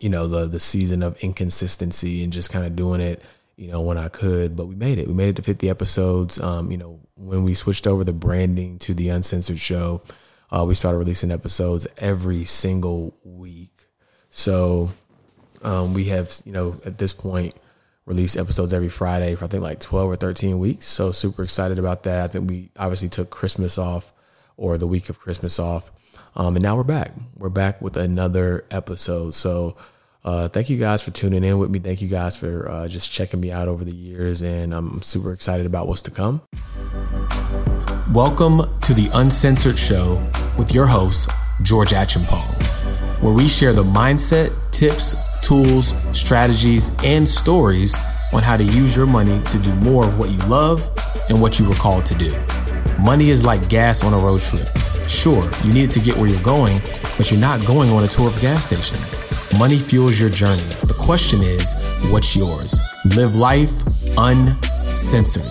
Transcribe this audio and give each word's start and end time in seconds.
you 0.00 0.08
know, 0.08 0.26
the 0.26 0.46
the 0.46 0.60
season 0.60 1.02
of 1.02 1.16
inconsistency 1.22 2.22
and 2.22 2.32
just 2.32 2.50
kind 2.50 2.66
of 2.66 2.76
doing 2.76 3.00
it, 3.00 3.22
you 3.56 3.70
know, 3.70 3.80
when 3.80 3.98
I 3.98 4.08
could. 4.08 4.56
But 4.56 4.66
we 4.66 4.74
made 4.74 4.98
it. 4.98 5.08
We 5.08 5.14
made 5.14 5.28
it 5.28 5.36
to 5.36 5.42
50 5.42 5.68
episodes. 5.68 6.40
Um, 6.40 6.70
you 6.70 6.78
know, 6.78 7.00
when 7.16 7.44
we 7.44 7.54
switched 7.54 7.86
over 7.86 8.04
the 8.04 8.12
branding 8.12 8.78
to 8.80 8.94
the 8.94 9.08
Uncensored 9.08 9.58
Show, 9.58 10.02
uh, 10.50 10.64
we 10.66 10.74
started 10.74 10.98
releasing 10.98 11.30
episodes 11.30 11.86
every 11.98 12.44
single 12.44 13.16
week. 13.24 13.72
So 14.30 14.90
um, 15.62 15.94
we 15.94 16.04
have, 16.04 16.32
you 16.44 16.52
know, 16.52 16.80
at 16.84 16.98
this 16.98 17.12
point, 17.12 17.54
released 18.04 18.36
episodes 18.36 18.72
every 18.72 18.88
Friday 18.88 19.34
for 19.34 19.44
I 19.44 19.48
think 19.48 19.62
like 19.62 19.80
12 19.80 20.10
or 20.10 20.16
13 20.16 20.58
weeks. 20.58 20.86
So 20.86 21.12
super 21.12 21.42
excited 21.42 21.78
about 21.78 22.04
that. 22.04 22.24
I 22.24 22.28
think 22.28 22.48
we 22.48 22.70
obviously 22.78 23.08
took 23.08 23.30
Christmas 23.30 23.78
off 23.78 24.12
or 24.56 24.78
the 24.78 24.86
week 24.86 25.08
of 25.08 25.18
Christmas 25.18 25.58
off. 25.58 25.90
Um, 26.38 26.54
and 26.54 26.62
now 26.62 26.76
we're 26.76 26.84
back. 26.84 27.12
We're 27.38 27.48
back 27.48 27.80
with 27.80 27.96
another 27.96 28.66
episode. 28.70 29.32
So 29.32 29.74
uh, 30.22 30.48
thank 30.48 30.68
you 30.68 30.76
guys 30.76 31.02
for 31.02 31.10
tuning 31.10 31.42
in 31.42 31.56
with 31.56 31.70
me. 31.70 31.78
Thank 31.78 32.02
you 32.02 32.08
guys 32.08 32.36
for 32.36 32.68
uh, 32.68 32.88
just 32.88 33.10
checking 33.10 33.40
me 33.40 33.50
out 33.50 33.68
over 33.68 33.84
the 33.84 33.94
years. 33.94 34.42
And 34.42 34.74
I'm 34.74 35.00
super 35.00 35.32
excited 35.32 35.64
about 35.64 35.88
what's 35.88 36.02
to 36.02 36.10
come. 36.10 36.42
Welcome 38.12 38.78
to 38.80 38.92
the 38.92 39.08
Uncensored 39.14 39.78
Show 39.78 40.22
with 40.58 40.74
your 40.74 40.84
host, 40.84 41.30
George 41.62 41.92
Acheampong, 41.92 43.22
where 43.22 43.32
we 43.32 43.48
share 43.48 43.72
the 43.72 43.84
mindset, 43.84 44.52
tips, 44.72 45.16
tools, 45.40 45.94
strategies, 46.12 46.90
and 47.02 47.26
stories 47.26 47.96
on 48.34 48.42
how 48.42 48.58
to 48.58 48.64
use 48.64 48.94
your 48.94 49.06
money 49.06 49.42
to 49.44 49.58
do 49.58 49.74
more 49.76 50.04
of 50.04 50.18
what 50.18 50.28
you 50.28 50.38
love 50.40 50.90
and 51.30 51.40
what 51.40 51.58
you 51.58 51.66
were 51.66 51.74
called 51.76 52.04
to 52.04 52.14
do. 52.14 52.38
Money 53.00 53.30
is 53.30 53.46
like 53.46 53.70
gas 53.70 54.04
on 54.04 54.12
a 54.12 54.18
road 54.18 54.42
trip. 54.42 54.68
Sure, 55.08 55.48
you 55.64 55.72
need 55.72 55.84
it 55.84 55.90
to 55.92 56.00
get 56.00 56.16
where 56.16 56.28
you're 56.28 56.40
going, 56.42 56.80
but 57.16 57.30
you're 57.30 57.40
not 57.40 57.64
going 57.64 57.90
on 57.90 58.04
a 58.04 58.08
tour 58.08 58.26
of 58.28 58.40
gas 58.40 58.64
stations. 58.64 59.20
Money 59.58 59.78
fuels 59.78 60.18
your 60.20 60.28
journey. 60.28 60.62
The 60.82 60.96
question 61.00 61.42
is, 61.42 61.74
what's 62.10 62.36
yours? 62.36 62.80
Live 63.16 63.34
life 63.34 63.70
uncensored. 64.18 65.44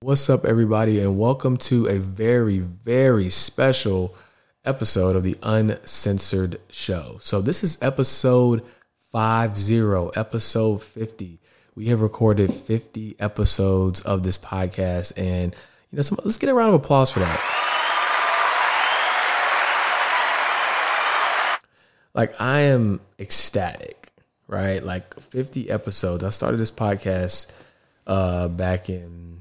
What's 0.00 0.28
up, 0.28 0.44
everybody, 0.44 1.00
and 1.00 1.18
welcome 1.18 1.56
to 1.58 1.86
a 1.86 1.98
very, 1.98 2.58
very 2.58 3.30
special 3.30 4.14
episode 4.64 5.16
of 5.16 5.22
the 5.22 5.36
Uncensored 5.42 6.60
Show. 6.70 7.18
So, 7.20 7.40
this 7.40 7.64
is 7.64 7.80
episode 7.82 8.62
50, 9.12 10.10
episode 10.18 10.82
50. 10.82 11.38
We 11.74 11.86
have 11.86 12.00
recorded 12.00 12.52
50 12.52 13.16
episodes 13.18 14.00
of 14.02 14.22
this 14.22 14.38
podcast, 14.38 15.12
and 15.16 15.54
you 15.90 15.96
know, 15.96 16.02
some, 16.02 16.18
let's 16.24 16.36
get 16.36 16.50
a 16.50 16.54
round 16.54 16.74
of 16.74 16.82
applause 16.82 17.10
for 17.10 17.20
that. 17.20 17.58
Like, 22.14 22.38
I 22.40 22.60
am 22.60 23.00
ecstatic, 23.18 24.12
right? 24.46 24.82
Like, 24.82 25.18
50 25.18 25.70
episodes. 25.70 26.22
I 26.22 26.28
started 26.28 26.58
this 26.58 26.70
podcast 26.70 27.50
uh, 28.06 28.48
back 28.48 28.90
in 28.90 29.40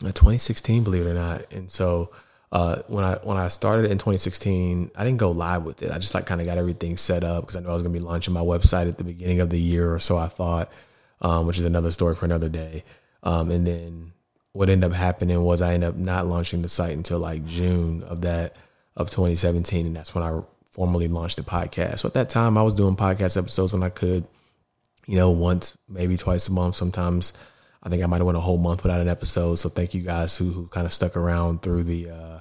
2016, 0.00 0.82
believe 0.82 1.06
it 1.06 1.10
or 1.10 1.14
not. 1.14 1.52
And 1.52 1.70
so 1.70 2.10
uh, 2.52 2.82
when 2.88 3.02
I 3.02 3.14
when 3.22 3.38
I 3.38 3.48
started 3.48 3.90
in 3.90 3.96
2016, 3.96 4.90
I 4.94 5.04
didn't 5.04 5.18
go 5.18 5.30
live 5.30 5.64
with 5.64 5.82
it. 5.82 5.90
I 5.90 5.98
just 5.98 6.14
like 6.14 6.26
kind 6.26 6.40
of 6.40 6.46
got 6.46 6.58
everything 6.58 6.98
set 6.98 7.24
up 7.24 7.44
because 7.44 7.56
I 7.56 7.60
knew 7.60 7.70
I 7.70 7.72
was 7.72 7.82
going 7.82 7.94
to 7.94 7.98
be 7.98 8.04
launching 8.04 8.34
my 8.34 8.42
website 8.42 8.88
at 8.88 8.98
the 8.98 9.04
beginning 9.04 9.40
of 9.40 9.48
the 9.48 9.58
year 9.58 9.92
or 9.92 9.98
so. 9.98 10.18
I 10.18 10.26
thought, 10.28 10.70
um, 11.22 11.46
which 11.46 11.58
is 11.58 11.64
another 11.64 11.90
story 11.90 12.14
for 12.14 12.26
another 12.26 12.50
day. 12.50 12.84
Um, 13.22 13.50
and 13.50 13.66
then 13.66 14.12
what 14.52 14.68
ended 14.68 14.90
up 14.90 14.96
happening 14.96 15.42
was 15.42 15.62
I 15.62 15.72
ended 15.72 15.88
up 15.88 15.96
not 15.96 16.26
launching 16.26 16.60
the 16.60 16.68
site 16.68 16.94
until 16.94 17.18
like 17.18 17.46
June 17.46 18.02
of 18.02 18.20
that 18.20 18.56
of 18.96 19.08
2017, 19.08 19.86
and 19.86 19.96
that's 19.96 20.14
when 20.14 20.22
I 20.22 20.42
formally 20.72 21.08
launched 21.08 21.38
the 21.38 21.42
podcast. 21.42 22.00
So 22.00 22.08
at 22.08 22.14
that 22.14 22.28
time, 22.28 22.58
I 22.58 22.62
was 22.62 22.74
doing 22.74 22.96
podcast 22.96 23.38
episodes 23.38 23.72
when 23.72 23.82
I 23.82 23.88
could, 23.88 24.26
you 25.06 25.16
know, 25.16 25.30
once 25.30 25.74
maybe 25.88 26.18
twice 26.18 26.48
a 26.48 26.52
month, 26.52 26.74
sometimes 26.74 27.32
I 27.82 27.88
think 27.88 28.02
I 28.02 28.06
might 28.06 28.18
have 28.18 28.26
went 28.26 28.36
a 28.36 28.42
whole 28.42 28.58
month 28.58 28.82
without 28.82 29.00
an 29.00 29.08
episode. 29.08 29.54
So 29.56 29.70
thank 29.70 29.94
you 29.94 30.02
guys 30.02 30.36
who 30.36 30.52
who 30.52 30.66
kind 30.68 30.86
of 30.86 30.92
stuck 30.92 31.16
around 31.16 31.62
through 31.62 31.84
the 31.84 32.10
uh, 32.10 32.40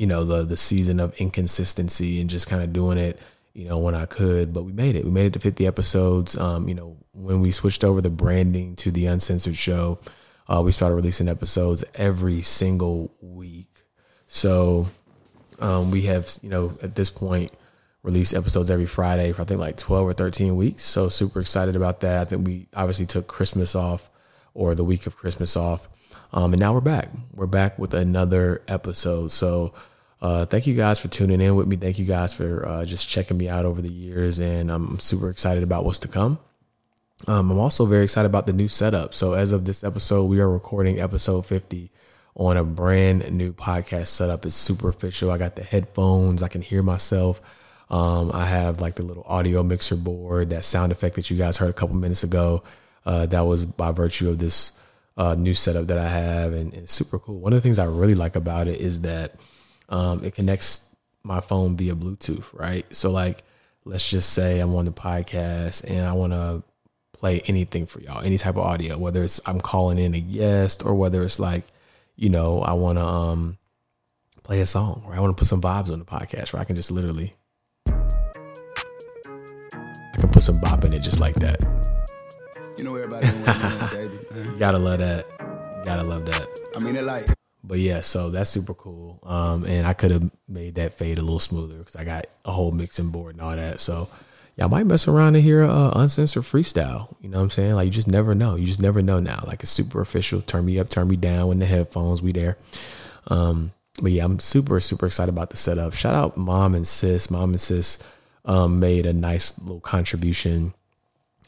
you 0.00 0.06
know 0.06 0.24
the 0.24 0.44
the 0.44 0.56
season 0.56 0.98
of 0.98 1.14
inconsistency 1.20 2.22
and 2.22 2.30
just 2.30 2.48
kind 2.48 2.62
of 2.62 2.72
doing 2.72 2.96
it 2.96 3.20
you 3.52 3.68
know 3.68 3.78
when 3.78 3.94
I 3.94 4.06
could. 4.06 4.52
But 4.52 4.62
we 4.62 4.72
made 4.72 4.96
it. 4.96 5.04
We 5.04 5.10
made 5.10 5.26
it 5.26 5.32
to 5.34 5.40
50 5.40 5.66
episodes. 5.66 6.36
Um, 6.38 6.68
you 6.68 6.74
know 6.74 6.96
when 7.12 7.42
we 7.42 7.50
switched 7.50 7.84
over 7.84 8.00
the 8.00 8.08
branding 8.08 8.76
to 8.76 8.90
the 8.90 9.04
Uncensored 9.06 9.56
Show, 9.56 9.98
uh, 10.48 10.62
we 10.64 10.72
started 10.72 10.94
releasing 10.94 11.28
episodes 11.28 11.84
every 11.94 12.40
single 12.40 13.12
week. 13.20 13.68
So 14.26 14.86
um, 15.58 15.90
we 15.90 16.02
have 16.02 16.30
you 16.42 16.48
know 16.48 16.78
at 16.82 16.94
this 16.94 17.10
point 17.10 17.52
released 18.02 18.32
episodes 18.32 18.70
every 18.70 18.86
Friday 18.86 19.32
for 19.32 19.42
I 19.42 19.44
think 19.44 19.60
like 19.60 19.76
12 19.76 20.08
or 20.08 20.12
13 20.14 20.56
weeks. 20.56 20.82
So 20.82 21.10
super 21.10 21.40
excited 21.40 21.76
about 21.76 22.00
that. 22.00 22.22
I 22.22 22.24
think 22.24 22.46
we 22.46 22.68
obviously 22.74 23.04
took 23.04 23.26
Christmas 23.26 23.74
off 23.74 24.08
or 24.54 24.74
the 24.74 24.84
week 24.84 25.06
of 25.06 25.18
Christmas 25.18 25.58
off. 25.58 25.90
Um, 26.32 26.52
and 26.52 26.60
now 26.60 26.72
we're 26.72 26.80
back. 26.80 27.10
We're 27.34 27.46
back 27.46 27.78
with 27.78 27.92
another 27.92 28.62
episode. 28.68 29.32
So 29.32 29.74
uh, 30.22 30.44
thank 30.46 30.66
you 30.66 30.74
guys 30.74 31.00
for 31.00 31.08
tuning 31.08 31.40
in 31.40 31.56
with 31.56 31.66
me. 31.66 31.76
Thank 31.76 31.98
you 31.98 32.04
guys 32.04 32.34
for 32.34 32.66
uh, 32.66 32.84
just 32.84 33.08
checking 33.08 33.38
me 33.38 33.48
out 33.48 33.64
over 33.64 33.80
the 33.80 33.92
years. 33.92 34.38
And 34.38 34.70
I'm 34.70 34.98
super 34.98 35.30
excited 35.30 35.62
about 35.62 35.84
what's 35.84 35.98
to 36.00 36.08
come. 36.08 36.38
Um, 37.26 37.50
I'm 37.50 37.58
also 37.58 37.86
very 37.86 38.04
excited 38.04 38.26
about 38.26 38.46
the 38.46 38.52
new 38.52 38.68
setup. 38.68 39.14
So 39.14 39.34
as 39.34 39.52
of 39.52 39.64
this 39.64 39.84
episode, 39.84 40.24
we 40.24 40.40
are 40.40 40.48
recording 40.48 41.00
episode 41.00 41.46
50 41.46 41.90
on 42.34 42.56
a 42.56 42.64
brand 42.64 43.30
new 43.30 43.52
podcast 43.52 44.08
setup. 44.08 44.46
It's 44.46 44.54
super 44.54 44.88
official. 44.88 45.30
I 45.30 45.38
got 45.38 45.56
the 45.56 45.62
headphones. 45.62 46.42
I 46.42 46.48
can 46.48 46.62
hear 46.62 46.82
myself. 46.82 47.40
Um, 47.90 48.30
I 48.32 48.46
have 48.46 48.80
like 48.80 48.94
the 48.94 49.02
little 49.02 49.24
audio 49.26 49.62
mixer 49.62 49.96
board, 49.96 50.50
that 50.50 50.64
sound 50.64 50.92
effect 50.92 51.16
that 51.16 51.30
you 51.30 51.36
guys 51.36 51.56
heard 51.56 51.70
a 51.70 51.74
couple 51.74 51.96
minutes 51.96 52.22
ago. 52.22 52.62
Uh, 53.04 53.26
that 53.26 53.42
was 53.42 53.66
by 53.66 53.90
virtue 53.90 54.28
of 54.28 54.38
this 54.38 54.78
uh, 55.16 55.34
new 55.34 55.54
setup 55.54 55.88
that 55.88 55.98
I 55.98 56.08
have, 56.08 56.52
and, 56.52 56.72
and, 56.72 56.84
it's 56.84 56.92
super 56.92 57.18
cool. 57.18 57.40
One 57.40 57.52
of 57.52 57.56
the 57.56 57.60
things 57.60 57.78
I 57.78 57.84
really 57.84 58.14
like 58.14 58.36
about 58.36 58.68
it 58.68 58.80
is 58.80 59.00
that 59.00 59.34
um, 59.90 60.24
it 60.24 60.34
connects 60.34 60.94
my 61.22 61.40
phone 61.40 61.76
via 61.76 61.94
Bluetooth, 61.94 62.46
right? 62.58 62.86
So, 62.94 63.10
like, 63.10 63.42
let's 63.84 64.08
just 64.08 64.32
say 64.32 64.60
I'm 64.60 64.74
on 64.74 64.84
the 64.84 64.92
podcast 64.92 65.88
and 65.88 66.06
I 66.06 66.12
want 66.12 66.32
to 66.32 66.62
play 67.12 67.40
anything 67.46 67.86
for 67.86 68.00
y'all, 68.00 68.22
any 68.22 68.38
type 68.38 68.56
of 68.56 68.62
audio, 68.62 68.96
whether 68.96 69.22
it's 69.22 69.40
I'm 69.46 69.60
calling 69.60 69.98
in 69.98 70.14
a 70.14 70.20
guest 70.20 70.84
or 70.84 70.94
whether 70.94 71.22
it's 71.22 71.38
like, 71.38 71.64
you 72.16 72.30
know, 72.30 72.62
I 72.62 72.72
want 72.72 72.98
to 72.98 73.04
um, 73.04 73.58
play 74.42 74.60
a 74.60 74.66
song 74.66 75.02
or 75.06 75.14
I 75.14 75.20
want 75.20 75.36
to 75.36 75.40
put 75.40 75.48
some 75.48 75.60
vibes 75.60 75.92
on 75.92 75.98
the 75.98 76.04
podcast 76.04 76.52
where 76.52 76.62
I 76.62 76.64
can 76.64 76.76
just 76.76 76.90
literally, 76.90 77.32
I 77.86 77.92
can 80.16 80.30
put 80.30 80.42
some 80.42 80.60
bop 80.60 80.84
in 80.84 80.94
it 80.94 81.00
just 81.00 81.20
like 81.20 81.34
that. 81.36 81.60
You 82.78 82.84
know 82.84 82.94
everybody 82.94 83.26
baby. 83.94 84.18
you 84.34 84.56
gotta 84.58 84.78
love 84.78 85.00
that. 85.00 85.26
You 85.40 85.84
gotta 85.84 86.04
love 86.04 86.24
that. 86.26 86.48
I 86.74 86.82
mean, 86.82 86.96
it 86.96 87.04
like. 87.04 87.26
But 87.62 87.78
yeah, 87.78 88.00
so 88.00 88.30
that's 88.30 88.50
super 88.50 88.74
cool. 88.74 89.20
Um, 89.22 89.64
and 89.64 89.86
I 89.86 89.92
could 89.92 90.10
have 90.10 90.30
made 90.48 90.76
that 90.76 90.94
fade 90.94 91.18
a 91.18 91.22
little 91.22 91.38
smoother 91.38 91.78
because 91.78 91.96
I 91.96 92.04
got 92.04 92.26
a 92.44 92.52
whole 92.52 92.72
mixing 92.72 93.10
board 93.10 93.34
and 93.34 93.42
all 93.42 93.54
that. 93.54 93.80
So 93.80 94.08
I 94.60 94.66
might 94.66 94.86
mess 94.86 95.08
around 95.08 95.36
and 95.36 95.44
hear 95.44 95.62
a 95.62 95.92
uncensored 95.94 96.42
freestyle. 96.42 97.14
You 97.20 97.30
know 97.30 97.38
what 97.38 97.44
I'm 97.44 97.50
saying? 97.50 97.74
Like 97.74 97.86
you 97.86 97.90
just 97.90 98.08
never 98.08 98.34
know. 98.34 98.56
You 98.56 98.66
just 98.66 98.80
never 98.80 99.00
know 99.00 99.18
now. 99.18 99.42
Like 99.46 99.62
it's 99.62 99.70
super 99.70 100.00
official. 100.00 100.42
Turn 100.42 100.66
me 100.66 100.78
up, 100.78 100.90
turn 100.90 101.08
me 101.08 101.16
down 101.16 101.48
when 101.48 101.58
the 101.58 101.66
headphones. 101.66 102.20
We 102.20 102.32
there. 102.32 102.58
Um, 103.28 103.72
but 104.02 104.12
yeah, 104.12 104.24
I'm 104.24 104.38
super 104.38 104.78
super 104.80 105.06
excited 105.06 105.32
about 105.32 105.50
the 105.50 105.56
setup. 105.56 105.94
Shout 105.94 106.14
out 106.14 106.36
mom 106.36 106.74
and 106.74 106.86
sis. 106.86 107.30
Mom 107.30 107.50
and 107.50 107.60
sis 107.60 108.02
um, 108.44 108.80
made 108.80 109.06
a 109.06 109.12
nice 109.12 109.58
little 109.60 109.80
contribution 109.80 110.74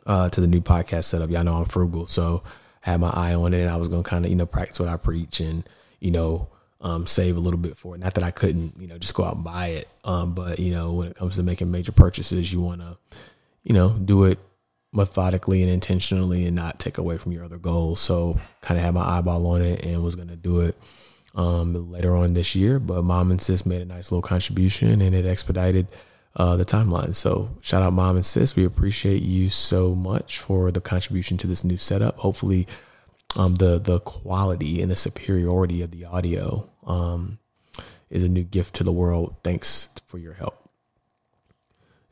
uh, 0.06 0.28
to 0.30 0.40
the 0.40 0.46
new 0.46 0.60
podcast 0.60 1.04
setup. 1.04 1.30
Y'all 1.30 1.44
know 1.44 1.54
I'm 1.54 1.64
frugal, 1.66 2.06
so 2.06 2.42
I 2.86 2.90
had 2.90 3.00
my 3.00 3.10
eye 3.10 3.34
on 3.34 3.52
it, 3.52 3.60
and 3.60 3.70
I 3.70 3.76
was 3.76 3.88
gonna 3.88 4.02
kind 4.02 4.24
of 4.24 4.30
you 4.30 4.36
know 4.36 4.46
practice 4.46 4.80
what 4.80 4.88
I 4.88 4.96
preach 4.96 5.40
and 5.40 5.68
you 6.02 6.10
know 6.10 6.48
um, 6.80 7.06
save 7.06 7.36
a 7.36 7.40
little 7.40 7.60
bit 7.60 7.76
for 7.76 7.94
it. 7.94 7.98
Not 7.98 8.14
that 8.14 8.24
I 8.24 8.30
couldn't 8.30 8.74
you 8.78 8.88
know 8.88 8.98
just 8.98 9.14
go 9.14 9.24
out 9.24 9.36
and 9.36 9.44
buy 9.44 9.68
it, 9.68 9.88
um, 10.04 10.34
but 10.34 10.58
you 10.58 10.72
know 10.72 10.92
when 10.92 11.08
it 11.08 11.16
comes 11.16 11.36
to 11.36 11.42
making 11.42 11.70
major 11.70 11.92
purchases, 11.92 12.52
you 12.52 12.60
want 12.60 12.80
to 12.80 12.96
you 13.62 13.74
know 13.74 13.90
do 13.90 14.24
it 14.24 14.38
methodically 14.92 15.62
and 15.62 15.70
intentionally 15.70 16.44
and 16.44 16.54
not 16.54 16.78
take 16.78 16.98
away 16.98 17.16
from 17.18 17.32
your 17.32 17.44
other 17.44 17.58
goals. 17.58 18.00
So 18.00 18.38
kind 18.60 18.78
of 18.78 18.84
had 18.84 18.94
my 18.94 19.18
eyeball 19.18 19.46
on 19.46 19.62
it 19.62 19.84
and 19.84 20.02
was 20.04 20.14
gonna 20.14 20.36
do 20.36 20.60
it 20.60 20.76
um, 21.34 21.90
later 21.90 22.14
on 22.14 22.34
this 22.34 22.54
year. 22.54 22.78
But 22.78 23.02
mom 23.02 23.30
and 23.30 23.40
sis 23.40 23.64
made 23.64 23.82
a 23.82 23.86
nice 23.86 24.12
little 24.12 24.22
contribution 24.22 25.00
and 25.00 25.14
it 25.14 25.24
expedited 25.24 25.86
uh, 26.36 26.56
the 26.56 26.64
timeline. 26.64 27.14
So 27.14 27.50
shout 27.60 27.82
out 27.82 27.92
mom 27.92 28.16
and 28.16 28.26
sis. 28.26 28.56
We 28.56 28.64
appreciate 28.64 29.22
you 29.22 29.48
so 29.48 29.94
much 29.94 30.38
for 30.38 30.70
the 30.70 30.80
contribution 30.80 31.36
to 31.38 31.46
this 31.46 31.64
new 31.64 31.78
setup. 31.78 32.18
Hopefully, 32.18 32.66
um, 33.36 33.54
the 33.56 33.78
the 33.78 34.00
quality 34.00 34.82
and 34.82 34.90
the 34.90 34.96
superiority 34.96 35.82
of 35.82 35.90
the 35.90 36.04
audio 36.04 36.70
um, 36.86 37.38
is 38.10 38.24
a 38.24 38.28
new 38.28 38.44
gift 38.44 38.74
to 38.76 38.84
the 38.84 38.92
world. 38.92 39.36
Thanks 39.42 39.88
for 40.06 40.18
your 40.18 40.34
help. 40.34 40.58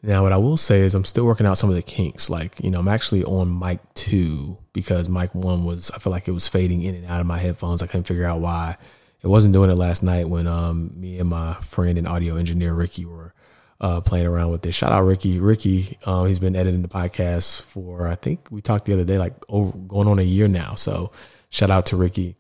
Now, 0.02 0.22
what 0.22 0.32
I 0.32 0.38
will 0.38 0.56
say 0.56 0.80
is 0.80 0.94
I'm 0.94 1.04
still 1.04 1.26
working 1.26 1.46
out 1.46 1.58
some 1.58 1.68
of 1.68 1.76
the 1.76 1.82
kinks. 1.82 2.30
Like, 2.30 2.58
you 2.64 2.70
know, 2.70 2.80
I'm 2.80 2.88
actually 2.88 3.22
on 3.22 3.58
mic 3.58 3.80
two 3.94 4.56
because 4.72 5.10
mic 5.10 5.34
one 5.34 5.64
was, 5.64 5.90
I 5.90 5.98
feel 5.98 6.10
like 6.10 6.26
it 6.26 6.32
was 6.32 6.48
fading 6.48 6.80
in 6.82 6.94
and 6.94 7.04
out 7.04 7.20
of 7.20 7.26
my 7.26 7.38
headphones. 7.38 7.82
I 7.82 7.86
couldn't 7.86 8.06
figure 8.06 8.24
out 8.24 8.40
why. 8.40 8.78
It 9.22 9.26
wasn't 9.26 9.52
doing 9.52 9.68
it 9.68 9.74
last 9.74 10.02
night 10.02 10.26
when 10.26 10.46
um, 10.46 10.98
me 10.98 11.18
and 11.18 11.28
my 11.28 11.52
friend 11.54 11.98
and 11.98 12.08
audio 12.08 12.36
engineer, 12.36 12.72
Ricky, 12.72 13.04
were 13.04 13.34
uh, 13.80 14.00
playing 14.00 14.26
around 14.26 14.50
with 14.50 14.62
this. 14.62 14.74
Shout 14.74 14.92
out 14.92 15.04
Ricky. 15.04 15.40
Ricky, 15.40 15.96
um, 16.04 16.26
he's 16.26 16.38
been 16.38 16.56
editing 16.56 16.82
the 16.82 16.88
podcast 16.88 17.62
for, 17.62 18.06
I 18.06 18.14
think 18.14 18.48
we 18.50 18.60
talked 18.60 18.84
the 18.84 18.92
other 18.92 19.04
day, 19.04 19.18
like 19.18 19.34
over 19.48 19.76
going 19.78 20.08
on 20.08 20.18
a 20.18 20.22
year 20.22 20.48
now. 20.48 20.74
So 20.74 21.12
shout 21.48 21.70
out 21.70 21.86
to 21.86 21.96
Ricky. 21.96 22.36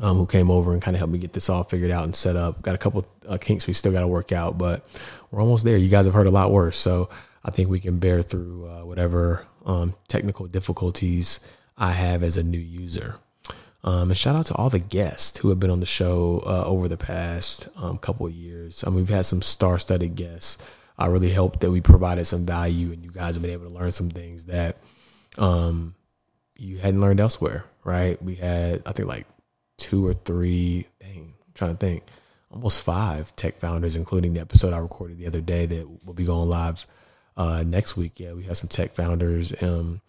Um, 0.00 0.16
who 0.16 0.24
came 0.24 0.50
over 0.50 0.72
and 0.72 0.80
kind 0.80 0.94
of 0.94 0.98
helped 0.98 1.12
me 1.12 1.18
get 1.18 1.34
this 1.34 1.50
all 1.50 1.62
figured 1.62 1.90
out 1.90 2.04
and 2.04 2.16
set 2.16 2.34
up. 2.34 2.62
Got 2.62 2.74
a 2.74 2.78
couple 2.78 3.06
uh, 3.28 3.36
kinks 3.36 3.66
we 3.66 3.74
still 3.74 3.92
got 3.92 4.00
to 4.00 4.08
work 4.08 4.32
out, 4.32 4.56
but 4.56 4.86
we're 5.30 5.42
almost 5.42 5.62
there. 5.62 5.76
You 5.76 5.90
guys 5.90 6.06
have 6.06 6.14
heard 6.14 6.26
a 6.26 6.30
lot 6.30 6.50
worse, 6.52 6.78
so 6.78 7.10
I 7.44 7.50
think 7.50 7.68
we 7.68 7.80
can 7.80 7.98
bear 7.98 8.22
through 8.22 8.66
uh, 8.66 8.84
whatever 8.86 9.46
um, 9.66 9.94
technical 10.08 10.46
difficulties 10.46 11.40
I 11.76 11.92
have 11.92 12.22
as 12.22 12.38
a 12.38 12.42
new 12.42 12.58
user. 12.58 13.16
Um, 13.82 14.10
and 14.10 14.18
shout 14.18 14.36
out 14.36 14.46
to 14.46 14.54
all 14.54 14.70
the 14.70 14.78
guests 14.78 15.38
who 15.38 15.48
have 15.48 15.58
been 15.58 15.70
on 15.70 15.80
the 15.80 15.86
show 15.86 16.42
uh, 16.44 16.64
over 16.66 16.86
the 16.88 16.96
past 16.96 17.68
um, 17.76 17.96
couple 17.98 18.26
of 18.26 18.32
years. 18.32 18.84
I 18.84 18.90
mean, 18.90 18.96
we've 18.96 19.08
had 19.08 19.26
some 19.26 19.42
star-studded 19.42 20.16
guests. 20.16 20.58
I 20.98 21.06
really 21.06 21.32
hope 21.32 21.60
that 21.60 21.70
we 21.70 21.80
provided 21.80 22.26
some 22.26 22.44
value, 22.44 22.92
and 22.92 23.02
you 23.02 23.10
guys 23.10 23.36
have 23.36 23.42
been 23.42 23.52
able 23.52 23.66
to 23.66 23.72
learn 23.72 23.92
some 23.92 24.10
things 24.10 24.46
that 24.46 24.76
um, 25.38 25.94
you 26.56 26.78
hadn't 26.78 27.00
learned 27.00 27.20
elsewhere. 27.20 27.64
Right? 27.82 28.22
We 28.22 28.34
had, 28.34 28.82
I 28.84 28.92
think, 28.92 29.08
like 29.08 29.26
two 29.78 30.06
or 30.06 30.12
three. 30.12 30.86
Dang, 31.00 31.32
I'm 31.46 31.52
trying 31.54 31.72
to 31.72 31.76
think. 31.78 32.02
Almost 32.52 32.82
five 32.82 33.34
tech 33.36 33.54
founders, 33.54 33.94
including 33.94 34.34
the 34.34 34.40
episode 34.40 34.72
I 34.72 34.78
recorded 34.78 35.18
the 35.18 35.28
other 35.28 35.40
day 35.40 35.66
that 35.66 36.04
will 36.04 36.14
be 36.14 36.24
going 36.24 36.48
live 36.48 36.84
uh, 37.36 37.62
next 37.64 37.96
week. 37.96 38.18
Yeah, 38.18 38.32
we 38.32 38.42
have 38.42 38.56
some 38.56 38.68
tech 38.68 38.96
founders 38.96 39.54
um, 39.62 40.00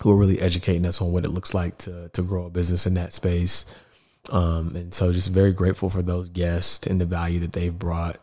who 0.00 0.10
are 0.10 0.16
really 0.16 0.40
educating 0.40 0.86
us 0.86 1.00
on 1.00 1.12
what 1.12 1.24
it 1.24 1.30
looks 1.30 1.54
like 1.54 1.76
to 1.78 2.08
to 2.10 2.22
grow 2.22 2.46
a 2.46 2.50
business 2.50 2.86
in 2.86 2.94
that 2.94 3.12
space. 3.12 3.64
Um, 4.30 4.76
and 4.76 4.92
so, 4.94 5.12
just 5.12 5.30
very 5.30 5.52
grateful 5.52 5.90
for 5.90 6.02
those 6.02 6.28
guests 6.30 6.86
and 6.86 7.00
the 7.00 7.06
value 7.06 7.40
that 7.40 7.52
they've 7.52 7.76
brought. 7.76 8.18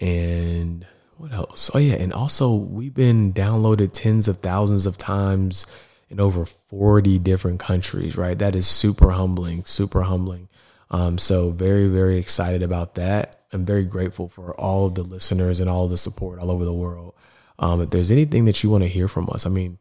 And 0.00 0.86
what 1.16 1.32
else? 1.32 1.70
Oh 1.74 1.78
yeah, 1.78 1.94
and 1.94 2.12
also 2.12 2.54
we've 2.54 2.94
been 2.94 3.32
downloaded 3.32 3.92
tens 3.92 4.28
of 4.28 4.38
thousands 4.38 4.86
of 4.86 4.98
times 4.98 5.66
in 6.08 6.20
over 6.20 6.44
40 6.44 7.18
different 7.18 7.60
countries, 7.60 8.16
right? 8.16 8.38
That 8.38 8.54
is 8.54 8.66
super 8.66 9.10
humbling, 9.10 9.64
super 9.64 10.02
humbling. 10.02 10.48
Um, 10.90 11.18
so 11.18 11.50
very, 11.50 11.88
very 11.88 12.18
excited 12.18 12.62
about 12.62 12.94
that. 12.94 13.36
I'm 13.52 13.64
very 13.64 13.84
grateful 13.84 14.28
for 14.28 14.54
all 14.54 14.86
of 14.86 14.94
the 14.94 15.02
listeners 15.02 15.58
and 15.60 15.68
all 15.68 15.84
of 15.84 15.90
the 15.90 15.96
support 15.96 16.38
all 16.38 16.50
over 16.50 16.64
the 16.64 16.74
world. 16.74 17.14
Um, 17.58 17.80
if 17.80 17.90
there's 17.90 18.10
anything 18.10 18.44
that 18.44 18.62
you 18.62 18.70
want 18.70 18.84
to 18.84 18.88
hear 18.88 19.08
from 19.08 19.28
us, 19.32 19.46
I 19.46 19.50
mean, 19.50 19.78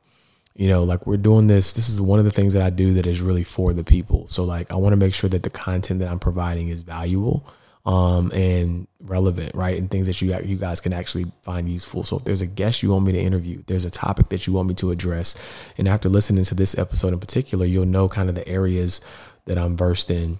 you 0.55 0.69
know, 0.69 0.83
like 0.83 1.05
we're 1.05 1.17
doing 1.17 1.47
this. 1.47 1.73
This 1.73 1.89
is 1.89 2.01
one 2.01 2.19
of 2.19 2.25
the 2.25 2.31
things 2.31 2.53
that 2.53 2.61
I 2.61 2.69
do 2.69 2.93
that 2.93 3.05
is 3.05 3.21
really 3.21 3.43
for 3.43 3.73
the 3.73 3.83
people. 3.83 4.27
So 4.29 4.43
like, 4.43 4.71
I 4.71 4.75
want 4.75 4.93
to 4.93 4.97
make 4.97 5.13
sure 5.13 5.29
that 5.29 5.43
the 5.43 5.49
content 5.49 5.99
that 5.99 6.09
I'm 6.09 6.19
providing 6.19 6.69
is 6.69 6.81
valuable 6.81 7.45
um, 7.85 8.31
and 8.33 8.87
relevant, 9.03 9.53
right? 9.53 9.77
And 9.77 9.89
things 9.91 10.07
that 10.07 10.21
you 10.21 10.35
you 10.43 10.57
guys 10.57 10.81
can 10.81 10.93
actually 10.93 11.25
find 11.43 11.69
useful. 11.69 12.03
So 12.03 12.17
if 12.17 12.23
there's 12.23 12.41
a 12.41 12.47
guest 12.47 12.81
you 12.81 12.91
want 12.91 13.05
me 13.05 13.11
to 13.11 13.19
interview, 13.19 13.61
there's 13.67 13.85
a 13.85 13.91
topic 13.91 14.29
that 14.29 14.47
you 14.47 14.53
want 14.53 14.67
me 14.67 14.73
to 14.75 14.91
address, 14.91 15.73
and 15.77 15.87
after 15.87 16.09
listening 16.09 16.45
to 16.45 16.55
this 16.55 16.77
episode 16.77 17.13
in 17.13 17.19
particular, 17.19 17.65
you'll 17.65 17.85
know 17.85 18.09
kind 18.09 18.29
of 18.29 18.35
the 18.35 18.47
areas 18.47 19.01
that 19.45 19.57
I'm 19.57 19.77
versed 19.77 20.09
in, 20.09 20.39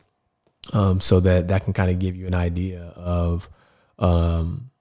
um, 0.73 1.01
so 1.01 1.19
that 1.19 1.49
that 1.49 1.63
can 1.63 1.73
kind 1.73 1.91
of 1.91 1.99
give 1.99 2.15
you 2.15 2.25
an 2.25 2.33
idea 2.33 2.93
of 2.95 3.47
um, 3.99 4.71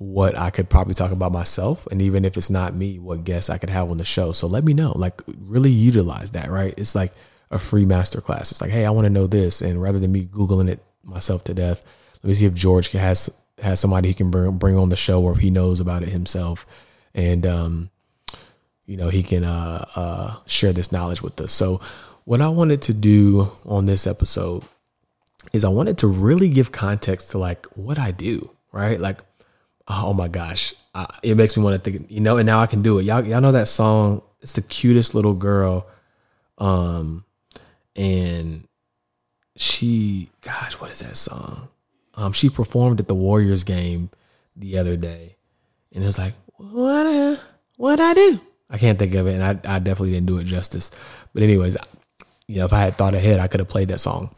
what 0.00 0.34
I 0.34 0.48
could 0.48 0.70
probably 0.70 0.94
talk 0.94 1.12
about 1.12 1.30
myself, 1.30 1.86
and 1.88 2.00
even 2.00 2.24
if 2.24 2.38
it's 2.38 2.48
not 2.48 2.74
me, 2.74 2.98
what 2.98 3.22
guests 3.22 3.50
I 3.50 3.58
could 3.58 3.68
have 3.68 3.90
on 3.90 3.98
the 3.98 4.04
show. 4.04 4.32
So 4.32 4.46
let 4.46 4.64
me 4.64 4.72
know, 4.72 4.92
like 4.96 5.20
really 5.38 5.70
utilize 5.70 6.30
that, 6.30 6.50
right? 6.50 6.72
It's 6.78 6.94
like 6.94 7.12
a 7.50 7.58
free 7.58 7.84
masterclass. 7.84 8.50
It's 8.50 8.62
like, 8.62 8.70
hey, 8.70 8.86
I 8.86 8.90
want 8.90 9.04
to 9.04 9.10
know 9.10 9.26
this, 9.26 9.60
and 9.60 9.80
rather 9.80 9.98
than 9.98 10.10
me 10.10 10.24
googling 10.24 10.70
it 10.70 10.82
myself 11.04 11.44
to 11.44 11.54
death. 11.54 11.84
Let 12.22 12.28
me 12.28 12.32
see 12.32 12.46
if 12.46 12.54
George 12.54 12.90
has 12.92 13.28
has 13.62 13.78
somebody 13.78 14.08
he 14.08 14.14
can 14.14 14.30
bring 14.30 14.56
bring 14.56 14.78
on 14.78 14.88
the 14.88 14.96
show, 14.96 15.22
or 15.22 15.32
if 15.32 15.38
he 15.38 15.50
knows 15.50 15.80
about 15.80 16.02
it 16.02 16.08
himself, 16.08 16.88
and 17.14 17.44
um, 17.44 17.90
you 18.86 18.96
know 18.96 19.10
he 19.10 19.22
can 19.22 19.44
uh, 19.44 19.84
uh, 19.96 20.36
share 20.46 20.72
this 20.72 20.92
knowledge 20.92 21.20
with 21.20 21.38
us. 21.42 21.52
So, 21.52 21.82
what 22.24 22.40
I 22.40 22.48
wanted 22.48 22.80
to 22.82 22.94
do 22.94 23.50
on 23.66 23.84
this 23.84 24.06
episode 24.06 24.64
is 25.52 25.62
I 25.62 25.68
wanted 25.68 25.98
to 25.98 26.06
really 26.06 26.48
give 26.48 26.72
context 26.72 27.32
to 27.32 27.38
like 27.38 27.66
what 27.76 27.98
I 27.98 28.12
do, 28.12 28.50
right? 28.72 28.98
Like, 28.98 29.20
oh 29.88 30.12
my 30.12 30.28
gosh, 30.28 30.74
it 31.22 31.36
makes 31.36 31.56
me 31.56 31.62
want 31.62 31.82
to 31.82 31.90
think, 31.90 32.10
you 32.10 32.20
know, 32.20 32.36
and 32.36 32.46
now 32.46 32.60
I 32.60 32.66
can 32.66 32.82
do 32.82 32.98
it. 32.98 33.04
Y'all, 33.04 33.24
y'all 33.24 33.40
know 33.40 33.52
that 33.52 33.68
song? 33.68 34.22
It's 34.40 34.52
the 34.52 34.62
cutest 34.62 35.14
little 35.14 35.34
girl, 35.34 35.86
um, 36.58 37.24
and 37.94 38.66
she, 39.56 40.30
gosh, 40.40 40.74
what 40.74 40.90
is 40.90 41.00
that 41.00 41.16
song? 41.16 41.68
Um, 42.14 42.32
she 42.32 42.48
performed 42.48 43.00
at 43.00 43.08
the 43.08 43.14
Warriors 43.14 43.64
game 43.64 44.10
the 44.56 44.78
other 44.78 44.96
day, 44.96 45.36
and 45.92 46.02
it 46.02 46.06
was 46.06 46.18
like, 46.18 46.34
what, 46.56 47.06
uh, 47.06 47.36
what 47.76 48.00
I 48.00 48.14
do? 48.14 48.40
I 48.70 48.78
can't 48.78 48.98
think 48.98 49.14
of 49.14 49.26
it, 49.26 49.34
and 49.34 49.42
I, 49.42 49.76
I 49.76 49.78
definitely 49.78 50.12
didn't 50.12 50.26
do 50.26 50.38
it 50.38 50.44
justice. 50.44 50.90
But 51.34 51.42
anyways, 51.42 51.76
you 52.46 52.58
know, 52.58 52.64
if 52.64 52.72
I 52.72 52.80
had 52.80 52.96
thought 52.96 53.14
ahead, 53.14 53.40
I 53.40 53.46
could 53.46 53.60
have 53.60 53.68
played 53.68 53.88
that 53.88 54.00
song 54.00 54.34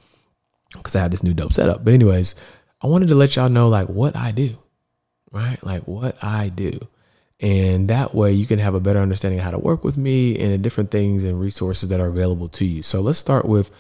because 0.72 0.96
I 0.96 1.00
have 1.00 1.10
this 1.10 1.22
new 1.22 1.34
dope 1.34 1.52
setup. 1.52 1.84
But 1.84 1.94
anyways, 1.94 2.34
I 2.82 2.86
wanted 2.86 3.08
to 3.08 3.14
let 3.14 3.36
y'all 3.36 3.48
know 3.48 3.68
like 3.68 3.88
what 3.88 4.16
I 4.16 4.32
do, 4.32 4.58
right? 5.32 5.58
Like 5.62 5.82
what 5.82 6.16
I 6.22 6.50
do. 6.50 6.78
And 7.40 7.88
that 7.88 8.14
way 8.14 8.32
you 8.32 8.46
can 8.46 8.60
have 8.60 8.74
a 8.74 8.80
better 8.80 9.00
understanding 9.00 9.40
of 9.40 9.44
how 9.44 9.50
to 9.50 9.58
work 9.58 9.82
with 9.82 9.96
me 9.96 10.38
and 10.38 10.52
the 10.52 10.58
different 10.58 10.92
things 10.92 11.24
and 11.24 11.40
resources 11.40 11.88
that 11.88 11.98
are 12.00 12.06
available 12.06 12.48
to 12.50 12.64
you. 12.64 12.84
So 12.84 13.00
let's 13.00 13.18
start 13.18 13.44
with 13.46 13.72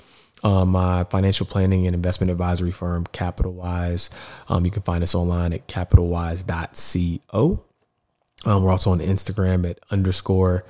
um, 0.42 0.70
my 0.70 1.04
financial 1.04 1.46
planning 1.46 1.86
and 1.86 1.94
investment 1.94 2.32
advisory 2.32 2.72
firm, 2.72 3.04
CapitalWise. 3.06 4.10
Um, 4.50 4.64
you 4.64 4.72
can 4.72 4.82
find 4.82 5.04
us 5.04 5.14
online 5.14 5.52
at 5.52 5.68
capitalwise.co. 5.68 7.64
Um, 8.44 8.64
we're 8.64 8.70
also 8.72 8.90
on 8.90 8.98
Instagram 8.98 9.70
at 9.70 9.78
underscore 9.92 10.64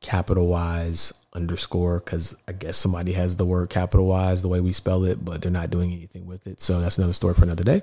capitalwise 0.00 1.12
underscore 1.34 1.98
because 1.98 2.36
I 2.46 2.52
guess 2.52 2.78
somebody 2.78 3.12
has 3.12 3.36
the 3.36 3.44
word 3.44 3.68
capitalwise 3.68 4.40
the 4.40 4.48
way 4.48 4.60
we 4.60 4.72
spell 4.72 5.04
it, 5.04 5.22
but 5.22 5.42
they're 5.42 5.50
not 5.52 5.68
doing 5.70 5.92
anything 5.92 6.26
with 6.26 6.46
it. 6.46 6.62
So 6.62 6.80
that's 6.80 6.96
another 6.96 7.12
story 7.12 7.34
for 7.34 7.42
another 7.42 7.64
day. 7.64 7.82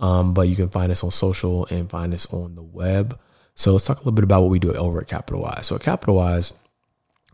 Um, 0.00 0.34
but 0.34 0.48
you 0.48 0.56
can 0.56 0.68
find 0.68 0.90
us 0.90 1.04
on 1.04 1.10
social 1.10 1.66
and 1.66 1.88
find 1.88 2.12
us 2.14 2.32
on 2.32 2.54
the 2.54 2.62
web. 2.62 3.18
So 3.54 3.72
let's 3.72 3.84
talk 3.84 3.98
a 3.98 4.00
little 4.00 4.12
bit 4.12 4.24
about 4.24 4.40
what 4.40 4.50
we 4.50 4.58
do 4.58 4.72
over 4.72 5.00
at 5.00 5.08
CapitalWise. 5.08 5.64
So 5.64 5.76
at 5.76 5.82
CapitalWise, 5.82 6.54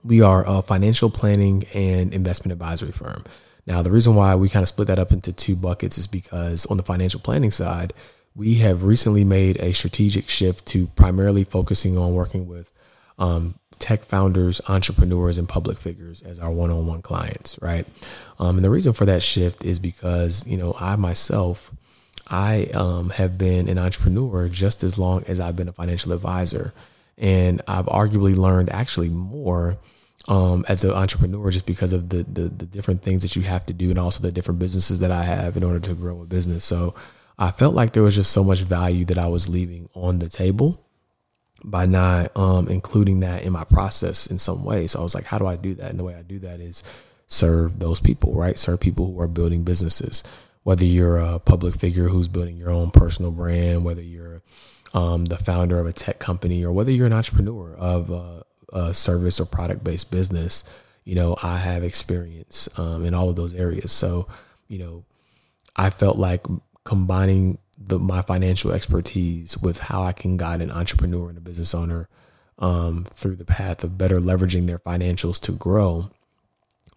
we 0.02 0.20
are 0.20 0.44
a 0.46 0.62
financial 0.62 1.10
planning 1.10 1.64
and 1.74 2.12
investment 2.12 2.52
advisory 2.52 2.92
firm. 2.92 3.24
Now, 3.66 3.82
the 3.82 3.90
reason 3.90 4.14
why 4.14 4.34
we 4.36 4.48
kind 4.48 4.62
of 4.62 4.68
split 4.68 4.88
that 4.88 4.98
up 4.98 5.12
into 5.12 5.32
two 5.32 5.56
buckets 5.56 5.98
is 5.98 6.06
because 6.06 6.66
on 6.66 6.76
the 6.76 6.82
financial 6.82 7.20
planning 7.20 7.50
side, 7.50 7.92
we 8.34 8.56
have 8.56 8.84
recently 8.84 9.24
made 9.24 9.56
a 9.58 9.72
strategic 9.72 10.28
shift 10.28 10.66
to 10.66 10.86
primarily 10.88 11.42
focusing 11.42 11.96
on 11.96 12.14
working 12.14 12.46
with 12.46 12.70
um, 13.18 13.54
tech 13.78 14.02
founders, 14.04 14.60
entrepreneurs, 14.68 15.38
and 15.38 15.48
public 15.48 15.78
figures 15.78 16.22
as 16.22 16.38
our 16.38 16.50
one-on-one 16.50 17.02
clients, 17.02 17.58
right? 17.60 17.86
Um, 18.38 18.56
and 18.56 18.64
the 18.64 18.70
reason 18.70 18.92
for 18.92 19.06
that 19.06 19.22
shift 19.22 19.64
is 19.64 19.78
because 19.78 20.46
you 20.46 20.56
know 20.56 20.76
I 20.78 20.96
myself, 20.96 21.72
I 22.26 22.64
um, 22.74 23.10
have 23.10 23.38
been 23.38 23.68
an 23.68 23.78
entrepreneur 23.78 24.48
just 24.48 24.82
as 24.82 24.98
long 24.98 25.24
as 25.28 25.40
I've 25.40 25.56
been 25.56 25.68
a 25.68 25.72
financial 25.72 26.12
advisor, 26.12 26.72
and 27.16 27.62
I've 27.68 27.86
arguably 27.86 28.36
learned 28.36 28.70
actually 28.70 29.08
more 29.08 29.78
um, 30.28 30.64
as 30.68 30.84
an 30.84 30.90
entrepreneur 30.90 31.50
just 31.50 31.66
because 31.66 31.92
of 31.92 32.08
the, 32.08 32.24
the, 32.24 32.48
the 32.48 32.66
different 32.66 33.02
things 33.02 33.22
that 33.22 33.36
you 33.36 33.42
have 33.42 33.64
to 33.66 33.72
do 33.72 33.90
and 33.90 33.98
also 33.98 34.22
the 34.22 34.32
different 34.32 34.58
businesses 34.58 35.00
that 35.00 35.10
I 35.10 35.22
have 35.22 35.56
in 35.56 35.62
order 35.62 35.80
to 35.80 35.94
grow 35.94 36.20
a 36.20 36.24
business. 36.24 36.64
So 36.64 36.94
I 37.38 37.50
felt 37.50 37.74
like 37.74 37.92
there 37.92 38.02
was 38.02 38.16
just 38.16 38.32
so 38.32 38.42
much 38.42 38.62
value 38.62 39.04
that 39.06 39.18
I 39.18 39.28
was 39.28 39.48
leaving 39.48 39.88
on 39.94 40.18
the 40.18 40.28
table 40.28 40.80
by 41.62 41.86
not 41.86 42.36
um, 42.36 42.68
including 42.68 43.20
that 43.20 43.44
in 43.44 43.52
my 43.52 43.64
process 43.64 44.26
in 44.26 44.38
some 44.38 44.64
way. 44.64 44.86
So 44.86 45.00
I 45.00 45.02
was 45.02 45.14
like, 45.14 45.24
how 45.24 45.38
do 45.38 45.46
I 45.46 45.56
do 45.56 45.74
that? 45.74 45.90
And 45.90 45.98
the 45.98 46.04
way 46.04 46.14
I 46.14 46.22
do 46.22 46.38
that 46.40 46.60
is 46.60 46.82
serve 47.28 47.78
those 47.78 48.00
people, 48.00 48.34
right? 48.34 48.58
Serve 48.58 48.80
people 48.80 49.06
who 49.12 49.20
are 49.20 49.28
building 49.28 49.62
businesses. 49.62 50.22
Whether 50.66 50.84
you're 50.84 51.18
a 51.18 51.38
public 51.38 51.76
figure 51.76 52.08
who's 52.08 52.26
building 52.26 52.56
your 52.56 52.70
own 52.70 52.90
personal 52.90 53.30
brand, 53.30 53.84
whether 53.84 54.02
you're 54.02 54.42
um, 54.94 55.26
the 55.26 55.38
founder 55.38 55.78
of 55.78 55.86
a 55.86 55.92
tech 55.92 56.18
company, 56.18 56.64
or 56.64 56.72
whether 56.72 56.90
you're 56.90 57.06
an 57.06 57.12
entrepreneur 57.12 57.76
of 57.76 58.10
uh, 58.10 58.42
a 58.72 58.92
service 58.92 59.38
or 59.38 59.46
product 59.46 59.84
based 59.84 60.10
business, 60.10 60.64
you 61.04 61.14
know, 61.14 61.36
I 61.40 61.58
have 61.58 61.84
experience 61.84 62.68
um, 62.80 63.04
in 63.04 63.14
all 63.14 63.28
of 63.28 63.36
those 63.36 63.54
areas. 63.54 63.92
So, 63.92 64.26
you 64.66 64.80
know, 64.80 65.04
I 65.76 65.88
felt 65.90 66.18
like 66.18 66.44
combining 66.82 67.58
the 67.78 68.00
my 68.00 68.22
financial 68.22 68.72
expertise 68.72 69.56
with 69.56 69.78
how 69.78 70.02
I 70.02 70.10
can 70.10 70.36
guide 70.36 70.62
an 70.62 70.72
entrepreneur 70.72 71.28
and 71.28 71.38
a 71.38 71.42
business 71.42 71.76
owner 71.76 72.08
um, 72.58 73.06
through 73.14 73.36
the 73.36 73.44
path 73.44 73.84
of 73.84 73.96
better 73.96 74.18
leveraging 74.18 74.66
their 74.66 74.80
financials 74.80 75.40
to 75.42 75.52
grow 75.52 76.10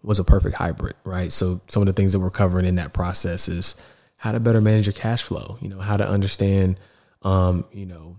was 0.02 0.18
a 0.18 0.24
perfect 0.24 0.56
hybrid, 0.56 0.94
right? 1.04 1.32
So 1.32 1.60
some 1.68 1.82
of 1.82 1.86
the 1.86 1.92
things 1.92 2.12
that 2.12 2.20
we're 2.20 2.30
covering 2.30 2.66
in 2.66 2.76
that 2.76 2.92
process 2.92 3.48
is 3.48 3.74
how 4.16 4.32
to 4.32 4.40
better 4.40 4.60
manage 4.60 4.86
your 4.86 4.94
cash 4.94 5.22
flow, 5.22 5.58
you 5.60 5.68
know, 5.68 5.80
how 5.80 5.96
to 5.96 6.08
understand, 6.08 6.78
um, 7.22 7.64
you 7.72 7.86
know, 7.86 8.18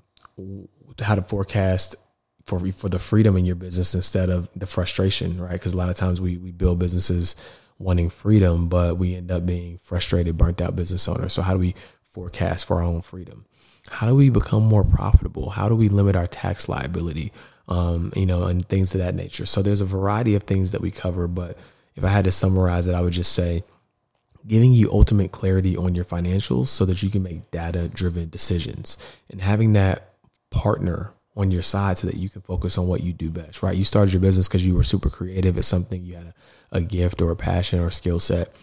how 1.00 1.16
to 1.16 1.22
forecast 1.22 1.96
for 2.46 2.60
for 2.72 2.90
the 2.90 3.00
freedom 3.00 3.38
in 3.38 3.46
your 3.46 3.56
business 3.56 3.94
instead 3.96 4.30
of 4.30 4.50
the 4.56 4.66
frustration, 4.66 5.40
right? 5.40 5.54
Because 5.54 5.74
a 5.74 5.78
lot 5.78 5.90
of 5.90 5.96
times 5.96 6.20
we 6.20 6.38
we 6.38 6.52
build 6.52 6.80
businesses 6.80 7.36
wanting 7.78 8.10
freedom, 8.10 8.68
but 8.68 8.98
we 8.98 9.16
end 9.16 9.32
up 9.32 9.46
being 9.46 9.78
frustrated, 9.78 10.38
burnt 10.38 10.62
out 10.62 10.76
business 10.76 11.08
owners. 11.08 11.34
So 11.34 11.42
how 11.42 11.54
do 11.54 11.60
we 11.60 11.76
forecast 12.12 12.68
for 12.68 12.78
our 12.78 12.84
own 12.84 13.02
freedom? 13.02 13.46
How 13.90 14.08
do 14.08 14.16
we 14.16 14.30
become 14.30 14.64
more 14.64 14.84
profitable? 14.84 15.50
How 15.52 15.68
do 15.68 15.76
we 15.76 15.88
limit 15.88 16.16
our 16.16 16.28
tax 16.28 16.70
liability? 16.70 17.32
Um, 17.68 18.12
you 18.16 18.26
know, 18.26 18.44
and 18.44 18.68
things 18.68 18.94
of 18.94 19.00
that 19.00 19.16
nature. 19.16 19.46
So 19.46 19.62
there's 19.62 19.82
a 19.82 19.86
variety 19.86 20.36
of 20.36 20.44
things 20.44 20.72
that 20.72 20.82
we 20.82 20.92
cover, 20.92 21.28
but 21.28 21.58
if 21.96 22.04
I 22.04 22.10
had 22.10 22.26
to 22.26 22.32
summarize 22.32 22.88
it, 22.88 22.96
I 22.96 23.02
would 23.02 23.14
just 23.14 23.32
say 23.32 23.64
giving 24.48 24.74
you 24.74 24.92
ultimate 24.92 25.32
clarity 25.32 25.78
on 25.78 25.96
your 25.96 26.06
financials 26.06 26.68
so 26.68 26.86
that 26.86 27.04
you 27.04 27.10
can 27.10 27.24
make 27.24 27.50
data 27.52 27.88
driven 27.88 28.30
decisions 28.30 28.98
and 29.30 29.42
having 29.42 29.74
that 29.74 30.16
partner 30.50 31.14
on 31.36 31.52
your 31.52 31.62
side 31.62 31.98
so 31.98 32.08
that 32.08 32.18
you 32.18 32.30
can 32.30 32.42
focus 32.42 32.78
on 32.78 32.88
what 32.88 33.02
you 33.02 33.14
do 33.14 33.30
best, 33.30 33.64
right? 33.64 33.78
You 33.78 33.84
started 33.84 34.14
your 34.14 34.22
business 34.22 34.48
because 34.48 34.66
you 34.66 34.76
were 34.76 34.84
super 34.84 35.10
creative 35.10 35.58
at 35.58 35.64
something, 35.64 36.04
you 36.04 36.16
had 36.16 36.28
a, 36.28 36.78
a 36.78 36.82
gift 36.82 37.22
or 37.22 37.32
a 37.32 37.36
passion 37.36 37.80
or 37.80 37.90
skill 37.90 38.20
set. 38.20 38.56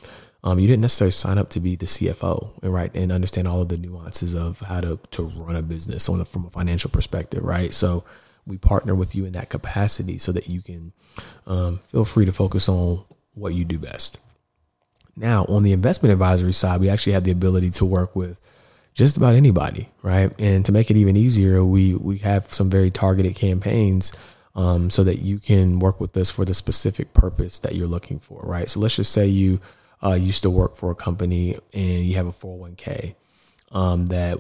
Um, 0.45 0.59
you 0.59 0.69
didn't 0.69 0.83
necessarily 0.83 1.13
sign 1.13 1.37
up 1.37 1.51
to 1.51 1.61
be 1.61 1.75
the 1.75 1.87
CFO, 1.87 2.53
right? 2.63 2.95
And 2.95 3.11
understand 3.11 3.49
all 3.49 3.61
of 3.61 3.69
the 3.69 3.77
nuances 3.77 4.35
of 4.35 4.61
how 4.61 4.81
to, 4.81 4.99
to 5.11 5.23
run 5.23 5.57
a 5.57 5.63
business 5.63 6.09
on 6.09 6.21
a, 6.21 6.25
from 6.25 6.47
a 6.47 6.51
financial 6.51 6.91
perspective, 6.91 7.43
right? 7.43 7.75
So 7.75 8.05
we 8.47 8.57
partner 8.57 8.95
with 8.95 9.15
you 9.15 9.25
in 9.25 9.33
that 9.33 9.51
capacity 9.51 10.17
so 10.17 10.33
that 10.33 10.49
you 10.49 10.63
can 10.63 10.93
um, 11.47 11.81
feel 11.89 12.05
free 12.05 12.25
to 12.25 12.33
focus 12.33 12.69
on 12.69 13.05
what 13.35 13.55
you 13.55 13.65
do 13.65 13.79
best. 13.79 14.21
Now, 15.17 15.45
on 15.47 15.65
the 15.65 15.73
investment 15.73 16.13
advisory 16.13 16.53
side, 16.53 16.81
we 16.81 16.89
actually 16.89 17.15
have 17.15 17.25
the 17.25 17.33
ability 17.33 17.71
to 17.71 17.85
work 17.85 18.15
with 18.15 18.41
just 18.95 19.17
about 19.17 19.35
anybody, 19.35 19.89
right? 20.03 20.33
And 20.41 20.65
to 20.65 20.73
make 20.73 20.91
it 20.91 20.97
even 20.97 21.17
easier, 21.17 21.65
we 21.65 21.95
we 21.95 22.19
have 22.19 22.53
some 22.53 22.71
very 22.71 22.91
targeted 22.91 23.37
campaigns 23.37 24.13
um, 24.55 24.91
so 24.91 25.05
that 25.05 25.21
you 25.21 25.39
can 25.39 25.79
work 25.79 26.01
with 26.01 26.17
us 26.17 26.31
for 26.31 26.45
the 26.45 26.55
specific 26.55 27.15
purpose 27.15 27.59
that 27.61 27.75
you're 27.75 27.87
looking 27.87 28.19
for, 28.19 28.41
right? 28.43 28.69
So 28.69 28.81
let's 28.81 28.97
just 28.97 29.13
say 29.13 29.27
you 29.27 29.61
uh, 30.03 30.15
used 30.15 30.43
to 30.43 30.51
work 30.51 30.77
for 30.77 30.91
a 30.91 30.95
company 30.95 31.57
and 31.73 32.05
you 32.05 32.15
have 32.17 32.27
a 32.27 32.33
401k 32.33 33.15
um, 33.73 34.07
that 34.07 34.39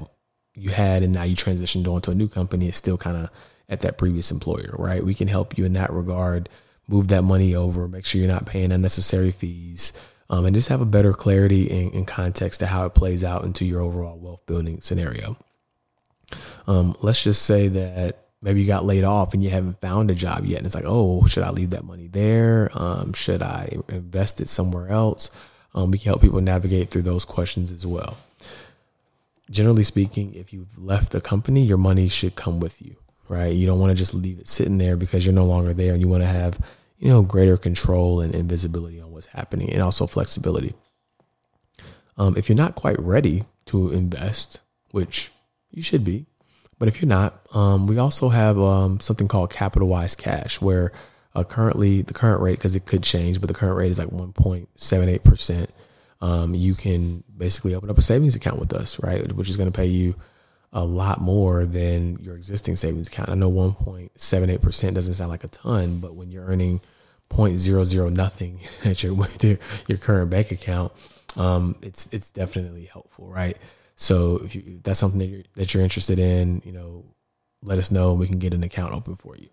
you 0.55 0.71
had, 0.71 1.03
and 1.03 1.13
now 1.13 1.23
you 1.23 1.37
transitioned 1.37 1.87
on 1.87 2.01
to 2.03 2.11
a 2.11 2.15
new 2.15 2.29
company. 2.29 2.69
It's 2.69 2.77
still 2.77 2.99
kind 2.99 3.17
of 3.17 3.31
at 3.69 3.81
that 3.81 3.99
previous 3.99 4.31
employer, 4.31 4.75
right? 4.79 5.05
We 5.05 5.15
can 5.15 5.29
help 5.29 5.57
you 5.57 5.65
in 5.65 5.75
that 5.75 5.93
regard. 5.93 6.49
Move 6.89 7.09
that 7.09 7.23
money 7.23 7.55
over. 7.55 7.87
Make 7.87 8.07
sure 8.07 8.21
you're 8.21 8.29
not 8.29 8.47
paying 8.47 8.73
unnecessary 8.73 9.31
fees 9.31 9.93
um, 10.31 10.47
and 10.47 10.55
just 10.55 10.69
have 10.69 10.81
a 10.81 10.87
better 10.87 11.13
clarity 11.13 11.91
and, 11.95 12.07
context 12.07 12.61
to 12.61 12.67
how 12.67 12.87
it 12.87 12.95
plays 12.95 13.23
out 13.23 13.45
into 13.45 13.65
your 13.65 13.81
overall 13.81 14.19
wealth 14.19 14.45
building 14.47 14.81
scenario. 14.81 15.37
Um, 16.67 16.97
let's 17.01 17.23
just 17.23 17.43
say 17.43 17.69
that 17.69 18.28
maybe 18.41 18.61
you 18.61 18.67
got 18.67 18.85
laid 18.85 19.05
off 19.05 19.35
and 19.35 19.43
you 19.43 19.51
haven't 19.51 19.81
found 19.81 20.11
a 20.11 20.15
job 20.15 20.45
yet. 20.45 20.59
And 20.59 20.67
it's 20.67 20.75
like, 20.75 20.85
oh, 20.87 21.27
should 21.27 21.43
I 21.43 21.51
leave 21.51 21.71
that 21.71 21.85
money 21.85 22.07
there? 22.07 22.71
Um, 22.75 23.13
should 23.13 23.43
I 23.43 23.77
invest 23.89 24.41
it 24.41 24.49
somewhere 24.49 24.89
else? 24.89 25.31
Um, 25.75 25.91
we 25.91 25.99
can 25.99 26.07
help 26.11 26.23
people 26.23 26.41
navigate 26.41 26.91
through 26.91 27.03
those 27.03 27.25
questions 27.25 27.73
as 27.73 27.87
well. 27.87 28.17
Generally 29.51 29.85
speaking, 29.85 30.35
if 30.35 30.53
you've 30.53 30.79
left 30.79 31.13
the 31.13 31.21
company, 31.21 31.63
your 31.65 31.79
money 31.79 32.09
should 32.09 32.37
come 32.37 32.61
with 32.61 32.83
you, 32.83 32.97
right? 33.29 33.55
You 33.55 33.67
don't 33.67 33.81
want 33.81 33.91
to 33.91 33.97
just 33.97 34.15
leave 34.15 34.39
it 34.39 34.49
sitting 34.49 34.79
there 34.79 34.97
because 34.97 35.25
you're 35.25 35.35
no 35.35 35.47
longer 35.47 35.73
there 35.73 35.93
and 35.93 36.01
you 36.01 36.09
want 36.09 36.23
to 36.23 36.29
have, 36.29 36.59
you 36.99 37.09
know, 37.09 37.23
greater 37.23 37.57
control 37.57 38.21
and, 38.21 38.35
and 38.35 38.49
visibility 38.49 39.01
on 39.01 39.11
what's 39.11 39.27
happening 39.27 39.71
and 39.71 39.83
also 39.83 40.07
flexibility. 40.07 40.75
Um, 42.17 42.37
if 42.37 42.49
you're 42.49 42.57
not 42.57 42.75
quite 42.75 42.99
ready 42.99 43.45
to 43.67 43.91
invest, 43.91 44.61
which 44.91 45.31
you 45.71 45.83
should 45.83 46.05
be, 46.05 46.27
but 46.79 46.89
if 46.89 47.01
you're 47.01 47.09
not, 47.09 47.41
um, 47.55 47.87
we 47.87 47.99
also 47.99 48.29
have 48.29 48.59
um, 48.59 49.01
something 49.01 49.29
called 49.29 49.51
CapitalWise 49.51 50.17
cash, 50.17 50.61
where 50.61 50.93
uh, 51.35 51.45
currently 51.45 52.03
the 52.03 52.15
current 52.15 52.41
rate, 52.41 52.57
because 52.57 52.77
it 52.77 52.87
could 52.87 53.03
change, 53.03 53.41
but 53.41 53.49
the 53.49 53.55
current 53.55 53.77
rate 53.77 53.91
is 53.91 53.99
like 53.99 54.09
1.78 54.09 55.23
percent. 55.25 55.71
Um, 56.21 56.55
you 56.55 56.75
can 56.75 57.23
basically 57.37 57.75
open 57.75 57.91
up 57.91 57.99
a 57.99 58.03
savings 58.03 58.35
account 58.35 58.59
with 58.59 58.73
us, 58.73 59.01
right? 59.01 59.33
Which 59.33 59.49
is 59.49 59.57
going 59.57 59.71
to 59.71 59.77
pay 59.77 59.87
you 59.87 60.17
a 60.73 60.85
lot 60.85 61.21
more 61.21 61.65
than 61.65 62.19
your 62.19 62.35
existing 62.37 62.77
savings 62.77 63.09
account. 63.09 63.29
I 63.29 63.35
know 63.35 63.51
1.78 63.51 64.61
percent 64.61 64.95
doesn't 64.95 65.15
sound 65.15 65.31
like 65.31 65.45
a 65.45 65.49
ton, 65.49 66.01
but 66.01 66.15
when 66.15 66.31
you're 66.31 66.45
earning 66.45 66.81
point 67.29 67.59
zero 67.59 67.85
zero 67.85 68.09
nothing 68.09 68.61
at 68.85 69.03
your 69.03 69.17
your 69.87 69.99
current 69.99 70.31
bank 70.31 70.51
account, 70.51 70.93
um, 71.37 71.77
it's 71.83 72.13
it's 72.13 72.31
definitely 72.31 72.87
helpful, 72.87 73.29
right? 73.29 73.57
So 74.01 74.41
if, 74.45 74.55
you, 74.55 74.81
that's 74.85 74.99
something 74.99 75.19
that 75.19 75.27
you're 75.27 75.43
that 75.57 75.75
you're 75.75 75.83
interested 75.83 76.21
in, 76.21 76.63
you 76.65 76.71
know, 76.73 77.05
let 77.63 77.79
us 77.79 77.91
know 77.91 78.13
and 78.13 78.21
we 78.21 78.29
can 78.29 78.39
get 78.39 78.55
an 78.55 78.63
account 78.63 78.95
open 78.95 79.17
for 79.17 79.37
you. 79.37 79.49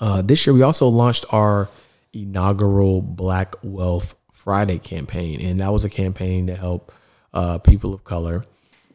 Uh, 0.00 0.20
this 0.20 0.46
year, 0.46 0.52
we 0.52 0.62
also 0.62 0.88
launched 0.88 1.24
our 1.30 1.68
inaugural 2.12 3.00
Black 3.00 3.54
Wealth 3.62 4.16
Friday 4.32 4.78
campaign, 4.78 5.40
and 5.40 5.60
that 5.60 5.72
was 5.72 5.84
a 5.84 5.88
campaign 5.88 6.48
to 6.48 6.56
help 6.56 6.92
uh, 7.32 7.58
people 7.58 7.94
of 7.94 8.02
color 8.02 8.44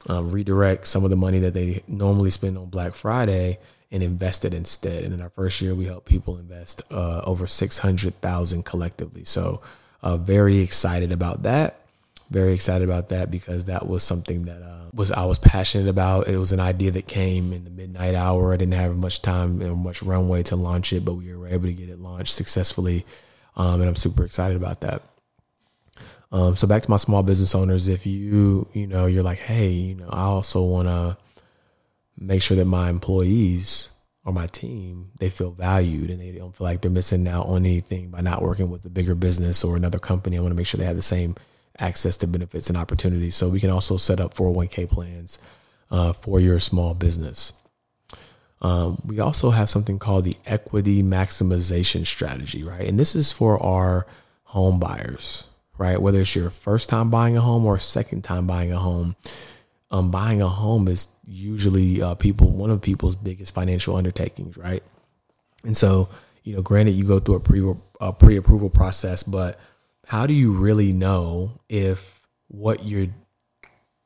um, 0.10 0.30
redirect 0.30 0.86
some 0.86 1.06
of 1.06 1.10
the 1.10 1.16
money 1.16 1.40
that 1.40 1.54
they 1.54 1.82
normally 1.88 2.30
spend 2.30 2.58
on 2.58 2.70
Black 2.70 2.94
Friday 2.94 3.58
and 3.90 4.04
invest 4.04 4.44
it 4.46 4.54
instead. 4.54 5.04
And 5.04 5.14
in 5.14 5.22
our 5.22 5.30
first 5.30 5.62
year, 5.62 5.74
we 5.76 5.86
helped 5.86 6.08
people 6.08 6.38
invest 6.38 6.82
uh, 6.92 7.22
over 7.26 7.48
six 7.48 7.80
hundred 7.80 8.20
thousand 8.20 8.66
collectively. 8.66 9.24
So, 9.24 9.62
uh, 10.04 10.18
very 10.18 10.60
excited 10.60 11.14
about 11.14 11.44
that. 11.44 11.81
Very 12.32 12.54
excited 12.54 12.88
about 12.88 13.10
that 13.10 13.30
because 13.30 13.66
that 13.66 13.86
was 13.86 14.04
something 14.04 14.46
that 14.46 14.64
uh, 14.64 14.90
was 14.94 15.12
I 15.12 15.26
was 15.26 15.38
passionate 15.38 15.90
about. 15.90 16.30
It 16.30 16.38
was 16.38 16.54
an 16.54 16.62
idea 16.62 16.90
that 16.92 17.06
came 17.06 17.52
in 17.52 17.66
the 17.66 17.70
midnight 17.70 18.16
hour. 18.16 18.54
I 18.54 18.58
didn't 18.58 18.76
have 18.76 18.96
much 18.96 19.22
time 19.22 19.62
and 19.62 19.84
much 19.84 20.02
runway 20.02 20.42
to 20.44 20.56
launch 20.56 20.94
it, 20.94 21.04
but 21.04 21.16
we 21.16 21.36
were 21.36 21.50
able 21.50 21.66
to 21.66 21.74
get 21.74 21.90
it 21.90 22.00
launched 22.00 22.34
successfully, 22.34 23.06
um, 23.58 23.82
and 23.82 23.90
I'm 23.90 23.98
super 23.98 24.24
excited 24.24 24.56
about 24.56 24.80
that. 24.80 25.02
Um, 26.32 26.56
so 26.56 26.68
back 26.68 26.84
to 26.84 26.90
my 26.90 26.96
small 26.96 27.22
business 27.22 27.54
owners, 27.54 27.90
if 27.90 28.06
you 28.06 28.66
you 28.72 28.88
know 28.88 29.08
you're 29.08 29.24
like, 29.24 29.40
hey, 29.40 29.68
you 29.68 29.96
know, 29.96 30.08
I 30.10 30.22
also 30.22 30.64
want 30.64 30.88
to 30.88 31.18
make 32.18 32.42
sure 32.42 32.56
that 32.56 32.66
my 32.66 32.90
employees 32.90 33.94
or 34.24 34.32
my 34.32 34.48
team 34.48 35.12
they 35.20 35.30
feel 35.30 35.52
valued 35.52 36.10
and 36.10 36.22
they 36.22 36.32
don't 36.32 36.56
feel 36.56 36.66
like 36.66 36.80
they're 36.82 36.92
missing 36.92 37.28
out 37.28 37.48
on 37.48 37.66
anything 37.66 38.10
by 38.10 38.22
not 38.22 38.42
working 38.42 38.70
with 38.70 38.86
a 38.86 38.90
bigger 38.90 39.16
business 39.16 39.66
or 39.66 39.76
another 39.76 40.00
company. 40.00 40.38
I 40.38 40.42
want 40.42 40.52
to 40.52 40.56
make 40.56 40.68
sure 40.68 40.78
they 40.78 40.86
have 40.86 40.96
the 40.96 41.02
same 41.02 41.36
access 41.80 42.18
to 42.18 42.28
benefits 42.28 42.70
and 42.70 42.78
opportunities. 42.78 43.36
So 43.36 43.50
we 43.50 43.60
can 43.60 43.70
also 43.70 43.98
set 43.98 44.20
up 44.20 44.34
401k 44.34 44.90
plans 44.90 45.40
uh, 45.90 46.14
for 46.14 46.40
your 46.40 46.60
small 46.60 46.94
business. 46.94 47.54
Um, 48.62 49.02
we 49.06 49.20
also 49.20 49.50
have 49.50 49.70
something 49.70 49.98
called 49.98 50.24
the 50.24 50.38
equity 50.46 51.02
maximization 51.02 52.06
strategy, 52.06 52.64
right? 52.64 52.88
And 52.88 53.00
this 53.00 53.16
is 53.16 53.32
for 53.32 53.62
our 53.62 54.06
home 54.44 54.80
buyers, 54.80 55.48
right? 55.78 56.00
Whether 56.00 56.22
it's 56.22 56.36
your 56.36 56.52
first 56.52 56.88
time 56.88 57.10
buying 57.10 57.36
a 57.36 57.42
home 57.42 57.66
or 57.66 57.80
second 57.80 58.24
time 58.24 58.46
buying 58.46 58.72
a 58.72 58.78
home, 58.78 59.16
um, 59.90 60.12
buying 60.12 60.42
a 60.42 60.48
home 60.48 60.88
is 60.88 61.08
usually 61.26 62.02
uh, 62.02 62.16
people 62.16 62.50
one 62.52 62.70
of 62.70 62.82
people's 62.82 63.16
biggest 63.16 63.54
financial 63.54 63.96
undertakings, 63.96 64.58
right? 64.58 64.84
And 65.64 65.76
so, 65.76 66.10
you 66.44 66.56
know, 66.56 66.62
granted, 66.62 66.92
you 66.92 67.06
go 67.06 67.20
through 67.20 67.36
a 67.36 67.40
pre 67.40 67.74
a 68.00 68.14
pre 68.14 68.38
approval 68.38 68.70
process, 68.70 69.24
but 69.24 69.60
how 70.12 70.28
do 70.28 70.34
you 70.34 70.52
really 70.52 70.92
know 70.92 71.54
if 71.70 72.20
what 72.50 72.84
you're 72.84 73.08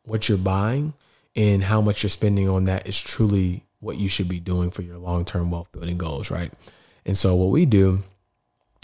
what 0.04 0.30
you're 0.30 0.38
buying 0.38 0.94
and 1.36 1.64
how 1.64 1.82
much 1.82 2.04
you're 2.04 2.12
spending 2.12 2.48
on 2.48 2.66
that 2.66 2.88
is 2.88 3.02
truly 3.02 3.64
what 3.80 3.98
you 3.98 4.08
should 4.08 4.30
be 4.30 4.40
doing 4.40 4.70
for 4.70 4.84
your 4.84 5.00
long 5.00 5.26
term 5.26 5.50
wealth 5.50 5.72
building 5.72 5.98
goals, 5.98 6.30
right? 6.30 6.54
And 7.08 7.18
so, 7.18 7.34
what 7.34 7.50
we 7.50 7.66
do 7.66 8.04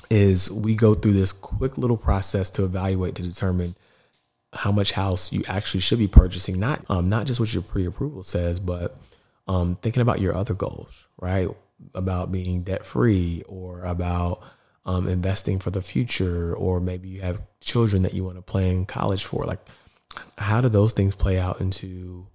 is 0.10 0.50
we 0.50 0.74
go 0.74 0.96
through 0.96 1.14
this 1.14 1.32
quick 1.32 1.78
little 1.78 1.96
process 1.96 2.50
to 2.50 2.64
evaluate 2.64 3.14
to 3.14 3.22
determine 3.22 3.76
how 4.52 4.72
much 4.72 4.94
house 4.94 5.32
you 5.32 5.44
actually 5.48 5.82
should 5.82 6.00
be 6.00 6.08
purchasing. 6.08 6.60
Not 6.60 6.84
um, 6.90 7.08
not 7.08 7.28
just 7.28 7.40
what 7.40 7.54
your 7.54 7.62
pre-approval 7.62 8.24
says, 8.24 8.60
but 8.60 8.98
um, 9.48 9.76
thinking 9.76 10.02
about 10.02 10.22
your 10.22 10.34
other 10.34 10.56
goals, 10.56 11.06
right? 11.20 11.50
About 11.94 12.32
being 12.32 12.64
debt 12.64 12.84
free 12.84 13.44
or 13.48 13.84
about 13.84 14.42
um, 14.86 15.08
investing 15.08 15.60
for 15.60 15.72
the 15.72 15.82
future, 15.82 16.54
or 16.56 16.80
maybe 16.80 17.10
you 17.10 17.22
have 17.22 17.42
children 17.60 18.04
that 18.04 18.14
you 18.14 18.24
want 18.24 18.38
to 18.38 18.42
plan 18.42 18.86
college 18.86 19.24
for. 19.24 19.46
Like, 19.46 19.60
how 20.38 20.62
do 20.62 20.70
those 20.70 20.94
things 20.94 21.16
play 21.16 21.40
out 21.40 21.62
into 21.62 22.28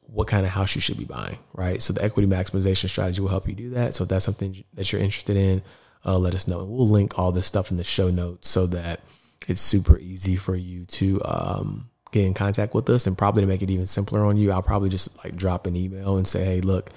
what 0.00 0.26
kind 0.26 0.44
of 0.44 0.52
house 0.52 0.74
you 0.74 0.80
should 0.80 0.98
be 0.98 1.04
buying, 1.04 1.38
right? 1.54 1.80
So 1.80 1.92
the 1.92 2.04
equity 2.04 2.28
maximization 2.28 2.88
strategy 2.88 3.20
will 3.20 3.28
help 3.28 3.48
you 3.48 3.54
do 3.54 3.70
that. 3.70 3.94
So 3.94 4.02
if 4.02 4.10
that's 4.10 4.24
something 4.24 4.56
that 4.74 4.92
you're 4.92 5.00
interested 5.00 5.36
in, 5.36 5.62
uh, 6.04 6.18
let 6.18 6.34
us 6.34 6.48
know. 6.48 6.60
And 6.60 6.70
we'll 6.70 6.88
link 6.88 7.18
all 7.18 7.32
this 7.32 7.46
stuff 7.46 7.70
in 7.70 7.76
the 7.76 7.84
show 7.84 8.10
notes 8.10 8.48
so 8.48 8.66
that 8.66 9.00
it's 9.46 9.60
super 9.60 9.98
easy 9.98 10.36
for 10.36 10.56
you 10.56 10.84
to 10.86 11.20
um, 11.24 11.90
get 12.10 12.24
in 12.24 12.34
contact 12.34 12.74
with 12.74 12.88
us 12.90 13.06
and 13.06 13.16
probably 13.16 13.42
to 13.42 13.46
make 13.46 13.62
it 13.62 13.70
even 13.70 13.86
simpler 13.86 14.24
on 14.24 14.36
you 14.36 14.50
i'll 14.50 14.62
probably 14.62 14.88
just 14.88 15.16
like 15.24 15.36
drop 15.36 15.66
an 15.66 15.76
email 15.76 16.16
and 16.16 16.26
say 16.26 16.44
hey 16.44 16.60
look 16.60 16.90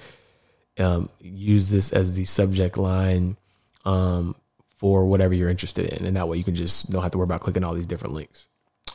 um, 0.80 1.08
use 1.20 1.70
this 1.70 1.92
as 1.92 2.14
the 2.14 2.24
subject 2.24 2.76
line 2.76 3.36
um, 3.84 4.34
for 4.76 5.04
whatever 5.06 5.34
you're 5.34 5.50
interested 5.50 5.92
in 5.92 6.06
and 6.06 6.16
that 6.16 6.28
way 6.28 6.36
you 6.36 6.44
can 6.44 6.54
just 6.54 6.90
don't 6.90 7.02
have 7.02 7.12
to 7.12 7.18
worry 7.18 7.24
about 7.24 7.40
clicking 7.40 7.64
all 7.64 7.74
these 7.74 7.86
different 7.86 8.14
links 8.14 8.48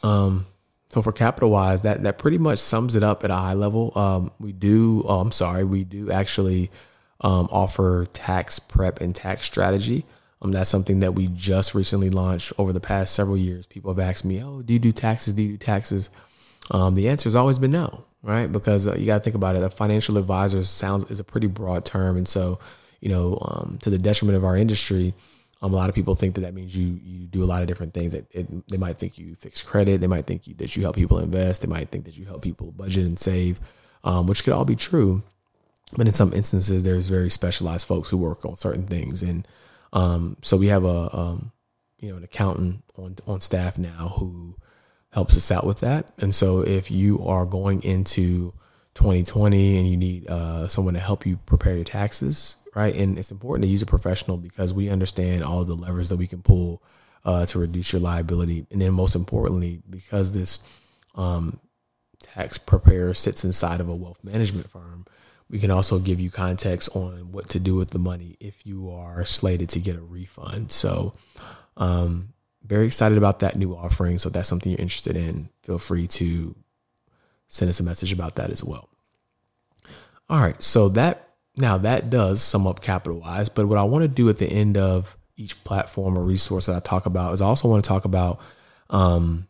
um, 0.03 0.45
so 0.89 1.03
for 1.03 1.13
CapitalWise, 1.13 1.83
that 1.83 2.03
that 2.03 2.17
pretty 2.17 2.39
much 2.39 2.59
sums 2.59 2.95
it 2.95 3.03
up 3.03 3.23
at 3.23 3.29
a 3.29 3.35
high 3.35 3.53
level. 3.53 3.91
Um, 3.95 4.31
we 4.39 4.51
do. 4.51 5.03
Oh, 5.07 5.19
I'm 5.19 5.31
sorry. 5.31 5.63
We 5.63 5.83
do 5.83 6.11
actually 6.11 6.71
um, 7.21 7.47
offer 7.51 8.07
tax 8.11 8.57
prep 8.59 8.99
and 8.99 9.15
tax 9.15 9.45
strategy. 9.45 10.05
Um, 10.41 10.51
that's 10.51 10.69
something 10.69 11.01
that 11.01 11.13
we 11.13 11.27
just 11.27 11.75
recently 11.75 12.09
launched 12.09 12.53
over 12.57 12.73
the 12.73 12.79
past 12.79 13.13
several 13.13 13.37
years. 13.37 13.67
People 13.67 13.93
have 13.93 13.99
asked 13.99 14.25
me, 14.25 14.41
"Oh, 14.43 14.63
do 14.63 14.73
you 14.73 14.79
do 14.79 14.91
taxes? 14.91 15.33
Do 15.33 15.43
you 15.43 15.51
do 15.51 15.57
taxes?" 15.57 16.09
Um, 16.71 16.95
the 16.95 17.07
answer 17.09 17.27
has 17.27 17.35
always 17.35 17.59
been 17.59 17.71
no, 17.71 18.05
right? 18.23 18.51
Because 18.51 18.87
uh, 18.87 18.95
you 18.95 19.05
got 19.05 19.19
to 19.19 19.23
think 19.23 19.35
about 19.35 19.55
it. 19.55 19.63
A 19.63 19.69
financial 19.69 20.17
advisor 20.17 20.63
sounds 20.63 21.09
is 21.11 21.19
a 21.19 21.23
pretty 21.23 21.47
broad 21.47 21.85
term, 21.85 22.17
and 22.17 22.27
so 22.27 22.59
you 23.01 23.09
know, 23.09 23.37
um, 23.41 23.77
to 23.81 23.89
the 23.89 23.97
detriment 23.97 24.37
of 24.37 24.43
our 24.43 24.55
industry, 24.55 25.13
um, 25.61 25.73
a 25.73 25.75
lot 25.75 25.89
of 25.89 25.95
people 25.95 26.15
think 26.15 26.35
that 26.35 26.41
that 26.41 26.53
means 26.53 26.75
you 26.75 26.99
you 27.03 27.27
do 27.27 27.43
a 27.43 27.45
lot 27.45 27.61
of 27.61 27.67
different 27.67 27.93
things. 27.93 28.13
It, 28.13 28.27
it, 28.31 28.69
they 28.69 28.77
might 28.77 28.97
think 28.97 29.17
you 29.17 29.35
fix 29.35 29.61
credit. 29.61 29.99
They 29.99 30.07
might 30.07 30.25
think 30.25 30.47
you, 30.47 30.53
that 30.55 30.75
you 30.75 30.83
help 30.83 30.95
people 30.95 31.19
invest. 31.19 31.61
They 31.61 31.67
might 31.67 31.89
think 31.89 32.05
that 32.05 32.17
you 32.17 32.25
help 32.25 32.41
people 32.41 32.71
budget 32.71 33.05
and 33.05 33.19
save, 33.19 33.59
um, 34.03 34.27
which 34.27 34.43
could 34.43 34.53
all 34.53 34.65
be 34.65 34.75
true. 34.75 35.21
But 35.97 36.07
in 36.07 36.13
some 36.13 36.33
instances, 36.33 36.83
there's 36.83 37.09
very 37.09 37.29
specialized 37.29 37.87
folks 37.87 38.09
who 38.09 38.17
work 38.17 38.45
on 38.45 38.55
certain 38.55 38.85
things, 38.85 39.23
and 39.23 39.47
um, 39.91 40.37
so 40.41 40.55
we 40.55 40.67
have 40.67 40.85
a 40.85 41.09
um, 41.15 41.51
you 41.99 42.09
know 42.09 42.17
an 42.17 42.23
accountant 42.23 42.83
on 42.97 43.15
on 43.27 43.41
staff 43.41 43.77
now 43.77 44.13
who 44.17 44.55
helps 45.11 45.35
us 45.35 45.51
out 45.51 45.65
with 45.65 45.79
that. 45.79 46.11
And 46.19 46.33
so 46.33 46.61
if 46.61 46.91
you 46.91 47.25
are 47.25 47.45
going 47.45 47.81
into 47.83 48.53
2020 48.93 49.77
and 49.77 49.87
you 49.87 49.97
need 49.97 50.27
uh, 50.27 50.67
someone 50.67 50.93
to 50.93 50.99
help 50.99 51.25
you 51.25 51.37
prepare 51.45 51.75
your 51.75 51.83
taxes, 51.83 52.57
right? 52.75 52.95
And 52.95 53.17
it's 53.17 53.31
important 53.31 53.63
to 53.63 53.69
use 53.69 53.81
a 53.81 53.87
professional 53.87 54.37
because 54.37 54.73
we 54.73 54.89
understand 54.89 55.43
all 55.43 55.63
the 55.65 55.75
levers 55.75 56.09
that 56.09 56.17
we 56.17 56.27
can 56.27 56.41
pull 56.41 56.83
uh, 57.25 57.45
to 57.47 57.59
reduce 57.59 57.93
your 57.93 58.01
liability. 58.01 58.65
And 58.71 58.81
then 58.81 58.93
most 58.93 59.15
importantly, 59.15 59.81
because 59.89 60.31
this 60.31 60.61
um, 61.15 61.59
tax 62.21 62.57
preparer 62.57 63.13
sits 63.13 63.43
inside 63.43 63.79
of 63.79 63.89
a 63.89 63.95
wealth 63.95 64.23
management 64.23 64.69
firm, 64.69 65.05
we 65.49 65.59
can 65.59 65.71
also 65.71 65.99
give 65.99 66.19
you 66.19 66.29
context 66.29 66.95
on 66.95 67.31
what 67.31 67.49
to 67.49 67.59
do 67.59 67.75
with 67.75 67.89
the 67.89 67.99
money 67.99 68.37
if 68.39 68.65
you 68.65 68.91
are 68.91 69.25
slated 69.25 69.69
to 69.69 69.79
get 69.79 69.95
a 69.95 70.01
refund. 70.01 70.71
So, 70.71 71.13
um, 71.77 72.33
very 72.63 72.85
excited 72.85 73.17
about 73.17 73.39
that 73.39 73.55
new 73.55 73.75
offering. 73.75 74.19
So, 74.19 74.27
if 74.27 74.33
that's 74.33 74.47
something 74.47 74.71
you're 74.71 74.81
interested 74.81 75.15
in, 75.15 75.49
feel 75.63 75.79
free 75.79 76.05
to 76.07 76.55
send 77.47 77.69
us 77.69 77.79
a 77.79 77.83
message 77.83 78.13
about 78.13 78.35
that 78.35 78.51
as 78.51 78.63
well. 78.63 78.89
All 80.29 80.39
right. 80.39 80.61
So, 80.61 80.89
that 80.89 81.28
now 81.59 81.77
that 81.77 82.09
does 82.09 82.41
sum 82.41 82.67
up 82.67 82.81
CapitalWise, 82.81 83.49
but 83.53 83.67
what 83.67 83.77
I 83.77 83.83
want 83.83 84.03
to 84.03 84.07
do 84.07 84.29
at 84.29 84.37
the 84.37 84.47
end 84.47 84.77
of 84.77 85.17
each 85.35 85.63
platform 85.63 86.17
or 86.17 86.23
resource 86.23 86.65
that 86.65 86.75
I 86.75 86.79
talk 86.79 87.05
about 87.05 87.33
is 87.33 87.41
I 87.41 87.45
also 87.45 87.69
want 87.69 87.83
to 87.83 87.87
talk 87.87 88.05
about 88.05 88.41
um, 88.89 89.47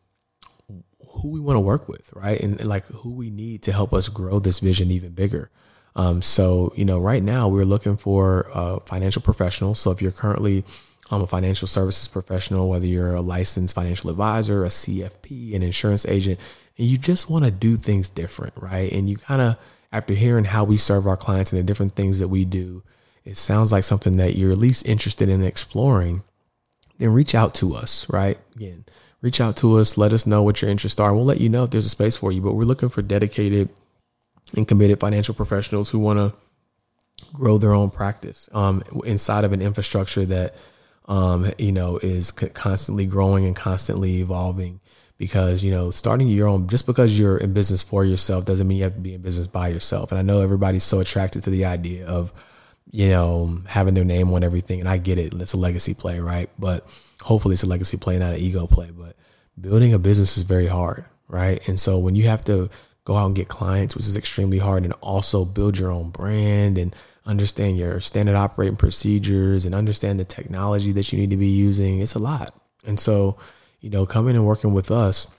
who 1.07 1.29
we 1.29 1.39
want 1.39 1.55
to 1.55 1.61
work 1.61 1.87
with, 1.87 2.11
right? 2.13 2.39
And, 2.39 2.59
and, 2.59 2.69
like 2.69 2.85
who 2.85 3.13
we 3.13 3.29
need 3.29 3.63
to 3.63 3.71
help 3.71 3.93
us 3.93 4.07
grow 4.09 4.39
this 4.39 4.59
vision 4.59 4.91
even 4.91 5.11
bigger. 5.11 5.49
Um, 5.95 6.21
so, 6.21 6.71
you 6.75 6.85
know, 6.85 6.99
right 6.99 7.23
now 7.23 7.47
we're 7.47 7.65
looking 7.65 7.97
for 7.97 8.47
uh, 8.53 8.79
financial 8.81 9.21
professionals. 9.21 9.79
So 9.79 9.91
if 9.91 10.01
you're 10.01 10.11
currently 10.11 10.63
um, 11.11 11.21
a 11.21 11.27
financial 11.27 11.67
services 11.67 12.07
professional, 12.07 12.69
whether 12.69 12.85
you're 12.85 13.15
a 13.15 13.21
licensed 13.21 13.73
financial 13.73 14.09
advisor, 14.09 14.63
a 14.63 14.69
CFP, 14.69 15.55
an 15.55 15.63
insurance 15.63 16.05
agent, 16.05 16.39
and 16.77 16.87
you 16.87 16.97
just 16.97 17.29
want 17.29 17.45
to 17.45 17.51
do 17.51 17.77
things 17.77 18.09
different, 18.09 18.53
right? 18.55 18.91
And 18.91 19.09
you 19.09 19.17
kind 19.17 19.41
of 19.41 19.57
after 19.91 20.13
hearing 20.13 20.45
how 20.45 20.63
we 20.63 20.77
serve 20.77 21.07
our 21.07 21.17
clients 21.17 21.51
and 21.51 21.59
the 21.59 21.65
different 21.65 21.93
things 21.93 22.19
that 22.19 22.27
we 22.27 22.45
do, 22.45 22.83
it 23.25 23.37
sounds 23.37 23.71
like 23.71 23.83
something 23.83 24.17
that 24.17 24.35
you're 24.35 24.51
at 24.51 24.57
least 24.57 24.87
interested 24.87 25.29
in 25.29 25.43
exploring, 25.43 26.23
then 26.97 27.13
reach 27.13 27.33
out 27.33 27.53
to 27.55 27.73
us, 27.73 28.09
right? 28.09 28.37
Again, 28.55 28.85
reach 29.21 29.41
out 29.41 29.57
to 29.57 29.77
us, 29.77 29.97
let 29.97 30.13
us 30.13 30.25
know 30.25 30.43
what 30.43 30.61
your 30.61 30.69
interests 30.69 30.99
are. 30.99 31.13
We'll 31.13 31.25
let 31.25 31.41
you 31.41 31.49
know 31.49 31.63
if 31.63 31.71
there's 31.71 31.85
a 31.85 31.89
space 31.89 32.17
for 32.17 32.31
you, 32.31 32.41
but 32.41 32.53
we're 32.53 32.63
looking 32.63 32.89
for 32.89 33.01
dedicated 33.01 33.69
and 34.55 34.67
committed 34.67 34.99
financial 34.99 35.35
professionals 35.35 35.89
who 35.89 35.99
want 35.99 36.19
to 36.19 36.33
grow 37.33 37.57
their 37.57 37.73
own 37.73 37.91
practice 37.91 38.49
um, 38.53 38.83
inside 39.05 39.43
of 39.43 39.53
an 39.53 39.61
infrastructure 39.61 40.25
that 40.25 40.55
um, 41.07 41.51
you 41.57 41.71
know 41.71 41.97
is 41.97 42.31
constantly 42.31 43.05
growing 43.05 43.45
and 43.45 43.55
constantly 43.55 44.21
evolving 44.21 44.79
because 45.19 45.63
you 45.63 45.69
know 45.69 45.91
starting 45.91 46.27
your 46.27 46.47
own 46.47 46.67
just 46.67 46.87
because 46.87 47.19
you're 47.19 47.37
in 47.37 47.53
business 47.53 47.83
for 47.83 48.03
yourself 48.03 48.45
doesn't 48.45 48.67
mean 48.67 48.79
you 48.79 48.85
have 48.85 48.95
to 48.95 49.01
be 49.01 49.13
in 49.13 49.21
business 49.21 49.45
by 49.45 49.67
yourself. 49.67 50.11
And 50.11 50.17
i 50.17 50.23
know 50.23 50.41
everybody's 50.41 50.83
so 50.83 50.99
attracted 50.99 51.43
to 51.43 51.51
the 51.51 51.65
idea 51.65 52.07
of 52.07 52.33
you 52.89 53.09
know 53.09 53.59
having 53.67 53.93
their 53.93 54.05
name 54.05 54.33
on 54.33 54.43
everything. 54.43 54.79
And 54.79 54.89
i 54.89 54.97
get 54.97 55.19
it. 55.19 55.33
It's 55.35 55.53
a 55.53 55.57
legacy 55.57 55.93
play 55.93 56.19
right? 56.19 56.49
But 56.57 56.87
hopefully 57.21 57.53
it's 57.53 57.63
a 57.63 57.67
legacy 57.67 57.97
play 57.97 58.17
not 58.17 58.33
an 58.33 58.39
ego 58.39 58.65
play. 58.65 58.89
But 58.91 59.15
building 59.59 59.93
a 59.93 59.99
business 59.99 60.37
is 60.37 60.43
very 60.43 60.67
hard 60.67 61.05
right? 61.27 61.67
And 61.67 61.79
so 61.79 61.99
when 61.99 62.15
you 62.15 62.23
have 62.23 62.43
to 62.45 62.69
go 63.03 63.15
out 63.15 63.27
and 63.27 63.35
get 63.35 63.49
clients 63.49 63.95
which 63.95 64.05
is 64.05 64.15
extremely 64.15 64.59
hard 64.59 64.83
and 64.83 64.93
also 65.01 65.43
build 65.43 65.77
your 65.77 65.91
own 65.91 66.11
brand 66.11 66.77
and 66.77 66.95
understand 67.25 67.77
your 67.77 67.99
standard 67.99 68.35
operating 68.35 68.77
procedures 68.77 69.65
and 69.65 69.75
understand 69.75 70.19
the 70.19 70.25
technology 70.25 70.91
that 70.93 71.11
you 71.11 71.19
need 71.19 71.29
to 71.29 71.37
be 71.37 71.47
using 71.47 71.99
it's 71.99 72.15
a 72.15 72.19
lot. 72.19 72.55
And 72.85 72.97
so 72.97 73.37
you 73.81 73.89
know, 73.89 74.05
coming 74.05 74.35
and 74.35 74.45
working 74.45 74.73
with 74.73 74.91
us, 74.91 75.33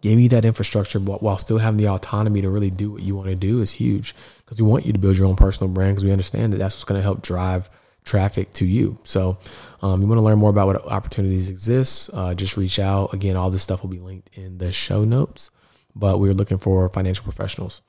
giving 0.00 0.20
you 0.20 0.28
that 0.30 0.44
infrastructure 0.44 0.98
while 0.98 1.38
still 1.38 1.58
having 1.58 1.78
the 1.78 1.88
autonomy 1.88 2.42
to 2.42 2.50
really 2.50 2.70
do 2.70 2.90
what 2.90 3.02
you 3.02 3.14
want 3.14 3.28
to 3.28 3.36
do 3.36 3.60
is 3.60 3.72
huge 3.72 4.14
because 4.38 4.60
we 4.60 4.66
want 4.66 4.84
you 4.84 4.92
to 4.92 4.98
build 4.98 5.16
your 5.16 5.28
own 5.28 5.36
personal 5.36 5.72
brand 5.72 5.92
because 5.92 6.04
we 6.04 6.12
understand 6.12 6.52
that 6.52 6.58
that's 6.58 6.74
what's 6.74 6.84
going 6.84 6.98
to 6.98 7.02
help 7.02 7.22
drive 7.22 7.70
traffic 8.04 8.52
to 8.52 8.66
you. 8.66 8.98
So, 9.04 9.38
um, 9.80 10.02
you 10.02 10.08
want 10.08 10.18
to 10.18 10.22
learn 10.22 10.38
more 10.38 10.50
about 10.50 10.66
what 10.66 10.84
opportunities 10.86 11.48
exist, 11.48 12.10
uh, 12.12 12.34
just 12.34 12.56
reach 12.56 12.78
out. 12.78 13.14
Again, 13.14 13.36
all 13.36 13.50
this 13.50 13.62
stuff 13.62 13.82
will 13.82 13.90
be 13.90 14.00
linked 14.00 14.36
in 14.36 14.58
the 14.58 14.72
show 14.72 15.04
notes, 15.04 15.50
but 15.94 16.18
we're 16.18 16.34
looking 16.34 16.58
for 16.58 16.88
financial 16.88 17.24
professionals. 17.24 17.80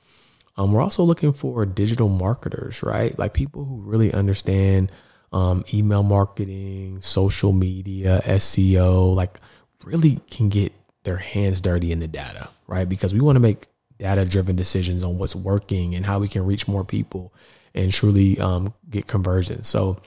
Um, 0.56 0.72
we're 0.72 0.82
also 0.82 1.04
looking 1.04 1.34
for 1.34 1.66
digital 1.66 2.10
marketers, 2.10 2.84
right? 2.84 3.18
Like 3.18 3.34
people 3.34 3.66
who 3.66 3.82
really 3.82 4.14
understand 4.14 4.92
um, 5.32 5.66
email 5.74 6.04
marketing, 6.04 7.02
social 7.02 7.52
media, 7.52 8.22
SEO, 8.26 9.16
like 9.16 9.40
really 9.86 10.20
can 10.30 10.50
get 10.50 10.74
their 11.04 11.18
hands 11.18 11.62
dirty 11.62 11.92
in 11.92 12.00
the 12.00 12.08
data, 12.08 12.50
right? 12.68 12.88
Because 12.88 13.14
we 13.14 13.20
want 13.20 13.36
to 13.36 13.40
make 13.40 13.68
data 13.98 14.26
driven 14.26 14.56
decisions 14.56 15.04
on 15.04 15.18
what's 15.18 15.36
working 15.36 15.96
and 15.96 16.06
how 16.06 16.20
we 16.20 16.28
can 16.28 16.46
reach 16.46 16.68
more 16.68 16.84
people 16.84 17.34
and 17.76 17.92
truly 17.92 18.40
um, 18.40 18.74
get 18.90 19.08
conversions. 19.08 19.68
So 19.68 20.00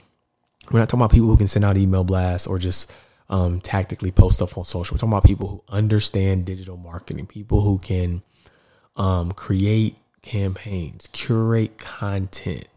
we're 0.71 0.79
not 0.79 0.89
talking 0.89 1.01
about 1.01 1.11
people 1.11 1.27
who 1.27 1.37
can 1.37 1.47
send 1.47 1.65
out 1.65 1.77
email 1.77 2.03
blasts 2.03 2.47
or 2.47 2.59
just 2.59 2.91
um, 3.29 3.61
tactically 3.61 4.11
post 4.11 4.37
stuff 4.37 4.57
on 4.57 4.65
social. 4.65 4.95
We're 4.95 4.99
talking 4.99 5.13
about 5.13 5.23
people 5.23 5.47
who 5.47 5.63
understand 5.69 6.45
digital 6.45 6.77
marketing, 6.77 7.27
people 7.27 7.61
who 7.61 7.77
can 7.77 8.21
um, 8.95 9.31
create 9.31 9.95
campaigns, 10.21 11.07
curate 11.11 11.77
content, 11.77 12.67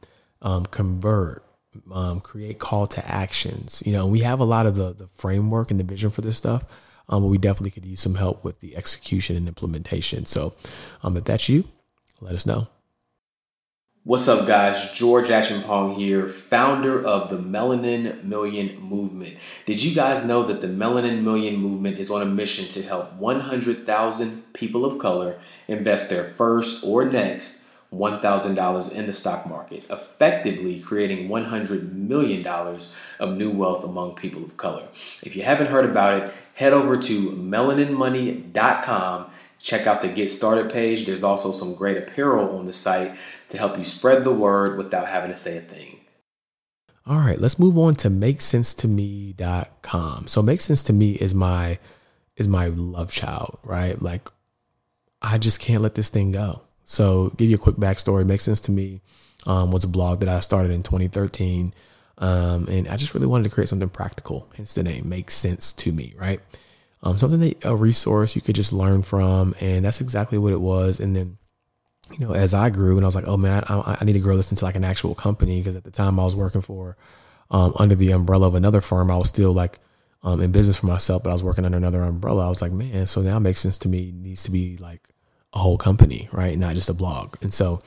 um, 0.42 0.66
convert, 0.66 1.44
um, 1.92 2.20
create 2.20 2.58
call 2.58 2.86
to 2.88 3.06
actions. 3.06 3.82
You 3.86 3.92
know, 3.92 4.06
we 4.06 4.20
have 4.20 4.40
a 4.40 4.44
lot 4.44 4.66
of 4.66 4.74
the 4.74 4.92
the 4.92 5.06
framework 5.06 5.70
and 5.70 5.78
the 5.78 5.84
vision 5.84 6.10
for 6.10 6.20
this 6.20 6.36
stuff 6.36 6.89
um, 7.10 7.22
but 7.22 7.28
we 7.28 7.38
definitely 7.38 7.70
could 7.70 7.84
use 7.84 8.00
some 8.00 8.14
help 8.14 8.42
with 8.42 8.60
the 8.60 8.76
execution 8.76 9.36
and 9.36 9.48
implementation. 9.48 10.24
So, 10.24 10.54
um, 11.02 11.16
if 11.16 11.24
that's 11.24 11.48
you, 11.48 11.64
let 12.20 12.32
us 12.32 12.46
know. 12.46 12.68
What's 14.02 14.28
up, 14.28 14.46
guys? 14.46 14.92
George 14.92 15.28
Acheampong 15.28 15.98
here, 15.98 16.26
founder 16.26 17.04
of 17.04 17.28
the 17.28 17.36
Melanin 17.36 18.24
Million 18.24 18.80
Movement. 18.80 19.36
Did 19.66 19.82
you 19.82 19.94
guys 19.94 20.24
know 20.24 20.42
that 20.44 20.62
the 20.62 20.68
Melanin 20.68 21.22
Million 21.22 21.56
Movement 21.56 21.98
is 21.98 22.10
on 22.10 22.22
a 22.22 22.26
mission 22.26 22.64
to 22.68 22.82
help 22.82 23.12
100,000 23.12 24.52
people 24.54 24.86
of 24.86 24.98
color 24.98 25.38
invest 25.68 26.08
their 26.08 26.24
first 26.24 26.82
or 26.82 27.04
next 27.04 27.59
$1,000 27.92 28.94
in 28.94 29.06
the 29.06 29.12
stock 29.12 29.46
market, 29.46 29.82
effectively 29.90 30.80
creating 30.80 31.28
$100 31.28 31.92
million 31.92 32.46
of 32.46 33.36
new 33.36 33.50
wealth 33.50 33.84
among 33.84 34.14
people 34.14 34.44
of 34.44 34.56
color. 34.56 34.86
If 35.22 35.34
you 35.34 35.42
haven't 35.42 35.66
heard 35.66 35.84
about 35.84 36.22
it, 36.22 36.32
head 36.54 36.72
over 36.72 36.96
to 36.96 37.30
melaninmoney.com. 37.30 39.26
Check 39.58 39.86
out 39.86 40.02
the 40.02 40.08
Get 40.08 40.30
Started 40.30 40.72
page. 40.72 41.04
There's 41.04 41.24
also 41.24 41.52
some 41.52 41.74
great 41.74 41.98
apparel 41.98 42.56
on 42.56 42.66
the 42.66 42.72
site 42.72 43.12
to 43.50 43.58
help 43.58 43.76
you 43.76 43.84
spread 43.84 44.24
the 44.24 44.32
word 44.32 44.78
without 44.78 45.08
having 45.08 45.30
to 45.30 45.36
say 45.36 45.58
a 45.58 45.60
thing. 45.60 45.98
All 47.06 47.18
right, 47.18 47.38
let's 47.38 47.58
move 47.58 47.76
on 47.76 47.96
to 47.96 48.08
makesense2me.com. 48.08 50.28
So 50.28 50.40
make 50.42 50.60
sense 50.60 50.84
to 50.84 50.92
me 50.92 51.14
is 51.14 51.34
my 51.34 51.80
is 52.36 52.46
my 52.46 52.68
love 52.68 53.10
child, 53.10 53.58
right? 53.64 54.00
Like 54.00 54.30
I 55.20 55.36
just 55.38 55.58
can't 55.60 55.82
let 55.82 55.96
this 55.96 56.08
thing 56.08 56.30
go. 56.32 56.62
So, 56.90 57.30
give 57.36 57.48
you 57.48 57.54
a 57.54 57.58
quick 57.58 57.76
backstory. 57.76 58.26
Makes 58.26 58.42
sense 58.42 58.60
to 58.62 58.72
me. 58.72 59.00
Um, 59.46 59.70
was 59.70 59.84
a 59.84 59.88
blog 59.88 60.18
that 60.20 60.28
I 60.28 60.40
started 60.40 60.72
in 60.72 60.82
2013, 60.82 61.72
um, 62.18 62.66
and 62.68 62.88
I 62.88 62.96
just 62.96 63.14
really 63.14 63.28
wanted 63.28 63.44
to 63.44 63.50
create 63.50 63.68
something 63.68 63.88
practical. 63.88 64.48
Hence 64.56 64.74
the 64.74 64.82
name. 64.82 65.08
Makes 65.08 65.34
sense 65.34 65.72
to 65.74 65.92
me, 65.92 66.14
right? 66.18 66.40
Um, 67.04 67.16
something 67.16 67.38
that 67.38 67.64
a 67.64 67.76
resource 67.76 68.34
you 68.34 68.42
could 68.42 68.56
just 68.56 68.72
learn 68.72 69.02
from, 69.02 69.54
and 69.60 69.84
that's 69.84 70.00
exactly 70.00 70.36
what 70.36 70.52
it 70.52 70.60
was. 70.60 70.98
And 70.98 71.14
then, 71.14 71.38
you 72.18 72.26
know, 72.26 72.34
as 72.34 72.54
I 72.54 72.70
grew, 72.70 72.96
and 72.96 73.04
I 73.04 73.06
was 73.06 73.14
like, 73.14 73.28
oh 73.28 73.36
man, 73.36 73.62
I, 73.68 73.98
I 74.00 74.04
need 74.04 74.14
to 74.14 74.18
grow 74.18 74.36
this 74.36 74.50
into 74.50 74.64
like 74.64 74.74
an 74.74 74.84
actual 74.84 75.14
company 75.14 75.60
because 75.60 75.76
at 75.76 75.84
the 75.84 75.92
time 75.92 76.18
I 76.18 76.24
was 76.24 76.34
working 76.34 76.60
for 76.60 76.96
um, 77.52 77.72
under 77.78 77.94
the 77.94 78.10
umbrella 78.10 78.48
of 78.48 78.56
another 78.56 78.80
firm. 78.80 79.12
I 79.12 79.16
was 79.16 79.28
still 79.28 79.52
like 79.52 79.78
um, 80.24 80.40
in 80.40 80.50
business 80.50 80.78
for 80.78 80.86
myself, 80.86 81.22
but 81.22 81.30
I 81.30 81.34
was 81.34 81.44
working 81.44 81.64
under 81.64 81.78
another 81.78 82.02
umbrella. 82.02 82.46
I 82.46 82.48
was 82.48 82.60
like, 82.60 82.72
man, 82.72 83.06
so 83.06 83.22
now 83.22 83.36
it 83.36 83.40
makes 83.40 83.60
sense 83.60 83.78
to 83.78 83.88
me. 83.88 84.08
It 84.08 84.14
needs 84.14 84.42
to 84.42 84.50
be 84.50 84.76
like 84.76 85.08
a 85.52 85.58
whole 85.58 85.78
company, 85.78 86.28
right? 86.32 86.56
Not 86.56 86.74
just 86.74 86.88
a 86.88 86.94
blog. 86.94 87.36
And 87.42 87.52
so 87.52 87.80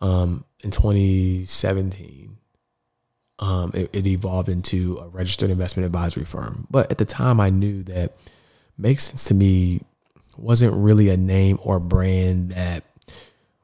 um, 0.00 0.44
in 0.62 0.70
2017, 0.70 2.36
um, 3.40 3.70
it, 3.72 3.90
it, 3.92 4.06
evolved 4.06 4.48
into 4.48 4.98
a 4.98 5.08
registered 5.08 5.50
investment 5.50 5.86
advisory 5.86 6.24
firm. 6.24 6.66
But 6.70 6.90
at 6.90 6.98
the 6.98 7.04
time, 7.04 7.38
I 7.40 7.50
knew 7.50 7.84
that 7.84 8.16
makes 8.76 9.04
sense 9.04 9.24
to 9.26 9.34
me 9.34 9.80
wasn't 10.36 10.74
really 10.74 11.08
a 11.08 11.16
name 11.16 11.58
or 11.62 11.80
brand 11.80 12.52
that 12.52 12.84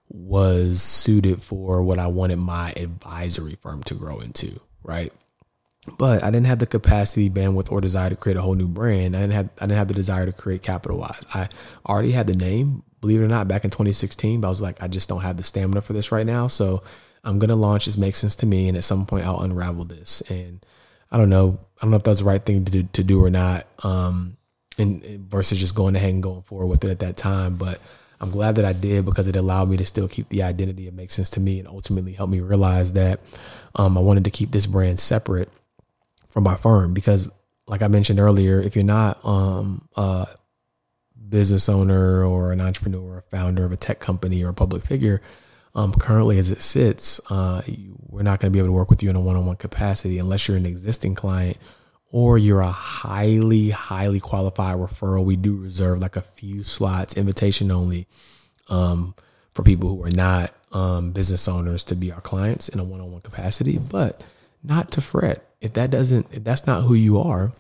was 0.09 0.83
suited 0.83 1.43
for 1.43 1.83
what 1.83 1.99
I 1.99 2.07
wanted 2.09 2.37
my 2.37 2.73
advisory 2.77 3.57
firm 3.61 3.83
to 3.85 3.95
grow 3.95 4.21
into, 4.21 4.61
right? 4.83 5.13
But 5.99 6.23
I 6.23 6.31
didn't 6.31 6.47
have 6.47 6.61
the 6.61 6.67
capacity, 6.67 7.29
bandwidth, 7.29 7.71
or 7.71 7.81
desire 7.81 8.11
to 8.11 8.17
create 8.17 8.37
a 8.37 8.43
whole 8.43 8.55
new 8.55 8.69
brand. 8.69 9.17
I 9.17 9.21
didn't 9.21 9.35
have 9.35 9.51
I 9.61 9.67
didn't 9.67 9.79
have 9.79 9.89
the 9.89 9.95
desire 9.95 10.25
to 10.27 10.33
create 10.33 10.63
capital 10.63 10.99
wise. 10.99 11.25
I 11.35 11.49
already 11.87 12.13
had 12.13 12.27
the 12.27 12.37
name, 12.37 12.83
believe 13.05 13.21
it 13.21 13.25
or 13.25 13.29
not, 13.29 13.49
back 13.49 13.65
in 13.65 13.71
2016. 13.71 14.41
But 14.41 14.49
I 14.49 14.51
was 14.51 14.63
like, 14.63 14.83
I 14.83 14.89
just 14.89 15.09
don't 15.11 15.21
have 15.21 15.37
the 15.37 15.43
stamina 15.43 15.83
for 15.83 15.93
this 15.93 16.11
right 16.11 16.25
now. 16.25 16.47
So 16.47 16.83
I'm 17.23 17.39
gonna 17.39 17.57
launch. 17.57 17.85
This 17.85 17.99
makes 17.99 18.19
sense 18.19 18.37
to 18.37 18.47
me, 18.47 18.69
and 18.69 18.77
at 18.77 18.85
some 18.85 19.05
point 19.05 19.27
I'll 19.27 19.41
unravel 19.41 19.85
this. 19.85 20.23
And 20.23 20.65
I 21.13 21.19
don't 21.19 21.31
know. 21.31 21.61
I 21.79 21.83
don't 21.83 21.91
know 21.91 21.99
if 21.99 22.03
that's 22.03 22.21
the 22.21 22.25
right 22.25 22.45
thing 22.45 22.65
to 22.65 22.73
do, 22.73 22.83
to 22.83 23.05
do 23.05 23.23
or 23.23 23.31
not. 23.31 23.67
Um, 23.85 24.39
and, 24.79 25.05
versus 25.29 25.61
just 25.61 25.75
going 25.75 25.97
ahead 25.97 26.11
and 26.11 26.23
going 26.23 26.43
forward 26.43 26.67
with 26.67 26.85
it 26.85 26.91
at 26.91 26.99
that 27.01 27.17
time, 27.17 27.57
but 27.57 27.79
I'm 28.21 28.31
glad 28.31 28.57
that 28.57 28.65
I 28.65 28.73
did 28.73 29.05
because 29.05 29.27
it 29.29 29.37
allowed 29.37 29.69
me 29.69 29.77
to 29.77 29.85
still 29.85 30.09
keep 30.09 30.29
the 30.31 30.43
identity. 30.43 30.89
It 30.89 30.95
makes 30.95 31.15
sense 31.15 31.31
to 31.31 31.41
me 31.41 31.59
and 31.59 31.69
ultimately 31.69 32.15
helped 32.15 32.33
me 32.33 32.41
realize 32.41 32.95
that 32.95 33.21
um, 33.75 33.99
I 33.99 34.01
wanted 34.01 34.25
to 34.25 34.31
keep 34.31 34.51
this 34.51 34.67
brand 34.67 34.99
separate 34.99 35.51
from 36.29 36.45
my 36.45 36.57
firm 36.57 36.95
because, 36.95 37.31
like 37.67 37.83
I 37.83 37.89
mentioned 37.89 38.19
earlier, 38.19 38.61
if 38.61 38.77
you're 38.77 38.85
not 38.85 39.25
um, 39.25 39.89
a 39.97 40.27
business 41.29 41.69
owner 41.69 42.25
or 42.25 42.53
an 42.53 42.61
entrepreneur, 42.61 43.17
or 43.17 43.25
founder 43.31 43.65
of 43.65 43.73
a 43.73 43.77
tech 43.77 44.01
company 44.01 44.43
or 44.43 44.51
a 44.51 44.55
public 44.55 44.83
figure, 44.83 45.21
um, 45.75 45.93
currently 45.93 46.39
as 46.39 46.51
it 46.51 46.61
sits, 46.61 47.21
uh, 47.31 47.63
we're 48.09 48.23
not 48.23 48.41
going 48.41 48.53
to 48.53 48.55
be 48.55 48.59
able 48.59 48.69
to 48.69 48.73
work 48.73 48.91
with 48.91 49.03
you 49.03 49.11
in 49.11 49.17
a 49.17 49.21
one-on-one 49.21 49.57
capacity 49.57 50.19
unless 50.19 50.47
you're 50.47 50.57
an 50.57 50.67
existing 50.67 51.15
client 51.15 51.57
or 52.11 52.39
you're 52.39 52.61
a 52.61 52.71
highly, 52.71 53.71
highly 53.71 54.21
qualified 54.21 54.77
referral, 54.77 55.25
we 55.25 55.35
do 55.35 55.57
reserve 55.57 55.99
like 55.99 56.15
a 56.15 56.21
few 56.21 56.63
slots, 56.63 57.17
invitation 57.17 57.73
only, 57.73 58.07
um, 58.69 59.17
for 59.53 59.65
people 59.65 59.89
who 59.89 60.05
are 60.05 60.11
not 60.13 60.53
um, 60.71 61.11
business 61.11 61.49
owners 61.49 61.83
to 61.83 61.97
be 61.97 62.13
our 62.13 62.21
clients 62.21 62.69
in 62.69 62.79
a 62.79 62.85
one-on-one 62.85 63.23
capacity. 63.23 63.79
But 63.79 64.23
not 64.63 64.93
to 64.93 65.01
fret 65.01 65.45
if 65.65 65.73
that 65.73 65.91
doesn't, 65.91 66.27
if 66.31 66.45
that's 66.45 66.67
not 66.67 66.83
who 66.83 66.93
you 66.93 67.19
are, 67.19 67.51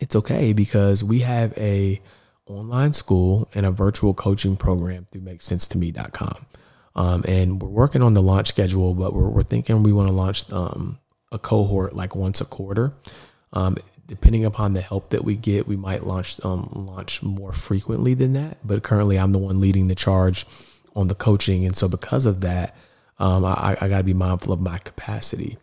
it's 0.00 0.16
okay 0.16 0.52
because 0.52 1.04
we 1.04 1.20
have 1.20 1.56
a 1.56 2.02
online 2.46 2.92
school 2.92 3.48
and 3.54 3.64
a 3.64 3.70
virtual 3.70 4.14
coaching 4.14 4.56
program 4.56 5.06
through 5.10 5.22
MakeSenseToMe.com. 5.22 6.46
Um, 6.94 7.24
and 7.26 7.60
we're 7.60 7.68
working 7.68 8.02
on 8.02 8.14
the 8.14 8.22
launch 8.22 8.48
schedule, 8.48 8.94
but 8.94 9.14
we're, 9.14 9.28
we're 9.28 9.42
thinking 9.42 9.82
we 9.82 9.92
want 9.92 10.08
to 10.08 10.14
launch 10.14 10.50
um, 10.52 10.98
a 11.30 11.38
cohort 11.38 11.94
like 11.94 12.14
once 12.14 12.40
a 12.40 12.44
quarter. 12.44 12.92
Um, 13.52 13.78
depending 14.06 14.44
upon 14.44 14.74
the 14.74 14.80
help 14.80 15.10
that 15.10 15.24
we 15.24 15.36
get, 15.36 15.66
we 15.66 15.76
might 15.76 16.04
launch 16.04 16.42
um, 16.44 16.68
launch 16.74 17.22
more 17.22 17.52
frequently 17.52 18.14
than 18.14 18.34
that. 18.34 18.58
But 18.64 18.82
currently, 18.82 19.18
I'm 19.18 19.32
the 19.32 19.38
one 19.38 19.60
leading 19.60 19.88
the 19.88 19.94
charge 19.94 20.44
on 20.94 21.08
the 21.08 21.14
coaching, 21.14 21.64
and 21.64 21.74
so 21.74 21.88
because 21.88 22.26
of 22.26 22.42
that, 22.42 22.76
um, 23.18 23.44
I, 23.44 23.76
I 23.80 23.88
got 23.88 23.98
to 23.98 24.04
be 24.04 24.14
mindful 24.14 24.52
of 24.52 24.60
my 24.60 24.78
capacity. 24.78 25.56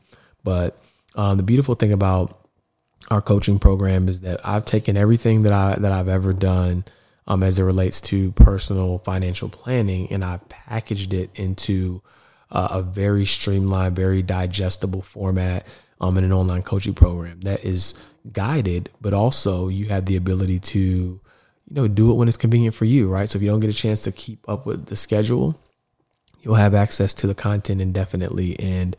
But 0.43 0.81
um, 1.15 1.37
the 1.37 1.43
beautiful 1.43 1.75
thing 1.75 1.91
about 1.91 2.38
our 3.09 3.21
coaching 3.21 3.59
program 3.59 4.07
is 4.07 4.21
that 4.21 4.39
I've 4.45 4.65
taken 4.65 4.97
everything 4.97 5.43
that 5.43 5.53
I 5.53 5.75
that 5.79 5.91
I've 5.91 6.07
ever 6.07 6.33
done 6.33 6.85
um, 7.27 7.43
as 7.43 7.59
it 7.59 7.63
relates 7.63 8.01
to 8.01 8.31
personal 8.33 8.97
financial 8.99 9.49
planning, 9.49 10.11
and 10.11 10.23
I've 10.23 10.47
packaged 10.49 11.13
it 11.13 11.29
into 11.35 12.01
uh, 12.51 12.69
a 12.71 12.81
very 12.81 13.25
streamlined, 13.25 13.95
very 13.95 14.23
digestible 14.23 15.01
format 15.01 15.67
um, 16.01 16.17
in 16.17 16.23
an 16.23 16.33
online 16.33 16.63
coaching 16.63 16.93
program 16.93 17.41
that 17.41 17.63
is 17.63 17.93
guided, 18.31 18.89
but 18.99 19.13
also 19.13 19.67
you 19.67 19.85
have 19.85 20.05
the 20.05 20.15
ability 20.15 20.59
to, 20.59 20.79
you 20.79 21.21
know, 21.69 21.87
do 21.87 22.11
it 22.11 22.15
when 22.15 22.27
it's 22.27 22.37
convenient 22.37 22.75
for 22.75 22.85
you, 22.85 23.09
right? 23.09 23.29
So 23.29 23.37
if 23.37 23.43
you 23.43 23.49
don't 23.49 23.59
get 23.59 23.69
a 23.69 23.73
chance 23.73 24.01
to 24.01 24.11
keep 24.11 24.47
up 24.49 24.65
with 24.65 24.87
the 24.87 24.95
schedule, 24.95 25.59
you'll 26.41 26.55
have 26.55 26.73
access 26.73 27.13
to 27.15 27.27
the 27.27 27.35
content 27.35 27.81
indefinitely. 27.81 28.59
And 28.59 28.95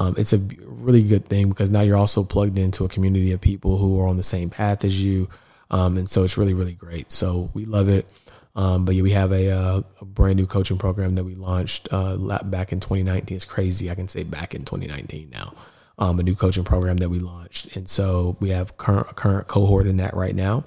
um, 0.00 0.14
it's 0.16 0.32
a 0.32 0.38
really 0.64 1.02
good 1.02 1.26
thing 1.26 1.50
because 1.50 1.68
now 1.68 1.82
you're 1.82 1.96
also 1.96 2.24
plugged 2.24 2.58
into 2.58 2.86
a 2.86 2.88
community 2.88 3.32
of 3.32 3.40
people 3.42 3.76
who 3.76 4.00
are 4.00 4.08
on 4.08 4.16
the 4.16 4.22
same 4.22 4.48
path 4.48 4.82
as 4.82 5.04
you. 5.04 5.28
Um, 5.70 5.98
and 5.98 6.08
so 6.08 6.24
it's 6.24 6.38
really, 6.38 6.54
really 6.54 6.72
great. 6.72 7.12
So 7.12 7.50
we 7.52 7.66
love 7.66 7.90
it. 7.90 8.10
Um, 8.56 8.86
but 8.86 8.94
yeah, 8.94 9.02
we 9.02 9.10
have 9.10 9.30
a, 9.30 9.50
uh, 9.50 9.82
a, 10.00 10.04
brand 10.06 10.36
new 10.36 10.46
coaching 10.46 10.78
program 10.78 11.16
that 11.16 11.24
we 11.24 11.34
launched 11.34 11.86
uh, 11.92 12.16
back 12.44 12.72
in 12.72 12.80
2019. 12.80 13.36
It's 13.36 13.44
crazy. 13.44 13.90
I 13.90 13.94
can 13.94 14.08
say 14.08 14.24
back 14.24 14.54
in 14.54 14.64
2019 14.64 15.28
now 15.30 15.52
um, 15.98 16.18
a 16.18 16.22
new 16.22 16.34
coaching 16.34 16.64
program 16.64 16.96
that 16.96 17.10
we 17.10 17.18
launched. 17.18 17.76
And 17.76 17.86
so 17.86 18.38
we 18.40 18.48
have 18.48 18.78
current 18.78 19.06
a 19.10 19.14
current 19.14 19.48
cohort 19.48 19.86
in 19.86 19.98
that 19.98 20.14
right 20.14 20.34
now. 20.34 20.64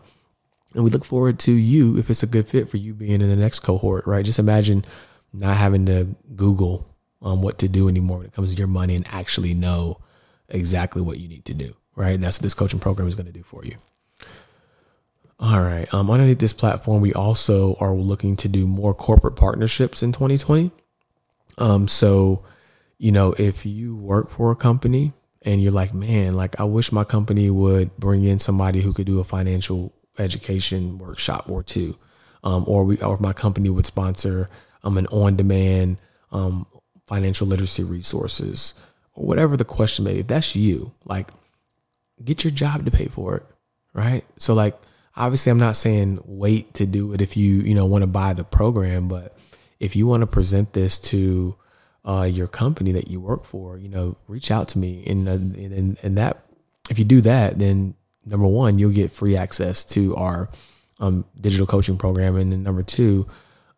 And 0.76 0.84
we 0.84 0.92
look 0.92 1.06
forward 1.06 1.40
to 1.40 1.52
you 1.52 1.98
if 1.98 2.10
it's 2.10 2.24
a 2.24 2.28
good 2.28 2.48
fit 2.48 2.70
for 2.70 2.78
you 2.78 2.94
being 2.94 3.20
in 3.20 3.30
the 3.30 3.36
next 3.36 3.62
cohort, 3.62 4.06
right? 4.06 4.24
Just 4.24 4.40
imagine 4.40 4.86
not 5.34 5.58
having 5.58 5.88
to 5.88 6.16
Google 6.36 6.93
um, 7.24 7.42
what 7.42 7.58
to 7.60 7.68
do 7.68 7.88
anymore 7.88 8.18
when 8.18 8.28
it 8.28 8.34
comes 8.34 8.54
to 8.54 8.58
your 8.58 8.68
money 8.68 8.96
and 8.96 9.08
actually 9.10 9.54
know 9.54 10.00
exactly 10.50 11.02
what 11.02 11.20
you 11.20 11.28
need 11.28 11.46
to 11.46 11.54
do, 11.54 11.74
right? 11.96 12.16
And 12.16 12.24
that's 12.24 12.38
what 12.38 12.44
this 12.44 12.54
coaching 12.54 12.80
program 12.80 13.08
is 13.08 13.16
going 13.16 13.26
to 13.28 13.32
do 13.32 13.44
for 13.44 13.64
you. 13.66 13.76
All 15.40 15.62
right. 15.62 15.92
Um, 15.94 16.10
underneath 16.10 16.40
this 16.40 16.54
platform, 16.54 17.02
we 17.02 17.14
also 17.14 17.76
are 17.80 17.94
looking 17.94 18.36
to 18.38 18.48
do 18.48 18.68
more 18.68 18.94
corporate 18.94 19.36
partnerships 19.36 20.04
in 20.04 20.12
2020. 20.12 20.72
Um, 21.58 21.88
so, 21.88 22.46
you 22.98 23.12
know, 23.12 23.34
if 23.38 23.66
you 23.66 23.96
work 23.96 24.30
for 24.30 24.52
a 24.52 24.56
company 24.56 25.12
and 25.42 25.62
you're 25.62 25.72
like, 25.72 25.94
man, 25.94 26.36
like 26.36 26.60
I 26.60 26.64
wish 26.64 26.92
my 26.92 27.04
company 27.04 27.50
would 27.50 27.96
bring 27.98 28.24
in 28.24 28.40
somebody 28.40 28.82
who 28.82 28.94
could 28.94 29.06
do 29.06 29.20
a 29.20 29.24
financial 29.24 29.94
education 30.18 30.98
workshop 30.98 31.50
or 31.50 31.64
two, 31.64 31.98
um, 32.44 32.64
or 32.68 32.84
we, 32.84 32.98
or 33.00 33.18
my 33.18 33.34
company 33.34 33.70
would 33.70 33.86
sponsor 33.86 34.50
um, 34.84 34.98
an 34.98 35.08
on-demand 35.08 35.98
um, 36.32 36.66
financial 37.08 37.48
literacy 37.48 37.84
resources, 37.84 38.74
or 39.14 39.26
whatever 39.26 39.58
the 39.58 39.66
question 39.66 40.06
may 40.06 40.14
be. 40.14 40.20
If 40.20 40.28
that's 40.28 40.56
you, 40.56 40.94
like, 41.06 41.30
get 42.24 42.44
your 42.44 42.52
job 42.52 42.86
to 42.86 42.92
pay 42.92 43.08
for 43.08 43.38
it, 43.38 43.44
right? 43.94 44.24
So, 44.38 44.54
like, 44.54 44.80
obviously, 45.16 45.52
I'm 45.52 45.60
not 45.60 45.76
saying 45.76 46.20
wait 46.26 46.74
to 46.76 46.86
do 46.86 47.14
it 47.14 47.22
if 47.22 47.38
you 47.38 47.56
you 47.56 47.76
know 47.76 47.86
want 47.86 48.04
to 48.04 48.08
buy 48.08 48.34
the 48.34 48.44
program, 48.44 49.08
but 49.08 49.38
if 49.80 49.96
you 49.96 50.08
want 50.08 50.22
to 50.22 50.28
present 50.28 50.74
this 50.74 50.98
to 51.00 51.56
uh, 52.06 52.30
your 52.32 52.48
company 52.48 52.92
that 52.92 53.08
you 53.08 53.20
work 53.20 53.44
for, 53.44 53.78
you 53.78 53.90
know, 53.90 54.18
reach 54.28 54.52
out 54.52 54.68
to 54.70 54.78
me. 54.78 55.04
And, 55.08 55.28
and, 55.28 55.98
and 56.02 56.18
that, 56.18 56.44
if 56.90 57.00
you 57.00 57.06
do 57.06 57.22
that, 57.22 57.60
then 57.60 57.96
number 58.26 58.48
one, 58.48 58.78
you'll 58.80 58.92
get 58.92 59.12
free 59.12 59.38
access 59.38 59.86
to 59.86 60.16
our 60.16 60.50
um, 61.00 61.26
digital 61.40 61.66
coaching 61.66 61.98
program. 61.98 62.36
And 62.36 62.52
then 62.52 62.64
number 62.64 62.84
two, 62.84 63.28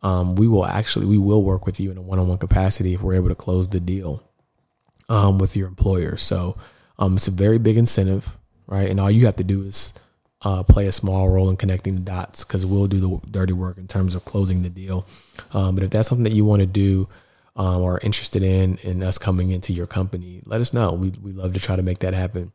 um, 0.05 0.35
we 0.35 0.47
will 0.47 0.65
actually, 0.65 1.07
we 1.07 1.17
will 1.17 1.41
work 1.41 1.65
with 1.65 1.79
you 1.79 1.89
in 1.89 1.97
a 1.97 2.01
one-on-one 2.01 2.37
capacity 2.37 2.93
if 2.93 3.01
we're 3.01 3.15
able 3.15 3.29
to 3.29 3.35
close 3.35 3.67
the 3.69 3.79
deal 3.79 4.21
um, 5.09 5.39
with 5.39 5.57
your 5.57 5.67
employer. 5.67 6.15
So 6.15 6.57
um, 6.99 7.15
it's 7.15 7.27
a 7.27 7.31
very 7.31 7.57
big 7.57 7.75
incentive, 7.75 8.37
right? 8.67 8.87
And 8.87 8.99
all 8.99 9.09
you 9.09 9.25
have 9.25 9.37
to 9.37 9.43
do 9.43 9.63
is 9.63 9.93
uh, 10.43 10.61
play 10.61 10.85
a 10.85 10.91
small 10.91 11.29
role 11.29 11.49
in 11.49 11.57
connecting 11.57 11.95
the 11.95 12.01
dots 12.01 12.43
because 12.43 12.67
we'll 12.67 12.85
do 12.85 12.99
the 12.99 13.19
dirty 13.31 13.53
work 13.53 13.79
in 13.79 13.87
terms 13.87 14.13
of 14.13 14.25
closing 14.25 14.61
the 14.61 14.69
deal. 14.69 15.07
Um, 15.53 15.73
but 15.73 15.83
if 15.83 15.89
that's 15.89 16.07
something 16.07 16.23
that 16.25 16.33
you 16.33 16.45
want 16.45 16.59
to 16.59 16.67
do, 16.67 17.07
um, 17.55 17.81
or 17.81 17.99
interested 18.03 18.43
in 18.43 18.77
in 18.83 19.01
us 19.01 19.17
coming 19.17 19.51
into 19.51 19.73
your 19.73 19.87
company, 19.87 20.41
let 20.45 20.61
us 20.61 20.73
know. 20.73 20.91
We 20.93 21.13
we 21.21 21.31
love 21.31 21.53
to 21.53 21.59
try 21.59 21.77
to 21.77 21.83
make 21.83 21.99
that 21.99 22.13
happen. 22.13 22.51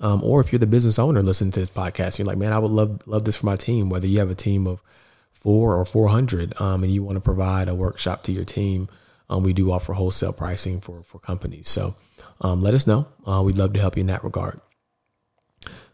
Um, 0.00 0.22
or 0.22 0.40
if 0.40 0.52
you're 0.52 0.60
the 0.60 0.66
business 0.66 0.98
owner 0.98 1.20
listening 1.20 1.52
to 1.52 1.60
this 1.60 1.70
podcast, 1.70 2.18
you're 2.18 2.26
like, 2.26 2.38
man, 2.38 2.52
I 2.52 2.60
would 2.60 2.70
love 2.70 3.06
love 3.06 3.24
this 3.24 3.36
for 3.36 3.46
my 3.46 3.56
team. 3.56 3.90
Whether 3.90 4.06
you 4.06 4.20
have 4.20 4.30
a 4.30 4.34
team 4.36 4.66
of 4.66 4.80
four 5.44 5.76
or 5.76 5.84
four 5.84 6.08
hundred, 6.08 6.60
um, 6.60 6.82
and 6.82 6.92
you 6.92 7.04
want 7.04 7.14
to 7.14 7.20
provide 7.20 7.68
a 7.68 7.74
workshop 7.74 8.24
to 8.24 8.32
your 8.32 8.44
team, 8.44 8.88
um, 9.30 9.44
we 9.44 9.52
do 9.52 9.70
offer 9.70 9.92
wholesale 9.92 10.32
pricing 10.32 10.80
for 10.80 11.04
for 11.04 11.20
companies. 11.20 11.68
So 11.68 11.94
um, 12.40 12.62
let 12.62 12.74
us 12.74 12.86
know. 12.86 13.06
Uh, 13.24 13.42
we'd 13.44 13.58
love 13.58 13.74
to 13.74 13.80
help 13.80 13.96
you 13.96 14.00
in 14.00 14.08
that 14.08 14.24
regard. 14.24 14.60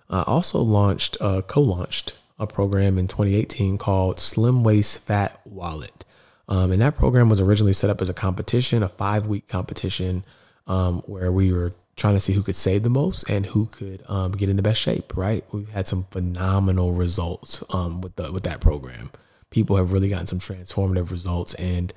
I 0.08 0.22
also 0.22 0.58
launched, 0.60 1.16
uh, 1.20 1.42
co-launched 1.42 2.16
a 2.38 2.46
program 2.46 2.98
in 2.98 3.06
2018 3.06 3.78
called 3.78 4.18
Slim 4.18 4.64
Waist 4.64 5.00
Fat 5.00 5.40
Wallet. 5.44 6.04
Um, 6.48 6.72
and 6.72 6.82
that 6.82 6.96
program 6.96 7.28
was 7.28 7.40
originally 7.40 7.72
set 7.72 7.90
up 7.90 8.00
as 8.00 8.08
a 8.08 8.14
competition, 8.14 8.82
a 8.82 8.88
five 8.88 9.26
week 9.26 9.46
competition 9.46 10.24
um, 10.66 11.02
where 11.02 11.30
we 11.30 11.52
were 11.52 11.74
trying 11.96 12.14
to 12.14 12.20
see 12.20 12.32
who 12.32 12.42
could 12.42 12.56
save 12.56 12.82
the 12.82 12.90
most 12.90 13.28
and 13.28 13.46
who 13.46 13.66
could 13.66 14.02
um, 14.08 14.32
get 14.32 14.48
in 14.48 14.56
the 14.56 14.62
best 14.62 14.80
shape. 14.80 15.16
Right? 15.16 15.44
We've 15.52 15.70
had 15.70 15.86
some 15.86 16.04
phenomenal 16.10 16.92
results 16.92 17.62
um, 17.72 18.00
with 18.00 18.16
the 18.16 18.32
with 18.32 18.42
that 18.44 18.60
program. 18.60 19.10
People 19.50 19.76
have 19.76 19.92
really 19.92 20.08
gotten 20.08 20.26
some 20.26 20.38
transformative 20.38 21.10
results, 21.10 21.54
and 21.54 21.92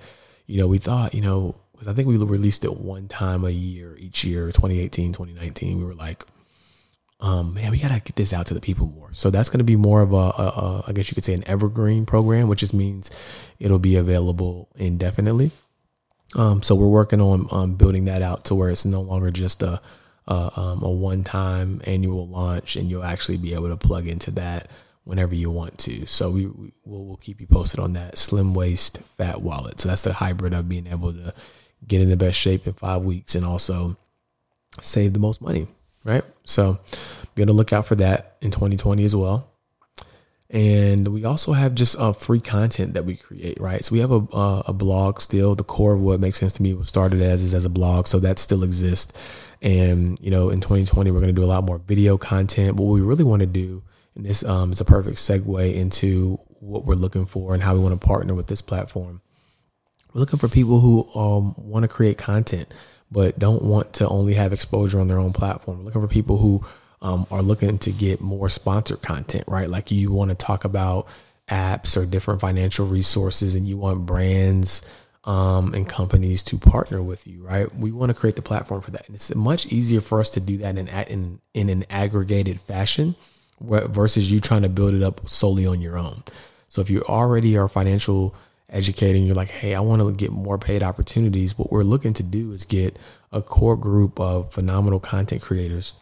you 0.46 0.58
know, 0.58 0.68
we 0.68 0.78
thought, 0.78 1.14
you 1.14 1.22
know, 1.22 1.56
because 1.72 1.88
I 1.88 1.94
think 1.94 2.08
we 2.08 2.18
released 2.18 2.66
it 2.66 2.78
one 2.78 3.08
time 3.08 3.44
a 3.44 3.50
year 3.50 3.96
each 3.98 4.24
year, 4.24 4.48
2018, 4.48 5.14
2019. 5.14 5.78
We 5.78 5.86
were 5.86 5.94
like, 5.94 6.26
um, 7.20 7.54
man, 7.54 7.72
we 7.72 7.78
gotta 7.78 8.02
get 8.02 8.16
this 8.16 8.34
out 8.34 8.48
to 8.48 8.54
the 8.54 8.62
people 8.62 8.88
more. 8.88 9.14
So 9.14 9.30
that's 9.30 9.50
gonna 9.50 9.64
be 9.64 9.76
more 9.76 10.02
of 10.02 10.14
a, 10.14 10.16
a, 10.16 10.54
a 10.56 10.84
I 10.88 10.92
guess 10.94 11.10
you 11.10 11.16
could 11.16 11.24
say 11.24 11.34
an 11.34 11.48
evergreen 11.48 12.06
program, 12.06 12.48
which 12.48 12.60
just 12.60 12.74
means 12.74 13.12
it'll 13.60 13.80
be 13.80 13.96
available 13.96 14.70
indefinitely. 14.76 15.52
Um, 16.36 16.64
so 16.64 16.76
we're 16.76 16.88
working 16.88 17.22
on 17.22 17.48
um, 17.52 17.76
building 17.76 18.06
that 18.06 18.22
out 18.22 18.46
to 18.46 18.56
where 18.56 18.70
it's 18.70 18.86
no 18.86 19.02
longer 19.02 19.32
just 19.32 19.62
a 19.62 19.82
a, 20.28 20.60
um, 20.60 20.84
a 20.84 20.90
one 20.90 21.24
time 21.24 21.82
annual 21.86 22.28
launch, 22.28 22.76
and 22.76 22.90
you'll 22.90 23.04
actually 23.04 23.38
be 23.38 23.54
able 23.54 23.70
to 23.70 23.78
plug 23.78 24.08
into 24.08 24.32
that 24.32 24.70
whenever 25.04 25.36
you 25.36 25.52
want 25.52 25.78
to. 25.80 26.06
So 26.06 26.32
we, 26.32 26.48
we 26.48 26.74
will 26.86 27.06
we'll 27.06 27.18
keep 27.18 27.42
you 27.42 27.48
posted 27.48 27.80
on 27.80 27.94
that 27.94 28.18
slim 28.18 28.54
waist 28.54 29.00
fat 29.18 29.42
wallet. 29.42 29.80
So 29.80 29.90
that's 29.90 30.04
the 30.04 30.14
hybrid 30.14 30.54
of 30.54 30.70
being 30.70 30.88
able 30.88 31.14
to 31.14 31.34
get 31.88 32.02
in 32.02 32.10
the 32.10 32.18
best 32.18 32.40
shape 32.40 32.68
in 32.68 32.74
five 32.74 33.02
weeks 33.02 33.36
and 33.36 33.46
also 33.46 33.98
save 34.82 35.14
the 35.14 35.20
most 35.20 35.42
money, 35.42 35.68
right? 36.04 36.24
So 36.46 36.80
be 37.36 37.44
on 37.44 37.48
the 37.48 37.54
lookout 37.54 37.86
for 37.86 37.96
that 37.96 38.38
in 38.42 38.52
2020 38.52 39.04
as 39.04 39.16
well. 39.16 39.50
And 40.50 41.08
we 41.08 41.26
also 41.26 41.54
have 41.54 41.74
just 41.74 41.98
uh, 41.98 42.14
free 42.14 42.40
content 42.40 42.94
that 42.94 43.06
we 43.06 43.16
create, 43.16 43.60
right? 43.60 43.84
So 43.84 43.94
we 43.94 44.00
have 44.02 44.12
a, 44.12 44.20
uh, 44.32 44.64
a 44.68 44.74
blog 44.74 45.20
still. 45.20 45.56
The 45.56 45.64
core 45.64 45.94
of 45.94 46.02
what 46.02 46.20
makes 46.20 46.38
sense 46.38 46.54
to 46.54 46.64
me 46.64 46.76
was 46.76 46.88
started 46.88 47.22
as 47.24 47.42
is 47.42 47.56
as 47.56 47.66
a 47.66 47.72
blog, 47.72 48.06
so 48.06 48.20
that 48.20 48.38
still 48.38 48.64
exists. 48.64 49.12
And 49.64 50.20
you 50.22 50.30
know, 50.30 50.52
in 50.52 50.62
2020, 50.62 51.10
we're 51.10 51.22
going 51.22 51.34
to 51.34 51.42
do 51.42 51.44
a 51.44 51.50
lot 51.50 51.64
more 51.64 51.80
video 51.80 52.20
content. 52.20 52.76
What 52.76 52.86
we 52.86 53.02
really 53.02 53.24
want 53.24 53.40
to 53.40 53.48
do, 53.48 53.82
and 54.16 54.26
this 54.26 54.44
um, 54.44 54.72
is 54.72 54.82
a 54.82 54.86
perfect 54.86 55.18
segue 55.18 55.74
into 55.74 56.40
what 56.60 56.86
we're 56.86 56.96
looking 56.96 57.26
for 57.26 57.54
and 57.54 57.64
how 57.64 57.74
we 57.74 57.80
want 57.80 58.00
to 58.00 58.08
partner 58.08 58.34
with 58.34 58.48
this 58.48 58.62
platform. 58.62 59.22
We're 60.14 60.20
looking 60.20 60.40
for 60.40 60.48
people 60.48 60.80
who 60.80 61.10
um, 61.20 61.56
want 61.58 61.84
to 61.84 61.88
create 61.88 62.18
content, 62.18 62.72
but 63.12 63.40
don't 63.40 63.64
want 63.64 63.94
to 63.94 64.08
only 64.08 64.36
have 64.36 64.54
exposure 64.54 65.00
on 65.00 65.08
their 65.08 65.20
own 65.20 65.34
platform. 65.34 65.80
We're 65.80 65.86
looking 65.86 66.02
for 66.02 66.08
people 66.08 66.38
who 66.38 66.64
um, 67.02 67.28
are 67.32 67.42
looking 67.42 67.78
to 67.80 67.92
get 67.92 68.22
more 68.22 68.48
sponsored 68.48 69.02
content, 69.02 69.44
right? 69.48 69.70
Like 69.70 69.92
you 69.92 70.12
want 70.12 70.30
to 70.32 70.38
talk 70.38 70.64
about 70.64 71.08
apps 71.50 71.98
or 71.98 72.06
different 72.06 72.40
financial 72.40 72.86
resources 72.86 73.56
and 73.56 73.68
you 73.68 73.78
want 73.78 74.06
brands 74.06 74.88
um, 75.26 75.74
and 75.74 75.88
companies 75.88 76.44
to 76.44 76.58
partner 76.58 77.02
with 77.02 77.28
you, 77.28 77.44
right? 77.44 77.74
We 77.76 77.92
want 77.92 78.10
to 78.10 78.14
create 78.14 78.36
the 78.36 78.42
platform 78.42 78.82
for 78.82 78.92
that. 78.92 79.08
And 79.08 79.16
it's 79.16 79.34
much 79.36 79.66
easier 79.68 80.00
for 80.00 80.20
us 80.20 80.30
to 80.32 80.40
do 80.40 80.58
that 80.58 80.78
in, 80.78 80.88
in, 80.88 81.42
in 81.54 81.70
an 81.70 81.86
aggregated 81.90 82.62
fashion 82.62 83.16
versus 83.64 84.32
you 84.32 84.40
trying 84.40 84.62
to 84.64 84.70
build 84.70 84.94
it 84.94 85.04
up 85.04 85.28
solely 85.28 85.66
on 85.66 85.82
your 85.82 85.98
own. 85.98 86.24
So 86.68 86.82
if 86.82 86.90
you 86.90 87.04
already 87.04 87.58
are 87.58 87.68
financial 87.68 88.36
educating, 88.70 89.26
you're 89.26 89.36
like, 89.36 89.50
hey, 89.50 89.76
I 89.76 89.80
want 89.80 90.02
to 90.02 90.12
get 90.12 90.32
more 90.32 90.58
paid 90.58 90.84
opportunities, 90.84 91.58
what 91.58 91.72
we're 91.72 91.84
looking 91.84 92.14
to 92.14 92.24
do 92.24 92.52
is 92.52 92.66
get 92.66 92.98
a 93.32 93.42
core 93.42 93.78
group 93.78 94.20
of 94.20 94.52
phenomenal 94.52 95.00
content 95.00 95.42
creators 95.42 95.96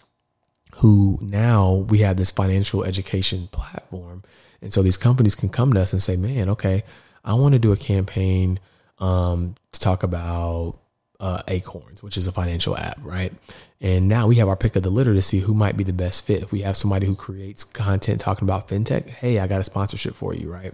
who 0.78 1.20
now 1.22 1.86
we 1.90 2.00
have 2.00 2.18
this 2.18 2.32
financial 2.32 2.84
education 2.84 3.50
platform. 3.52 4.24
And 4.62 4.72
so 4.72 4.82
these 4.82 4.98
companies 4.98 5.36
can 5.36 5.50
come 5.50 5.74
to 5.74 5.82
us 5.82 5.92
and 5.92 6.02
say, 6.02 6.16
man, 6.16 6.50
okay, 6.50 6.84
I 7.26 7.34
want 7.34 7.54
to 7.54 7.60
do 7.60 7.72
a 7.72 7.78
campaign 7.78 8.60
um, 9.00 9.56
to 9.74 9.80
talk 9.80 10.04
about 10.04 10.80
uh, 11.22 11.44
Acorns, 11.48 12.02
which 12.02 12.18
is 12.18 12.28
a 12.28 12.32
financial 12.32 12.76
app, 12.76 12.98
right? 13.04 13.32
And 13.80 14.10
now 14.10 14.28
we 14.28 14.36
have 14.36 14.48
our 14.48 14.56
pick 14.56 14.76
of 14.76 14.84
the 14.84 14.90
litter 14.90 15.14
to 15.14 15.22
see 15.22 15.40
who 15.40 15.54
might 15.54 15.78
be 15.78 15.84
the 15.84 15.94
best 15.94 16.26
fit. 16.26 16.42
If 16.42 16.52
we 16.52 16.62
have 16.62 16.76
somebody 16.76 17.06
who 17.06 17.16
creates 17.16 17.64
content 17.64 18.20
talking 18.20 18.46
about 18.46 18.68
fintech, 18.68 19.10
hey, 19.10 19.40
I 19.40 19.48
got 19.48 19.62
a 19.62 19.64
sponsorship 19.64 20.16
for 20.16 20.34
you, 20.34 20.52
right? 20.52 20.74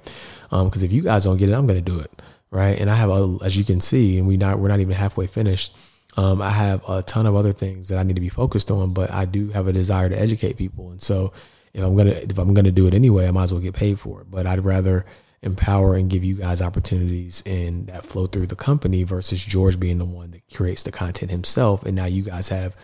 Because 0.49 0.83
um, 0.83 0.85
if 0.85 0.91
you 0.91 1.01
guys 1.01 1.25
don't 1.25 1.37
get 1.37 1.49
it, 1.49 1.53
I'm 1.53 1.67
going 1.67 1.83
to 1.83 1.91
do 1.91 1.99
it, 1.99 2.11
right? 2.49 2.79
And 2.79 2.89
I 2.89 2.95
have, 2.95 3.09
a, 3.09 3.37
as 3.43 3.57
you 3.57 3.65
can 3.65 3.81
see, 3.81 4.17
and 4.17 4.25
we 4.25 4.37
not 4.37 4.59
we're 4.59 4.69
not 4.69 4.79
even 4.79 4.95
halfway 4.95 5.27
finished. 5.27 5.75
Um, 6.15 6.41
I 6.41 6.49
have 6.49 6.81
a 6.87 7.03
ton 7.03 7.27
of 7.27 7.35
other 7.35 7.51
things 7.51 7.89
that 7.89 7.99
I 7.99 8.03
need 8.03 8.15
to 8.15 8.21
be 8.21 8.29
focused 8.29 8.71
on, 8.71 8.93
but 8.93 9.11
I 9.11 9.25
do 9.25 9.49
have 9.49 9.67
a 9.67 9.73
desire 9.73 10.09
to 10.09 10.19
educate 10.19 10.57
people. 10.57 10.89
And 10.91 11.01
so 11.01 11.31
if 11.73 11.83
I'm 11.83 11.95
gonna 11.95 12.11
if 12.11 12.37
I'm 12.39 12.53
gonna 12.53 12.71
do 12.71 12.87
it 12.87 12.93
anyway, 12.93 13.27
I 13.27 13.31
might 13.31 13.43
as 13.43 13.53
well 13.53 13.61
get 13.61 13.75
paid 13.75 13.99
for 13.99 14.21
it. 14.21 14.31
But 14.31 14.47
I'd 14.47 14.65
rather 14.65 15.05
empower 15.41 15.95
and 15.95 16.09
give 16.09 16.23
you 16.23 16.35
guys 16.35 16.61
opportunities 16.61 17.43
and 17.45 17.87
that 17.87 18.05
flow 18.05 18.27
through 18.27 18.47
the 18.47 18.55
company 18.55 19.03
versus 19.03 19.43
George 19.43 19.79
being 19.79 19.97
the 19.97 20.05
one 20.05 20.31
that 20.31 20.41
creates 20.53 20.83
the 20.83 20.91
content 20.91 21.31
himself. 21.31 21.83
And 21.83 21.95
now 21.95 22.05
you 22.05 22.23
guys 22.23 22.49
have 22.49 22.75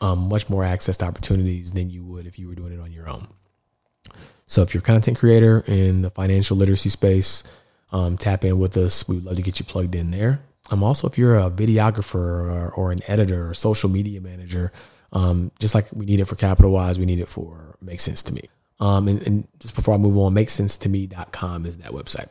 um, 0.00 0.28
much 0.28 0.50
more 0.50 0.62
access 0.62 0.96
to 0.98 1.06
opportunities 1.06 1.72
than 1.72 1.90
you 1.90 2.04
would 2.04 2.26
if 2.26 2.38
you 2.38 2.48
were 2.48 2.54
doing 2.54 2.72
it 2.72 2.80
on 2.80 2.92
your 2.92 3.08
own. 3.08 3.28
So 4.46 4.62
if 4.62 4.74
you're 4.74 4.80
a 4.80 4.84
content 4.84 5.18
creator 5.18 5.64
in 5.66 6.02
the 6.02 6.10
financial 6.10 6.56
literacy 6.56 6.90
space, 6.90 7.42
um, 7.92 8.16
tap 8.16 8.44
in 8.44 8.58
with 8.58 8.76
us. 8.76 9.08
We'd 9.08 9.24
love 9.24 9.36
to 9.36 9.42
get 9.42 9.58
you 9.58 9.64
plugged 9.64 9.94
in 9.94 10.10
there. 10.10 10.42
Um, 10.70 10.82
also, 10.82 11.06
if 11.06 11.16
you're 11.16 11.38
a 11.38 11.50
videographer 11.50 12.14
or, 12.14 12.72
or 12.74 12.92
an 12.92 13.00
editor 13.06 13.48
or 13.48 13.54
social 13.54 13.88
media 13.88 14.20
manager, 14.20 14.72
um, 15.12 15.52
just 15.58 15.74
like 15.74 15.86
we 15.92 16.04
need 16.04 16.20
it 16.20 16.24
for 16.26 16.34
Capital 16.34 16.70
Wise, 16.70 16.98
we 16.98 17.06
need 17.06 17.20
it 17.20 17.28
for 17.28 17.76
Make 17.80 18.00
Sense 18.00 18.22
to 18.24 18.34
Me. 18.34 18.42
Um, 18.78 19.08
and, 19.08 19.22
and 19.26 19.48
just 19.58 19.74
before 19.74 19.94
I 19.94 19.98
move 19.98 20.16
on, 20.18 20.34
makesense2me.com 20.34 21.66
is 21.66 21.78
that 21.78 21.92
website. 21.92 22.28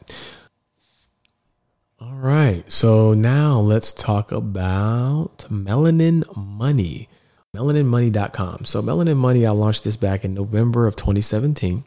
All 2.00 2.16
right. 2.16 2.70
So 2.72 3.14
now 3.14 3.60
let's 3.60 3.94
talk 3.94 4.32
about 4.32 5.46
Melanin 5.50 6.24
Money. 6.36 7.10
MelaninMoney.com. 7.56 8.66
So 8.66 8.82
Melanin 8.82 9.18
Money, 9.18 9.46
I 9.46 9.52
launched 9.52 9.86
this 9.86 9.96
back 9.96 10.26
in 10.26 10.34
November 10.34 10.88
of 10.88 10.96
2017. 10.96 11.84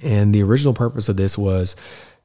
And 0.00 0.34
the 0.34 0.42
original 0.42 0.74
purpose 0.74 1.08
of 1.08 1.16
this 1.16 1.38
was 1.38 1.74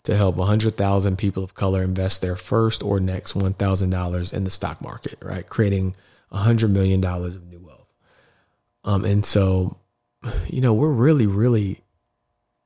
to 0.04 0.16
help 0.16 0.36
100,000 0.36 1.18
people 1.18 1.44
of 1.44 1.54
color 1.54 1.84
invest 1.84 2.22
their 2.22 2.36
first 2.36 2.84
or 2.84 3.00
next 3.00 3.34
$1,000 3.34 4.34
in 4.34 4.44
the 4.44 4.50
stock 4.50 4.82
market, 4.82 5.18
right? 5.22 5.48
Creating 5.48 5.96
$100 6.34 6.70
million 6.70 7.04
of 7.04 7.48
new 7.48 7.60
wealth. 7.60 7.88
Um, 8.84 9.06
and 9.06 9.26
so, 9.26 9.79
you 10.48 10.62
know, 10.62 10.74
we're 10.74 10.90
really, 10.90 11.26
really 11.26 11.82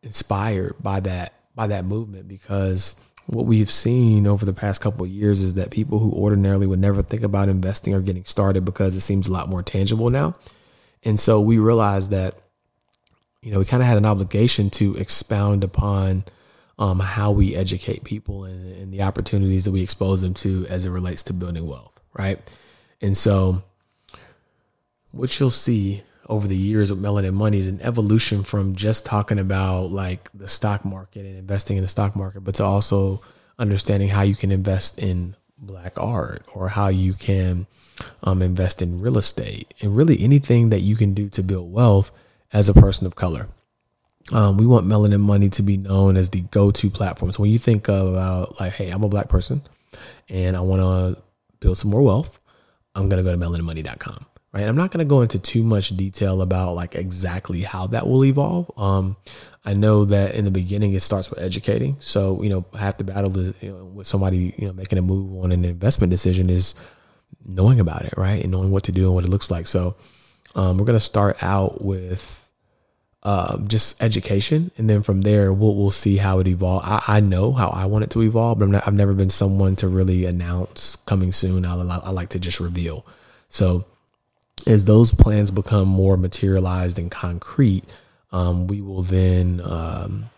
inspired 0.02 0.76
by 0.82 1.00
that, 1.02 1.34
by 1.56 1.68
that 1.68 1.86
movement 1.86 2.28
because 2.28 3.00
what 3.28 3.46
we've 3.46 3.72
seen 3.72 4.28
over 4.28 4.46
the 4.46 4.54
past 4.54 4.82
couple 4.82 5.06
of 5.06 5.12
years 5.12 5.42
is 5.42 5.56
that 5.56 5.72
people 5.72 6.00
who 6.00 6.12
ordinarily 6.12 6.68
would 6.68 6.80
never 6.80 7.02
think 7.02 7.24
about 7.24 7.48
investing 7.48 7.94
or 7.94 8.02
getting 8.02 8.26
started 8.26 8.66
because 8.66 8.96
it 8.96 9.02
seems 9.02 9.28
a 9.28 9.32
lot 9.32 9.48
more 9.48 9.64
tangible 9.64 10.10
now. 10.10 10.34
And 11.04 11.20
so 11.20 11.40
we 11.40 11.58
realized 11.58 12.12
that, 12.12 12.36
you 13.42 13.52
know, 13.52 13.60
we 13.60 13.66
kind 13.66 13.82
of 13.82 13.88
had 13.88 13.98
an 13.98 14.06
obligation 14.06 14.70
to 14.72 14.96
expound 14.96 15.64
upon 15.64 16.26
um, 16.80 17.00
how 17.00 17.32
we 17.32 17.56
educate 17.56 18.04
people 18.04 18.46
and, 18.46 18.76
and, 18.76 18.94
the 18.94 19.04
opportunities 19.04 19.66
that 19.66 19.72
we 19.72 19.84
expose 19.84 20.22
them 20.22 20.34
to 20.34 20.66
as 20.68 20.86
it 20.86 20.90
relates 20.90 21.22
to 21.24 21.34
building 21.34 21.68
wealth, 21.68 22.00
right? 22.14 22.40
And 23.00 23.16
so, 23.16 23.64
what 25.12 25.40
you'll 25.40 25.52
see 25.52 26.02
over 26.28 26.48
the 26.48 26.56
years 26.56 26.92
with 26.92 27.02
Melanin 27.02 27.34
Money 27.34 27.60
is 27.60 27.68
an 27.68 27.82
evolution 27.82 28.44
from 28.44 28.76
just 28.76 29.06
talking 29.06 29.40
about 29.40 29.92
like 29.92 30.30
the 30.34 30.48
stock 30.48 30.86
market 30.86 31.26
and 31.26 31.38
investing 31.38 31.78
in 31.78 31.84
the 31.84 31.90
stock 31.90 32.16
market, 32.16 32.42
but 32.42 32.56
to 32.56 32.64
also 32.64 33.22
understanding 33.60 34.10
how 34.10 34.22
you 34.22 34.36
can 34.36 34.52
invest 34.52 35.00
in 35.00 35.36
black 35.58 35.94
art 35.98 36.44
or 36.54 36.70
how 36.70 36.88
you 36.88 37.14
can 37.14 37.68
um, 38.24 38.42
invest 38.42 38.82
in 38.82 39.00
real 39.00 39.18
estate 39.18 39.74
and 39.82 39.96
really 39.96 40.22
anything 40.22 40.70
that 40.70 40.80
you 40.80 40.96
can 40.96 41.14
do 41.14 41.30
to 41.30 41.44
build 41.44 41.72
wealth 41.72 42.12
as 42.52 42.70
a 42.70 42.74
person 42.74 43.08
of 43.08 43.16
color. 43.16 43.48
Um, 44.32 44.58
we 44.58 44.66
want 44.66 44.88
Melanin 44.88 45.20
Money 45.20 45.50
to 45.50 45.62
be 45.62 45.78
known 45.78 46.16
as 46.16 46.30
the 46.30 46.42
go-to 46.42 46.90
platform. 46.90 47.32
So 47.32 47.42
when 47.42 47.52
you 47.52 47.58
think 47.58 47.88
about 47.88 48.60
like, 48.60 48.74
hey, 48.74 48.90
I'm 48.90 49.04
a 49.04 49.10
black 49.10 49.28
person 49.28 49.62
and 50.30 50.56
I 50.56 50.62
want 50.62 50.82
to 50.82 51.22
build 51.60 51.78
some 51.78 51.92
more 51.92 52.02
wealth, 52.02 52.42
I'm 52.96 53.10
gonna 53.10 53.24
go 53.24 53.32
to 53.32 53.38
melaninmoney.com. 53.38 54.26
Right. 54.54 54.68
I'm 54.68 54.76
not 54.76 54.92
gonna 54.92 55.04
go 55.04 55.22
into 55.22 55.40
too 55.40 55.64
much 55.64 55.98
detail 55.98 56.44
about 56.44 56.76
like 56.76 56.94
exactly 56.94 57.62
how 57.62 57.88
that 57.88 58.08
will 58.08 58.24
evolve. 58.24 58.70
Um, 58.78 59.18
I 59.66 59.74
know 59.74 60.06
that 60.06 60.36
in 60.36 60.46
the 60.46 60.52
beginning 60.52 60.94
it 60.94 61.02
starts 61.02 61.32
with 61.32 61.40
educating. 61.40 61.98
So 62.00 62.40
you 62.44 62.50
know, 62.50 62.64
half 62.78 63.00
the 63.00 63.04
battle 63.04 63.36
is 63.40 63.56
you 63.62 63.72
know, 63.72 63.86
with 63.86 64.06
somebody 64.06 64.54
you 64.56 64.68
know 64.68 64.74
making 64.74 65.00
a 65.00 65.02
move 65.02 65.44
on 65.44 65.52
an 65.52 65.66
investment 65.66 66.12
decision 66.12 66.52
is 66.52 66.76
knowing 67.44 67.80
about 67.80 68.06
it, 68.06 68.14
right, 68.16 68.44
and 68.44 68.52
knowing 68.52 68.70
what 68.70 68.84
to 68.84 68.92
do 68.92 69.06
and 69.06 69.16
what 69.16 69.24
it 69.24 69.30
looks 69.30 69.50
like. 69.50 69.66
So 69.66 69.96
um, 70.54 70.78
we're 70.78 70.86
gonna 70.86 71.00
start 71.00 71.42
out 71.42 71.84
with 71.84 72.48
um, 73.24 73.68
just 73.68 74.04
education, 74.04 74.70
and 74.78 74.88
then 74.88 75.02
from 75.02 75.22
there 75.22 75.52
we'll 75.52 75.76
we'll 75.76 75.90
see 75.90 76.18
how 76.18 76.38
it 76.38 76.48
evolves. 76.48 76.86
I, 76.88 77.02
I 77.08 77.20
know 77.22 77.54
how 77.54 77.70
I 77.70 77.88
want 77.88 78.04
it 78.04 78.12
to 78.12 78.22
evolve, 78.22 78.60
but 78.60 78.70
not, 78.70 78.88
I've 78.88 78.94
never 78.94 79.16
been 79.16 79.32
someone 79.32 79.76
to 79.78 79.88
really 79.88 80.26
announce 80.26 80.96
coming 81.08 81.32
soon. 81.32 81.66
I, 81.66 81.74
I 81.74 82.12
like 82.12 82.30
to 82.30 82.40
just 82.40 82.60
reveal. 82.60 83.04
So 83.50 83.86
as 84.66 84.86
those 84.86 85.12
plans 85.12 85.52
become 85.52 85.88
more 85.88 86.18
materialized 86.18 86.98
and 86.98 87.12
concrete, 87.12 87.84
um, 88.32 88.68
we 88.68 88.82
will 88.82 89.04
then 89.04 89.62
um, 89.64 90.30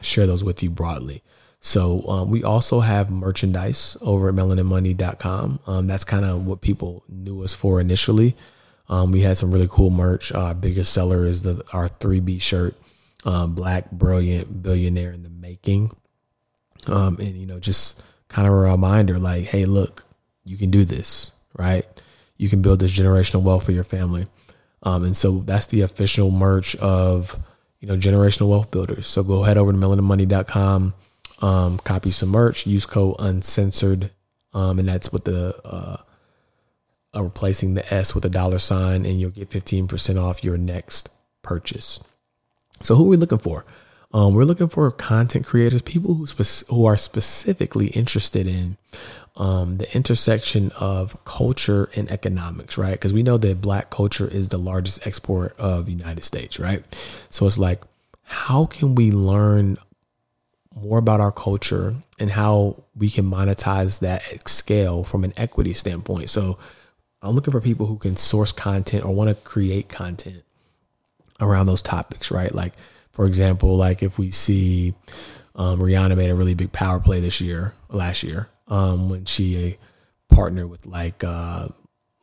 share 0.00 0.26
those 0.26 0.44
with 0.44 0.62
you 0.62 0.70
broadly. 0.70 1.22
So 1.60 2.06
um, 2.08 2.30
we 2.30 2.44
also 2.44 2.80
have 2.80 3.10
merchandise 3.10 3.96
over 4.02 4.28
at 4.28 4.34
melaninmoney.com. 4.34 5.60
Um, 5.66 5.86
that's 5.86 6.04
kind 6.04 6.24
of 6.24 6.44
what 6.46 6.60
people 6.60 7.04
knew 7.08 7.42
us 7.42 7.54
for 7.54 7.80
initially. 7.80 8.36
Um, 8.88 9.12
we 9.12 9.22
had 9.22 9.38
some 9.38 9.50
really 9.50 9.68
cool 9.68 9.88
merch. 9.88 10.30
Our 10.30 10.54
biggest 10.54 10.92
seller 10.92 11.24
is 11.24 11.42
the 11.42 11.64
our 11.72 11.88
3B 11.88 12.42
shirt, 12.42 12.76
um, 13.24 13.54
Black 13.54 13.90
Brilliant 13.90 14.62
Billionaire 14.62 15.12
in 15.12 15.22
the 15.22 15.30
Making. 15.30 15.90
Um, 16.86 17.16
and 17.18 17.34
you 17.34 17.46
know, 17.46 17.58
just 17.58 18.02
kind 18.28 18.46
of 18.46 18.52
a 18.52 18.56
reminder, 18.56 19.18
like, 19.18 19.44
hey, 19.44 19.64
look, 19.64 20.04
you 20.44 20.58
can 20.58 20.70
do 20.70 20.84
this, 20.84 21.32
right? 21.56 21.86
You 22.36 22.48
can 22.48 22.62
build 22.62 22.80
this 22.80 22.96
generational 22.96 23.42
wealth 23.42 23.64
for 23.64 23.72
your 23.72 23.84
family. 23.84 24.26
Um, 24.82 25.04
and 25.04 25.16
so 25.16 25.38
that's 25.40 25.66
the 25.66 25.80
official 25.80 26.30
merch 26.30 26.76
of 26.76 27.38
you 27.80 27.88
know 27.88 27.96
generational 27.96 28.48
wealth 28.48 28.70
builders. 28.70 29.06
So 29.06 29.22
go 29.22 29.42
head 29.42 29.56
over 29.56 29.72
to 29.72 29.78
melaninmoney.com, 29.78 30.94
um, 31.40 31.78
copy 31.78 32.10
some 32.10 32.28
merch, 32.28 32.66
use 32.66 32.86
code 32.86 33.16
uncensored, 33.18 34.10
um, 34.52 34.78
and 34.78 34.88
that's 34.88 35.12
with 35.12 35.24
the 35.24 35.58
uh, 35.64 35.96
uh, 37.16 37.22
replacing 37.22 37.74
the 37.74 37.94
S 37.94 38.14
with 38.14 38.24
a 38.24 38.30
dollar 38.30 38.58
sign, 38.58 39.06
and 39.06 39.20
you'll 39.20 39.30
get 39.30 39.50
fifteen 39.50 39.88
percent 39.88 40.18
off 40.18 40.44
your 40.44 40.58
next 40.58 41.08
purchase. 41.42 42.02
So 42.80 42.94
who 42.94 43.06
are 43.06 43.08
we 43.08 43.16
looking 43.16 43.38
for? 43.38 43.64
Um, 44.12 44.34
we're 44.34 44.44
looking 44.44 44.68
for 44.68 44.90
content 44.92 45.44
creators, 45.44 45.82
people 45.82 46.14
who 46.14 46.26
spec- 46.26 46.68
who 46.68 46.84
are 46.84 46.96
specifically 46.96 47.88
interested 47.88 48.46
in 48.46 48.76
um, 49.36 49.78
the 49.78 49.96
intersection 49.96 50.70
of 50.78 51.22
culture 51.24 51.90
and 51.96 52.10
economics, 52.10 52.78
right? 52.78 52.92
Because 52.92 53.12
we 53.12 53.22
know 53.22 53.36
that 53.36 53.60
Black 53.60 53.90
culture 53.90 54.28
is 54.28 54.48
the 54.48 54.58
largest 54.58 55.06
export 55.06 55.58
of 55.58 55.88
United 55.88 56.22
States, 56.22 56.60
right? 56.60 56.84
So 57.30 57.46
it's 57.46 57.58
like, 57.58 57.82
how 58.22 58.66
can 58.66 58.94
we 58.94 59.10
learn 59.10 59.76
more 60.74 60.98
about 60.98 61.20
our 61.20 61.32
culture 61.32 61.94
and 62.18 62.30
how 62.30 62.82
we 62.96 63.10
can 63.10 63.24
monetize 63.24 64.00
that 64.00 64.22
at 64.32 64.48
scale 64.48 65.02
from 65.02 65.24
an 65.24 65.32
equity 65.36 65.72
standpoint? 65.72 66.30
So 66.30 66.58
I'm 67.20 67.34
looking 67.34 67.52
for 67.52 67.60
people 67.60 67.86
who 67.86 67.96
can 67.96 68.16
source 68.16 68.52
content 68.52 69.04
or 69.04 69.12
want 69.12 69.30
to 69.30 69.34
create 69.34 69.88
content 69.88 70.44
around 71.40 71.66
those 71.66 71.82
topics, 71.82 72.30
right? 72.30 72.54
Like 72.54 72.74
for 73.10 73.26
example, 73.26 73.76
like 73.76 74.02
if 74.02 74.18
we 74.18 74.30
see 74.30 74.94
um, 75.56 75.80
Rihanna 75.80 76.16
made 76.16 76.30
a 76.30 76.34
really 76.34 76.54
big 76.54 76.72
power 76.72 77.00
play 77.00 77.20
this 77.20 77.40
year, 77.40 77.72
last 77.88 78.22
year, 78.22 78.48
um, 78.68 79.08
when 79.08 79.24
she 79.24 79.76
partnered 80.28 80.70
with 80.70 80.86
like 80.86 81.22
uh, 81.24 81.68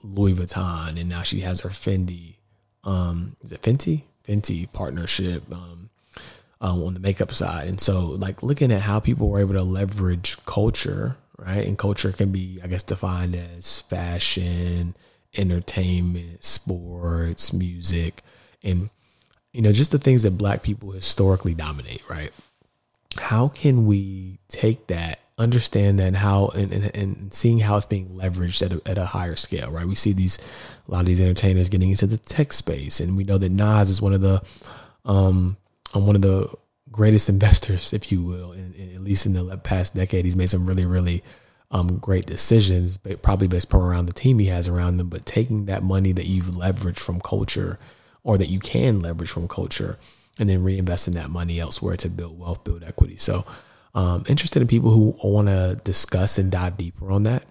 Louis 0.03 0.33
Vuitton, 0.33 0.99
and 0.99 1.09
now 1.09 1.23
she 1.23 1.41
has 1.41 1.61
her 1.61 1.69
Fendi, 1.69 2.35
um, 2.83 3.35
is 3.41 3.51
it 3.51 3.61
Fenty? 3.61 4.03
Fenty 4.27 4.71
partnership 4.71 5.43
um, 5.51 5.89
um, 6.59 6.83
on 6.83 6.93
the 6.93 6.99
makeup 6.99 7.31
side, 7.31 7.67
and 7.67 7.79
so 7.79 8.01
like 8.01 8.43
looking 8.43 8.71
at 8.71 8.81
how 8.81 8.99
people 8.99 9.29
were 9.29 9.39
able 9.39 9.55
to 9.55 9.63
leverage 9.63 10.37
culture, 10.45 11.17
right? 11.37 11.65
And 11.65 11.77
culture 11.77 12.11
can 12.11 12.31
be, 12.31 12.59
I 12.63 12.67
guess, 12.67 12.83
defined 12.83 13.35
as 13.35 13.81
fashion, 13.81 14.95
entertainment, 15.35 16.43
sports, 16.43 17.51
music, 17.53 18.21
and 18.63 18.89
you 19.53 19.61
know, 19.61 19.71
just 19.71 19.91
the 19.91 19.99
things 19.99 20.23
that 20.23 20.37
black 20.37 20.63
people 20.63 20.91
historically 20.91 21.53
dominate, 21.53 22.07
right? 22.09 22.31
How 23.17 23.49
can 23.49 23.85
we 23.85 24.39
take 24.47 24.87
that, 24.87 25.19
understand 25.37 25.99
that, 25.99 26.15
how 26.15 26.47
and, 26.49 26.71
and, 26.71 26.95
and 26.95 27.33
seeing 27.33 27.59
how 27.59 27.77
it's 27.77 27.85
being 27.85 28.09
leveraged 28.09 28.63
at 28.63 28.71
a, 28.71 28.89
at 28.89 28.97
a 28.97 29.05
higher 29.05 29.35
scale, 29.35 29.71
right? 29.71 29.85
We 29.85 29.95
see 29.95 30.13
these 30.13 30.37
a 30.87 30.91
lot 30.91 31.01
of 31.01 31.05
these 31.05 31.21
entertainers 31.21 31.69
getting 31.69 31.89
into 31.89 32.07
the 32.07 32.17
tech 32.17 32.53
space, 32.53 32.99
and 32.99 33.17
we 33.17 33.23
know 33.23 33.37
that 33.37 33.51
Nas 33.51 33.89
is 33.89 34.01
one 34.01 34.13
of 34.13 34.21
the 34.21 34.41
um 35.05 35.57
one 35.93 36.15
of 36.15 36.21
the 36.21 36.53
greatest 36.91 37.29
investors, 37.35 37.93
if 37.93 38.11
you 38.11 38.21
will, 38.21 38.51
in, 38.51 38.73
in, 38.73 38.95
at 38.95 39.01
least 39.01 39.25
in 39.25 39.33
the 39.33 39.57
past 39.57 39.95
decade. 39.95 40.25
He's 40.25 40.35
made 40.35 40.49
some 40.49 40.65
really, 40.65 40.85
really 40.85 41.23
um, 41.71 41.97
great 41.97 42.25
decisions, 42.25 42.97
but 42.97 43.21
probably 43.21 43.47
based 43.47 43.73
around 43.73 44.05
the 44.05 44.13
team 44.13 44.39
he 44.39 44.47
has 44.47 44.67
around 44.67 44.97
them. 44.97 45.09
But 45.09 45.25
taking 45.25 45.65
that 45.65 45.83
money 45.83 46.11
that 46.11 46.27
you've 46.27 46.45
leveraged 46.45 46.99
from 46.99 47.21
culture 47.21 47.79
or 48.23 48.37
that 48.37 48.49
you 48.49 48.59
can 48.59 48.99
leverage 48.99 49.29
from 49.29 49.47
culture 49.47 49.97
and 50.37 50.49
then 50.49 50.63
reinvesting 50.63 51.13
that 51.13 51.29
money 51.29 51.59
elsewhere 51.59 51.95
to 51.97 52.09
build 52.09 52.37
wealth, 52.37 52.63
build 52.63 52.83
equity. 52.83 53.15
So, 53.15 53.45
um, 53.93 54.23
interested 54.27 54.61
in 54.61 54.67
people 54.67 54.91
who 54.91 55.15
want 55.23 55.47
to 55.47 55.79
discuss 55.83 56.37
and 56.37 56.51
dive 56.51 56.77
deeper 56.77 57.11
on 57.11 57.23
that. 57.23 57.43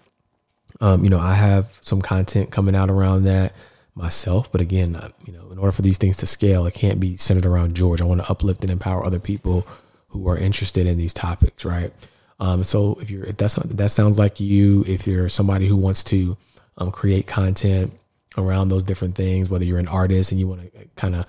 Um, 0.79 1.03
you 1.03 1.09
know, 1.09 1.19
I 1.19 1.35
have 1.35 1.77
some 1.81 2.01
content 2.01 2.51
coming 2.51 2.75
out 2.75 2.89
around 2.89 3.23
that 3.23 3.53
myself, 3.93 4.51
but 4.51 4.61
again, 4.61 4.99
you 5.25 5.33
know, 5.33 5.51
in 5.51 5.57
order 5.57 5.71
for 5.71 5.81
these 5.81 5.97
things 5.97 6.17
to 6.17 6.27
scale, 6.27 6.65
it 6.65 6.73
can't 6.73 6.99
be 6.99 7.17
centered 7.17 7.45
around 7.45 7.75
George. 7.75 8.01
I 8.01 8.05
want 8.05 8.21
to 8.21 8.31
uplift 8.31 8.63
and 8.63 8.71
empower 8.71 9.05
other 9.05 9.19
people 9.19 9.67
who 10.07 10.27
are 10.27 10.37
interested 10.37 10.87
in 10.87 10.97
these 10.97 11.13
topics, 11.13 11.65
right? 11.65 11.93
Um, 12.39 12.63
so 12.63 12.97
if 12.99 13.11
you're 13.11 13.25
if 13.25 13.37
that's 13.37 13.55
that 13.55 13.91
sounds 13.91 14.17
like 14.17 14.39
you, 14.39 14.83
if 14.87 15.05
you're 15.05 15.29
somebody 15.29 15.67
who 15.67 15.77
wants 15.77 16.03
to 16.05 16.37
um, 16.77 16.89
create 16.89 17.27
content 17.27 17.93
around 18.37 18.69
those 18.69 18.83
different 18.83 19.15
things, 19.15 19.49
whether 19.49 19.63
you're 19.65 19.77
an 19.77 19.87
artist 19.87 20.31
and 20.31 20.39
you 20.39 20.47
want 20.47 20.61
to 20.73 20.87
kind 20.95 21.15
of 21.15 21.25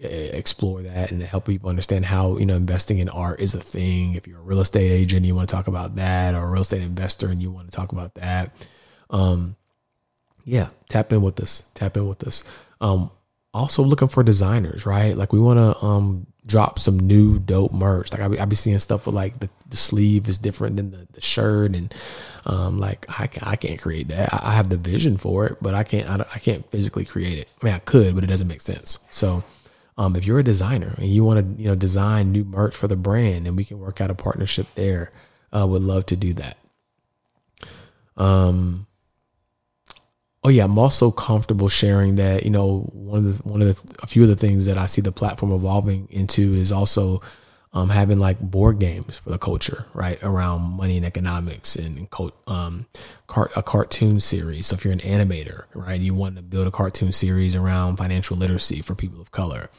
explore 0.00 0.82
that 0.82 1.12
and 1.12 1.22
help 1.22 1.46
people 1.46 1.70
understand 1.70 2.04
how 2.04 2.36
you 2.36 2.44
know 2.44 2.56
investing 2.56 2.98
in 2.98 3.08
art 3.08 3.40
is 3.40 3.54
a 3.54 3.60
thing 3.60 4.14
if 4.14 4.26
you're 4.26 4.40
a 4.40 4.42
real 4.42 4.60
estate 4.60 4.90
agent 4.90 5.24
you 5.24 5.34
want 5.34 5.48
to 5.48 5.54
talk 5.54 5.68
about 5.68 5.94
that 5.96 6.34
or 6.34 6.44
a 6.44 6.50
real 6.50 6.62
estate 6.62 6.82
investor 6.82 7.28
and 7.28 7.40
you 7.40 7.50
want 7.50 7.70
to 7.70 7.76
talk 7.76 7.92
about 7.92 8.14
that 8.14 8.52
um 9.10 9.54
yeah 10.44 10.68
tap 10.88 11.12
in 11.12 11.22
with 11.22 11.38
us 11.40 11.70
tap 11.74 11.96
in 11.96 12.08
with 12.08 12.26
us 12.26 12.42
um 12.80 13.08
also 13.54 13.82
looking 13.82 14.08
for 14.08 14.24
designers 14.24 14.84
right 14.84 15.16
like 15.16 15.32
we 15.32 15.38
want 15.38 15.58
to 15.58 15.84
um 15.84 16.26
drop 16.48 16.78
some 16.78 16.98
new 16.98 17.38
dope 17.38 17.72
merch. 17.72 18.10
Like 18.10 18.22
I 18.22 18.28
be, 18.28 18.44
be 18.46 18.56
seeing 18.56 18.78
stuff 18.80 19.06
with 19.06 19.14
like 19.14 19.38
the, 19.38 19.48
the 19.68 19.76
sleeve 19.76 20.28
is 20.28 20.38
different 20.38 20.76
than 20.76 20.90
the, 20.90 21.06
the 21.12 21.20
shirt, 21.20 21.76
and 21.76 21.94
um, 22.46 22.80
like 22.80 23.06
I 23.20 23.28
can, 23.28 23.46
I 23.46 23.54
can't 23.54 23.80
create 23.80 24.08
that. 24.08 24.32
I, 24.32 24.40
I 24.50 24.52
have 24.54 24.70
the 24.70 24.76
vision 24.76 25.16
for 25.16 25.46
it, 25.46 25.58
but 25.60 25.74
I 25.74 25.84
can't 25.84 26.08
I, 26.08 26.24
I, 26.34 26.38
can't 26.38 26.68
physically 26.70 27.04
create 27.04 27.38
it. 27.38 27.48
I 27.62 27.66
mean, 27.66 27.74
I 27.74 27.78
could, 27.78 28.14
but 28.14 28.24
it 28.24 28.28
doesn't 28.28 28.48
make 28.48 28.62
sense. 28.62 28.98
So, 29.10 29.44
um, 29.98 30.14
if 30.14 30.24
you're 30.24 30.38
a 30.38 30.44
designer 30.44 30.94
and 30.96 31.08
you 31.08 31.24
want 31.24 31.56
to 31.56 31.62
you 31.62 31.68
know 31.68 31.74
design 31.74 32.30
new 32.30 32.44
merch 32.44 32.74
for 32.74 32.86
the 32.86 32.96
brand, 32.96 33.46
and 33.46 33.56
we 33.56 33.64
can 33.64 33.80
work 33.80 34.00
out 34.00 34.10
a 34.10 34.14
partnership 34.14 34.66
there, 34.76 35.10
uh, 35.52 35.66
would 35.68 35.82
love 35.82 36.06
to 36.06 36.16
do 36.16 36.32
that. 36.34 36.56
Um, 38.16 38.86
oh 40.44 40.48
yeah, 40.48 40.64
I'm 40.64 40.78
also 40.78 41.10
comfortable 41.10 41.68
sharing 41.68 42.14
that. 42.14 42.44
You 42.44 42.50
know, 42.50 42.88
one 42.92 43.18
of 43.18 43.24
the 43.24 43.48
one 43.48 43.60
of 43.60 43.68
the 43.68 43.96
a 44.02 44.06
few 44.06 44.22
of 44.22 44.28
the 44.28 44.36
things 44.36 44.66
that 44.66 44.78
I 44.78 44.86
see 44.86 45.02
the 45.02 45.12
platform 45.12 45.52
evolving 45.52 46.06
into 46.10 46.54
is 46.54 46.70
also 46.70 47.20
um, 47.72 47.90
having 47.90 48.18
like 48.18 48.40
board 48.40 48.78
games 48.78 49.18
for 49.18 49.30
the 49.30 49.38
culture, 49.38 49.86
right? 49.92 50.22
Around 50.22 50.62
money 50.62 50.96
and 50.96 51.04
economics 51.04 51.76
and 51.76 52.08
um, 52.46 52.86
cart, 53.26 53.52
a 53.56 53.62
cartoon 53.62 54.20
series. 54.20 54.68
So 54.68 54.74
if 54.74 54.84
you're 54.84 54.92
an 54.92 55.00
animator, 55.00 55.64
right, 55.74 56.00
you 56.00 56.14
want 56.14 56.36
to 56.36 56.42
build 56.42 56.66
a 56.66 56.70
cartoon 56.70 57.12
series 57.12 57.54
around 57.54 57.96
financial 57.96 58.36
literacy 58.36 58.80
for 58.80 58.94
people 58.94 59.20
of 59.20 59.30
color. 59.30 59.70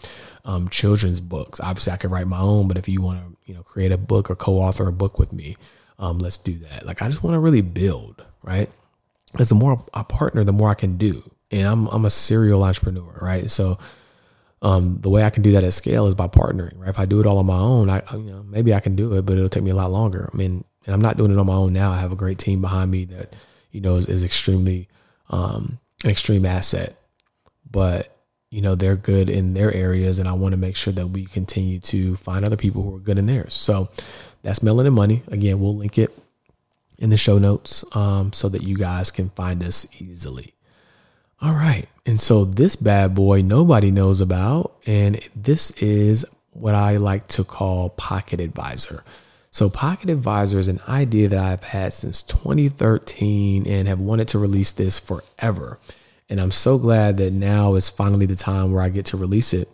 Um, 0.46 0.70
children's 0.70 1.20
books. 1.20 1.60
Obviously, 1.60 1.94
I 1.94 1.98
could 1.98 2.12
write 2.12 2.28
my 2.28 2.40
own, 2.40 2.68
but 2.68 2.78
if 2.78 2.88
you 2.88 3.02
want 3.02 3.22
to, 3.22 3.38
you 3.46 3.54
know, 3.56 3.64
create 3.64 3.92
a 3.92 3.98
book 3.98 4.30
or 4.30 4.36
co-author 4.36 4.88
a 4.88 4.92
book 4.92 5.18
with 5.18 5.34
me, 5.34 5.58
um, 5.98 6.20
let's 6.20 6.38
do 6.38 6.54
that. 6.60 6.86
Like 6.86 7.02
I 7.02 7.08
just 7.08 7.24
want 7.24 7.34
to 7.34 7.40
really 7.40 7.62
build, 7.62 8.24
right? 8.44 8.70
Because 9.32 9.50
the 9.50 9.56
more 9.56 9.84
I 9.94 10.04
partner, 10.04 10.44
the 10.44 10.54
more 10.54 10.70
I 10.70 10.76
can 10.76 10.98
do. 10.98 11.30
And 11.52 11.68
I'm 11.68 11.88
I'm 11.88 12.06
a 12.06 12.10
serial 12.12 12.64
entrepreneur, 12.64 13.18
right? 13.22 13.50
So 13.50 13.80
um, 14.62 15.00
the 15.02 15.10
way 15.10 15.24
I 15.24 15.30
can 15.30 15.44
do 15.44 15.54
that 15.54 15.64
at 15.64 15.74
scale 15.74 16.08
is 16.08 16.16
by 16.16 16.28
partnering, 16.28 16.78
right? 16.78 16.90
If 16.90 17.00
I 17.00 17.06
do 17.06 17.20
it 17.20 17.26
all 17.26 17.38
on 17.38 17.46
my 17.46 17.58
own, 17.58 17.90
I 17.90 18.02
you 18.12 18.32
know 18.32 18.44
maybe 18.44 18.74
I 18.74 18.80
can 18.80 18.96
do 18.96 19.14
it, 19.14 19.26
but 19.26 19.38
it'll 19.38 19.50
take 19.50 19.64
me 19.64 19.72
a 19.72 19.76
lot 19.76 19.92
longer. 19.92 20.30
I 20.32 20.36
mean, 20.36 20.64
and 20.86 20.94
I'm 20.94 21.02
not 21.02 21.18
doing 21.18 21.32
it 21.32 21.38
on 21.38 21.46
my 21.46 21.54
own 21.54 21.74
now. 21.74 21.92
I 21.92 22.00
have 22.00 22.12
a 22.12 22.18
great 22.18 22.40
team 22.40 22.62
behind 22.62 22.92
me 22.92 23.06
that 23.06 23.34
you 23.72 23.80
know 23.80 23.96
is, 23.96 24.08
is 24.08 24.24
extremely 24.24 24.90
um, 25.30 25.80
an 26.04 26.10
extreme 26.10 26.46
asset, 26.46 26.98
but 27.70 28.14
you 28.50 28.62
know 28.62 28.76
they're 28.76 28.98
good 28.98 29.30
in 29.30 29.54
their 29.54 29.74
areas, 29.74 30.20
and 30.20 30.28
I 30.28 30.34
want 30.34 30.52
to 30.52 30.58
make 30.58 30.76
sure 30.76 30.94
that 30.94 31.08
we 31.08 31.26
continue 31.26 31.80
to 31.80 32.18
find 32.18 32.44
other 32.44 32.58
people 32.58 32.84
who 32.84 32.96
are 32.96 33.00
good 33.00 33.18
in 33.18 33.28
theirs. 33.28 33.54
So 33.54 33.90
that's 34.42 34.60
Melanin 34.60 34.94
Money. 34.94 35.24
Again, 35.28 35.62
we'll 35.62 35.76
link 35.76 35.98
it 35.98 36.12
in 36.98 37.10
the 37.10 37.18
show 37.18 37.38
notes 37.38 37.86
um, 37.96 38.34
so 38.34 38.50
that 38.50 38.64
you 38.64 38.76
guys 38.76 39.10
can 39.10 39.30
find 39.30 39.64
us 39.64 39.88
easily. 40.02 40.54
All 41.42 41.54
right. 41.54 41.86
And 42.06 42.20
so 42.20 42.44
this 42.44 42.76
bad 42.76 43.16
boy 43.16 43.42
nobody 43.42 43.92
knows 43.92 44.20
about, 44.20 44.76
and 44.86 45.16
this 45.36 45.72
is 45.82 46.26
what 46.52 46.76
I 46.76 46.98
like 46.98 47.28
to 47.30 47.44
call 47.44 47.90
Pocket 47.90 48.40
Advisor. 48.40 49.04
So, 49.52 49.70
Pocket 49.70 50.10
Advisor 50.10 50.60
is 50.60 50.68
an 50.68 50.80
idea 50.88 51.28
that 51.30 51.40
I've 51.40 51.64
had 51.64 51.92
since 51.94 52.22
2013 52.22 53.66
and 53.66 53.88
have 53.88 54.00
wanted 54.00 54.28
to 54.30 54.40
release 54.40 54.72
this 54.72 55.00
forever. 55.00 55.80
And 56.30 56.40
I'm 56.40 56.52
so 56.52 56.78
glad 56.78 57.18
that 57.18 57.34
now 57.34 57.74
is 57.74 57.90
finally 57.90 58.28
the 58.28 58.36
time 58.36 58.72
where 58.72 58.84
I 58.84 58.90
get 58.90 59.06
to 59.08 59.18
release 59.18 59.54
it, 59.54 59.68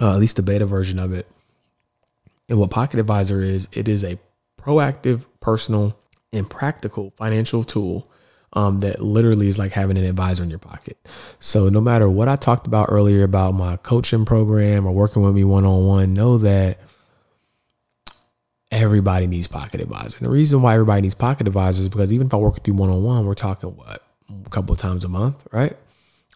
uh, 0.00 0.14
at 0.14 0.20
least 0.20 0.36
the 0.36 0.42
beta 0.42 0.64
version 0.64 1.00
of 1.00 1.12
it. 1.12 1.26
And 2.48 2.60
what 2.60 2.70
Pocket 2.70 3.00
Advisor 3.00 3.40
is, 3.40 3.68
it 3.72 3.88
is 3.88 4.04
a 4.04 4.18
proactive, 4.60 5.26
personal, 5.40 5.98
and 6.32 6.48
practical 6.48 7.10
financial 7.16 7.64
tool 7.64 8.08
um, 8.54 8.80
that 8.80 9.00
literally 9.00 9.48
is 9.48 9.58
like 9.58 9.72
having 9.72 9.98
an 9.98 10.04
advisor 10.04 10.42
in 10.42 10.50
your 10.50 10.58
pocket. 10.58 10.96
So 11.38 11.68
no 11.68 11.80
matter 11.80 12.08
what 12.08 12.28
I 12.28 12.36
talked 12.36 12.66
about 12.66 12.88
earlier 12.90 13.24
about 13.24 13.52
my 13.52 13.76
coaching 13.78 14.24
program 14.24 14.86
or 14.86 14.92
working 14.92 15.22
with 15.22 15.34
me 15.34 15.44
one 15.44 15.64
on 15.64 15.84
one, 15.84 16.14
know 16.14 16.38
that 16.38 16.78
everybody 18.70 19.26
needs 19.26 19.48
pocket 19.48 19.80
advisor. 19.80 20.18
And 20.18 20.26
the 20.26 20.32
reason 20.32 20.62
why 20.62 20.74
everybody 20.74 21.02
needs 21.02 21.14
pocket 21.14 21.46
advisors 21.46 21.84
is 21.84 21.88
because 21.88 22.12
even 22.12 22.28
if 22.28 22.34
I 22.34 22.36
work 22.38 22.54
with 22.54 22.66
you 22.66 22.74
one 22.74 22.90
on 22.90 23.02
one, 23.02 23.26
we're 23.26 23.34
talking 23.34 23.76
what 23.76 24.02
a 24.46 24.50
couple 24.50 24.72
of 24.72 24.78
times 24.78 25.04
a 25.04 25.08
month, 25.08 25.46
right? 25.52 25.76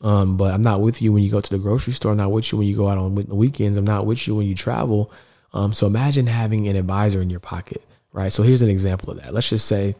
Um, 0.03 0.37
but 0.37 0.55
I'm 0.55 0.63
not 0.63 0.81
with 0.81 1.03
you 1.03 1.13
when 1.13 1.23
you 1.23 1.31
go 1.31 1.41
to 1.41 1.51
the 1.51 1.59
grocery 1.59 1.93
store. 1.93 2.13
I'm 2.13 2.19
not 2.19 2.31
with 2.31 2.53
you 2.53 2.59
when 2.59 2.69
you 2.69 2.77
go 2.77 2.89
out 2.89 2.99
on 2.99 3.15
the 3.15 3.35
weekends. 3.35 3.77
I'm 3.77 3.85
not 3.85 4.07
with 4.07 4.29
you 4.29 4.37
when 4.37 4.47
you 4.47 4.55
travel. 4.55 5.13
Um, 5.53 5.73
so 5.73 5.87
imagine 5.87 6.27
having 6.27 6.69
an 6.69 6.77
advisor 6.77 7.21
in 7.21 7.31
your 7.31 7.41
pocket 7.41 7.83
right? 8.13 8.33
So 8.33 8.43
here's 8.43 8.63
an 8.63 8.71
example 8.71 9.11
of 9.11 9.23
that. 9.23 9.33
Let's 9.33 9.49
just 9.49 9.67
say, 9.67 9.95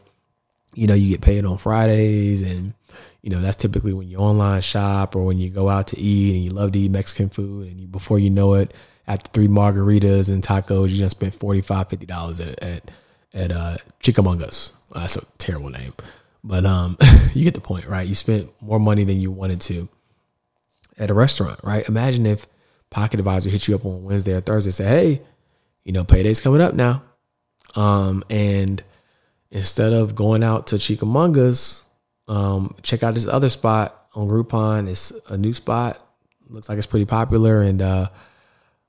you 0.73 0.87
know, 0.87 0.93
you 0.93 1.09
get 1.09 1.21
paid 1.21 1.45
on 1.45 1.57
Fridays 1.57 2.41
and 2.41 2.73
you 3.21 3.29
know, 3.29 3.41
that's 3.41 3.57
typically 3.57 3.93
when 3.93 4.07
you 4.07 4.17
online 4.17 4.61
shop 4.61 5.15
or 5.15 5.25
when 5.25 5.37
you 5.37 5.49
go 5.49 5.67
out 5.67 5.87
to 5.87 5.99
eat 5.99 6.35
and 6.35 6.43
you 6.43 6.51
love 6.51 6.71
to 6.71 6.79
eat 6.79 6.91
Mexican 6.91 7.29
food 7.29 7.67
and 7.67 7.81
you, 7.81 7.87
before 7.87 8.17
you 8.17 8.29
know 8.29 8.53
it, 8.53 8.73
after 9.07 9.29
three 9.31 9.47
margaritas 9.47 10.31
and 10.31 10.41
tacos, 10.41 10.89
you 10.89 10.97
just 10.99 11.17
spent 11.17 11.35
45 11.35 11.89
$50 11.89 12.47
at, 12.47 12.63
at, 12.63 12.91
at 13.33 13.51
uh, 13.51 13.77
Chicamongas. 14.01 14.71
That's 14.93 15.17
a 15.17 15.25
terrible 15.37 15.69
name. 15.69 15.93
But 16.43 16.65
um, 16.65 16.97
you 17.33 17.43
get 17.43 17.55
the 17.55 17.61
point, 17.61 17.87
right? 17.87 18.07
You 18.07 18.15
spent 18.15 18.49
more 18.61 18.79
money 18.79 19.03
than 19.03 19.19
you 19.19 19.31
wanted 19.31 19.59
to 19.61 19.89
at 20.97 21.09
a 21.09 21.13
restaurant, 21.13 21.59
right? 21.63 21.87
Imagine 21.87 22.25
if 22.25 22.45
Pocket 22.89 23.19
Advisor 23.19 23.49
hit 23.49 23.67
you 23.67 23.75
up 23.75 23.85
on 23.85 24.03
Wednesday 24.03 24.33
or 24.33 24.41
Thursday, 24.41 24.71
say, 24.71 24.85
"Hey, 24.85 25.21
you 25.83 25.91
know, 25.91 26.03
payday's 26.03 26.41
coming 26.41 26.61
up 26.61 26.73
now," 26.73 27.03
um, 27.75 28.23
and 28.29 28.81
instead 29.51 29.93
of 29.93 30.15
going 30.15 30.43
out 30.43 30.67
to 30.67 30.75
Chicamongas, 30.75 31.85
um, 32.27 32.75
check 32.83 33.03
out 33.03 33.15
this 33.15 33.27
other 33.27 33.49
spot 33.49 34.07
on 34.13 34.27
Groupon. 34.27 34.87
It's 34.87 35.11
a 35.29 35.37
new 35.37 35.53
spot. 35.53 36.03
Looks 36.49 36.69
like 36.69 36.77
it's 36.77 36.87
pretty 36.87 37.05
popular, 37.05 37.61
and 37.61 37.81
uh, 37.81 38.09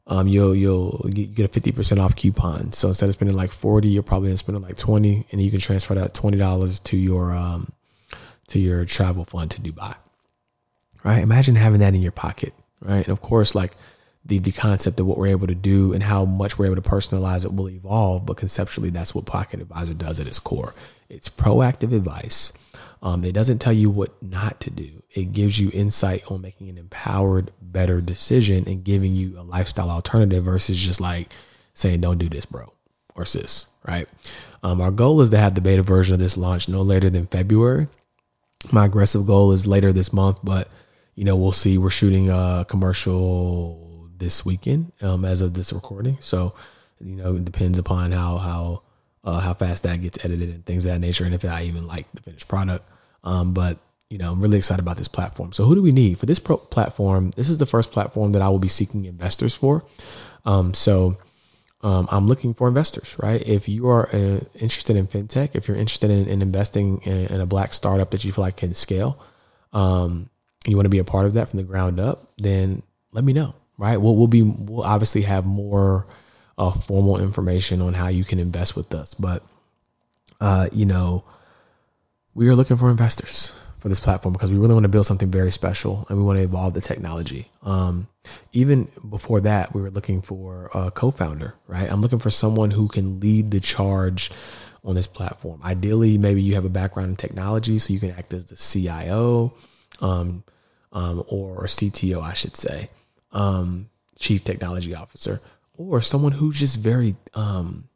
um, 0.07 0.29
you'll 0.29 0.55
you'll 0.55 1.09
get 1.11 1.45
a 1.45 1.49
fifty 1.49 1.73
percent 1.73 2.01
off 2.01 2.17
coupon. 2.17 2.73
So 2.73 2.89
instead 2.89 3.09
of 3.09 3.15
spending 3.15 3.37
like 3.37 3.53
forty, 3.53 3.89
you're 3.89 4.03
probably 4.03 4.35
spending 4.37 4.63
like 4.63 4.77
twenty, 4.77 5.27
and 5.31 5.43
you 5.43 5.51
can 5.51 5.61
transfer 5.61 5.95
that 5.95 6.15
twenty 6.15 6.39
dollars 6.39 6.81
to 6.81 6.97
your 6.97 7.33
um, 7.33 7.73
to 8.49 8.59
your 8.59 8.85
travel 8.85 9.25
fund 9.25 9.51
to 9.53 9.61
Dubai. 9.61 9.95
Right? 11.05 11.23
Imagine 11.23 11.55
having 11.57 11.81
that 11.81 11.95
in 11.95 12.03
your 12.03 12.13
pocket. 12.13 12.55
Right? 12.81 13.05
And 13.05 13.09
of 13.09 13.21
course, 13.21 13.55
like 13.55 13.77
the 14.25 14.39
the 14.39 14.53
concept 14.53 15.01
of 15.01 15.07
what 15.07 15.19
we're 15.19 15.29
able 15.29 15.47
to 15.47 15.55
do 15.55 15.93
and 15.93 16.03
how 16.03 16.25
much 16.25 16.59
we're 16.59 16.67
able 16.67 16.81
to 16.81 16.89
personalize 16.89 17.45
it 17.45 17.55
will 17.55 17.71
evolve. 17.71 18.27
But 18.27 18.37
conceptually, 18.37 18.91
that's 18.91 19.15
what 19.15 19.27
Pocket 19.27 19.61
Advisor 19.61 19.95
does 19.95 20.21
at 20.21 20.27
its 20.27 20.39
core. 20.39 20.75
It's 21.09 21.29
proactive 21.29 21.95
advice. 21.95 22.53
Um, 23.03 23.25
it 23.25 23.33
doesn't 23.33 23.61
tell 23.61 23.73
you 23.73 23.89
what 23.89 24.23
not 24.23 24.61
to 24.61 24.71
do. 24.71 25.03
It 25.15 25.33
gives 25.33 25.59
you 25.59 25.71
insight 25.73 26.31
on 26.31 26.43
making 26.43 26.69
an 26.69 26.77
empowered, 26.77 27.51
better 27.61 28.01
decision 28.01 28.65
and 28.67 28.85
giving 28.85 29.15
you 29.15 29.39
a 29.39 29.43
lifestyle 29.43 29.91
alternative 29.91 30.45
versus 30.45 30.79
just 30.79 31.01
like 31.01 31.33
saying, 31.73 32.03
"Don't 32.03 32.19
do 32.19 32.29
this, 32.29 32.45
bro," 32.45 32.73
or 33.15 33.25
"sis." 33.25 33.69
Right. 33.87 34.07
Um, 34.63 34.83
our 34.83 34.91
goal 34.91 35.23
is 35.23 35.31
to 35.31 35.39
have 35.39 35.55
the 35.55 35.63
beta 35.63 35.83
version 35.83 36.13
of 36.13 36.21
this 36.21 36.37
launch 36.37 36.69
no 36.69 36.83
later 36.83 37.09
than 37.09 37.27
February. 37.27 37.89
My 38.71 38.85
aggressive 38.85 39.27
goal 39.27 39.53
is 39.53 39.67
later 39.67 39.91
this 39.91 40.13
month, 40.13 40.39
but 40.45 40.69
you 41.15 41.25
know 41.25 41.37
we'll 41.37 41.53
see. 41.53 41.79
We're 41.79 41.89
shooting 41.89 42.29
a 42.29 42.67
commercial 42.69 43.90
this 44.21 44.47
weekend 44.47 44.93
um, 45.03 45.25
as 45.25 45.43
of 45.43 45.55
this 45.55 45.73
recording. 45.73 46.17
So, 46.21 46.55
you 47.01 47.17
know, 47.17 47.35
it 47.35 47.45
depends 47.45 47.79
upon 47.79 48.13
how 48.13 48.39
how 48.39 48.83
uh, 49.25 49.41
how 49.41 49.55
fast 49.55 49.83
that 49.83 50.01
gets 50.01 50.25
edited 50.25 50.51
and 50.51 50.65
things 50.65 50.87
of 50.87 50.93
that 50.93 51.01
nature, 51.01 51.25
and 51.25 51.35
if 51.35 51.45
I 51.45 51.65
even 51.65 51.87
like 51.87 52.11
the 52.13 52.23
finished 52.23 52.47
product. 52.47 52.87
Um, 53.25 53.53
but 53.53 53.79
you 54.09 54.19
know, 54.19 54.33
I'm 54.33 54.41
really 54.41 54.59
excited 54.59 54.83
about 54.83 54.97
this 54.97 55.09
platform. 55.09 55.53
So, 55.53 55.65
who 55.65 55.75
do 55.75 55.83
we 55.83 55.93
need 55.93 56.19
for 56.19 56.27
this 56.27 56.39
pro- 56.39 56.57
platform? 56.57 57.31
This 57.37 57.49
is 57.49 57.59
the 57.59 57.67
first 57.67 57.93
platform 57.93 58.33
that 58.33 58.43
I 58.43 58.49
will 58.49 58.59
be 58.59 58.69
seeking 58.69 59.05
investors 59.05 59.55
for. 59.55 59.85
Um, 60.45 60.75
so, 60.75 61.17
um, 61.83 62.09
I'm 62.11 62.27
looking 62.27 62.53
for 62.53 62.67
investors, 62.67 63.17
right? 63.23 63.41
If 63.47 63.69
you 63.69 63.89
are 63.89 64.09
uh, 64.15 64.41
interested 64.55 64.97
in 64.97 65.07
fintech, 65.07 65.55
if 65.55 65.69
you're 65.69 65.77
interested 65.77 66.11
in, 66.11 66.27
in 66.29 66.43
investing 66.43 67.01
in, 67.03 67.27
in, 67.27 67.41
a 67.41 67.47
black 67.47 67.73
startup 67.73 68.11
that 68.11 68.25
you 68.25 68.33
feel 68.33 68.43
like 68.43 68.57
can 68.57 68.75
scale, 68.75 69.23
um, 69.73 70.29
you 70.67 70.77
want 70.77 70.87
to 70.87 70.91
be 70.91 70.99
a 70.99 71.05
part 71.05 71.25
of 71.27 71.35
that 71.35 71.49
from 71.49 71.59
the 71.59 71.63
ground 71.63 71.99
up, 71.99 72.33
then 72.37 72.83
let 73.13 73.25
me 73.25 73.33
know 73.33 73.55
right? 73.81 73.97
We'll, 73.97 74.15
we'll 74.15 74.27
be, 74.27 74.43
we'll 74.43 74.85
obviously 74.85 75.23
have 75.23 75.47
more 75.47 76.07
uh, 76.59 76.71
formal 76.71 77.19
information 77.19 77.81
on 77.81 77.95
how 77.95 78.09
you 78.09 78.25
can 78.25 78.39
invest 78.39 78.77
with 78.77 78.95
us. 78.95 79.15
But, 79.15 79.43
uh, 80.39 80.69
you 80.71 80.85
know, 80.85 81.25
we 82.35 82.47
are 82.49 82.55
looking 82.55 82.77
for 82.77 82.91
investors 82.91 83.59
for 83.79 83.89
this 83.89 83.99
platform 83.99 84.35
because 84.35 84.53
we 84.53 84.59
really 84.59 84.75
want 84.75 84.85
to 84.85 84.91
build 84.91 85.07
something 85.07 85.31
very 85.31 85.51
special 85.51 86.05
and 86.11 86.19
we 86.19 86.25
want 86.25 86.39
to 86.39 86.43
evolve 86.43 86.75
the 86.75 86.83
technology. 86.83 87.51
Um, 87.63 88.09
even 88.53 88.89
before 89.09 89.41
that, 89.41 89.75
we 89.75 89.81
were 89.81 89.91
looking 89.91 90.21
for 90.21 90.71
a 90.75 90.91
co-founder, 90.91 91.55
right? 91.67 91.91
I'm 91.91 92.03
looking 92.03 92.19
for 92.19 92.29
someone 92.29 92.73
who 92.73 92.87
can 92.87 93.19
lead 93.19 93.51
the 93.51 93.61
charge 93.61 94.31
on 94.85 94.95
this 94.95 95.07
platform. 95.07 95.63
Ideally, 95.65 96.19
maybe 96.19 96.43
you 96.43 96.55
have 96.55 96.67
a 96.67 96.71
background 96.71 97.11
in 97.11 97.17
technology, 97.17 97.79
so 97.79 97.95
you 97.95 98.01
can 98.01 98.11
act 98.11 98.35
as 98.35 98.45
the 98.45 98.57
CIO 98.57 99.55
um, 100.03 100.45
um, 100.93 101.25
or 101.29 101.65
CTO, 101.65 102.23
I 102.23 102.35
should 102.35 102.57
say 102.57 102.89
um, 103.33 103.89
chief 104.19 104.45
technology 104.45 104.95
officer 104.95 105.41
or 105.77 106.01
someone 106.01 106.33
who's 106.33 106.59
just 106.59 106.79
very 106.79 107.17
um, 107.35 107.89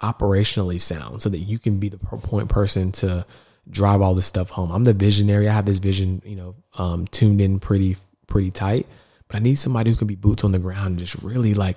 operationally 0.00 0.80
sound 0.80 1.22
so 1.22 1.28
that 1.28 1.38
you 1.38 1.58
can 1.58 1.78
be 1.78 1.88
the 1.88 1.98
point 1.98 2.48
person 2.48 2.90
to 2.90 3.24
drive 3.70 4.02
all 4.02 4.14
this 4.14 4.26
stuff 4.26 4.50
home. 4.50 4.72
I'm 4.72 4.84
the 4.84 4.92
visionary. 4.92 5.48
I 5.48 5.52
have 5.52 5.66
this 5.66 5.78
vision, 5.78 6.20
you 6.24 6.36
know, 6.36 6.54
um, 6.76 7.06
tuned 7.06 7.40
in 7.40 7.60
pretty, 7.60 7.96
pretty 8.26 8.50
tight, 8.50 8.86
but 9.28 9.36
I 9.36 9.40
need 9.40 9.54
somebody 9.54 9.90
who 9.90 9.96
can 9.96 10.08
be 10.08 10.16
boots 10.16 10.42
on 10.42 10.52
the 10.52 10.58
ground 10.58 10.88
and 10.88 10.98
just 10.98 11.22
really 11.22 11.54
like 11.54 11.76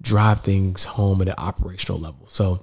drive 0.00 0.40
things 0.40 0.84
home 0.84 1.20
at 1.20 1.28
an 1.28 1.34
operational 1.36 2.00
level. 2.00 2.26
So 2.28 2.62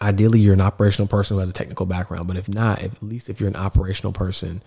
ideally 0.00 0.40
you're 0.40 0.54
an 0.54 0.60
operational 0.60 1.08
person 1.08 1.34
who 1.34 1.40
has 1.40 1.50
a 1.50 1.54
technical 1.54 1.84
background, 1.84 2.26
but 2.26 2.36
if 2.36 2.48
not, 2.48 2.82
if, 2.82 2.94
at 2.94 3.02
least 3.02 3.28
if 3.28 3.40
you're 3.40 3.50
an 3.50 3.56
operational 3.56 4.12
person 4.12 4.62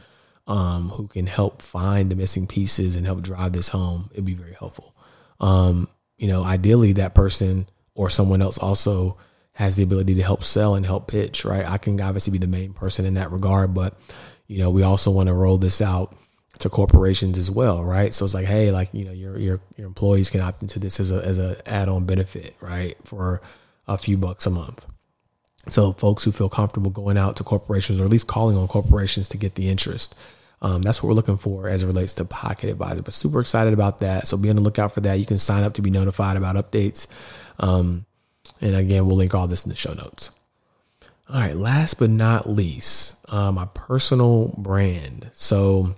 um, 0.47 0.89
who 0.89 1.07
can 1.07 1.27
help 1.27 1.61
find 1.61 2.09
the 2.09 2.15
missing 2.15 2.47
pieces 2.47 2.95
and 2.95 3.05
help 3.05 3.21
drive 3.21 3.53
this 3.53 3.69
home, 3.69 4.09
it'd 4.13 4.25
be 4.25 4.33
very 4.33 4.53
helpful. 4.53 4.95
Um, 5.39 5.89
you 6.17 6.27
know, 6.27 6.43
ideally, 6.43 6.93
that 6.93 7.13
person 7.13 7.67
or 7.93 8.09
someone 8.09 8.41
else 8.41 8.57
also 8.57 9.17
has 9.53 9.75
the 9.75 9.83
ability 9.83 10.15
to 10.15 10.23
help 10.23 10.43
sell 10.43 10.75
and 10.75 10.85
help 10.85 11.07
pitch, 11.07 11.43
right? 11.43 11.65
I 11.65 11.77
can 11.77 11.99
obviously 11.99 12.31
be 12.31 12.37
the 12.37 12.47
main 12.47 12.73
person 12.73 13.05
in 13.05 13.15
that 13.15 13.31
regard, 13.31 13.73
but 13.73 13.97
you 14.47 14.59
know, 14.59 14.69
we 14.69 14.83
also 14.83 15.11
want 15.11 15.27
to 15.27 15.33
roll 15.33 15.57
this 15.57 15.81
out 15.81 16.15
to 16.59 16.69
corporations 16.69 17.37
as 17.37 17.51
well, 17.51 17.83
right? 17.83 18.13
So 18.13 18.25
it's 18.25 18.33
like, 18.33 18.45
hey, 18.45 18.71
like 18.71 18.89
you 18.93 19.05
know, 19.05 19.11
your 19.11 19.37
your 19.37 19.59
your 19.75 19.87
employees 19.87 20.29
can 20.29 20.41
opt 20.41 20.61
into 20.61 20.79
this 20.79 20.99
as 20.99 21.11
a 21.11 21.23
as 21.23 21.39
a 21.39 21.61
add 21.67 21.89
on 21.89 22.05
benefit, 22.05 22.55
right, 22.61 22.95
for 23.03 23.41
a 23.87 23.97
few 23.97 24.17
bucks 24.17 24.45
a 24.45 24.49
month. 24.49 24.85
So 25.69 25.91
folks 25.93 26.23
who 26.23 26.31
feel 26.31 26.49
comfortable 26.49 26.91
going 26.91 27.17
out 27.17 27.35
to 27.37 27.43
corporations 27.43 27.99
or 27.99 28.05
at 28.05 28.09
least 28.09 28.27
calling 28.27 28.57
on 28.57 28.67
corporations 28.67 29.27
to 29.29 29.37
get 29.37 29.55
the 29.55 29.69
interest. 29.69 30.15
Um, 30.61 30.81
that's 30.81 31.03
what 31.03 31.09
we're 31.09 31.15
looking 31.15 31.37
for 31.37 31.67
as 31.67 31.83
it 31.83 31.87
relates 31.87 32.15
to 32.15 32.25
Pocket 32.25 32.69
Advisor. 32.69 33.03
But 33.03 33.13
super 33.13 33.39
excited 33.39 33.73
about 33.73 33.99
that. 33.99 34.27
So 34.27 34.37
be 34.37 34.49
on 34.49 34.55
the 34.55 34.61
lookout 34.61 34.91
for 34.91 35.01
that. 35.01 35.15
You 35.15 35.25
can 35.25 35.37
sign 35.37 35.63
up 35.63 35.73
to 35.75 35.81
be 35.81 35.91
notified 35.91 36.35
about 36.35 36.55
updates. 36.55 37.07
Um, 37.59 38.05
and 38.61 38.75
again, 38.75 39.05
we'll 39.05 39.17
link 39.17 39.35
all 39.35 39.47
this 39.47 39.65
in 39.65 39.69
the 39.69 39.75
show 39.75 39.93
notes. 39.93 40.31
All 41.29 41.41
right, 41.41 41.55
last 41.55 41.99
but 41.99 42.09
not 42.09 42.49
least, 42.49 43.17
uh, 43.27 43.51
my 43.51 43.67
personal 43.73 44.55
brand. 44.57 45.29
So, 45.33 45.93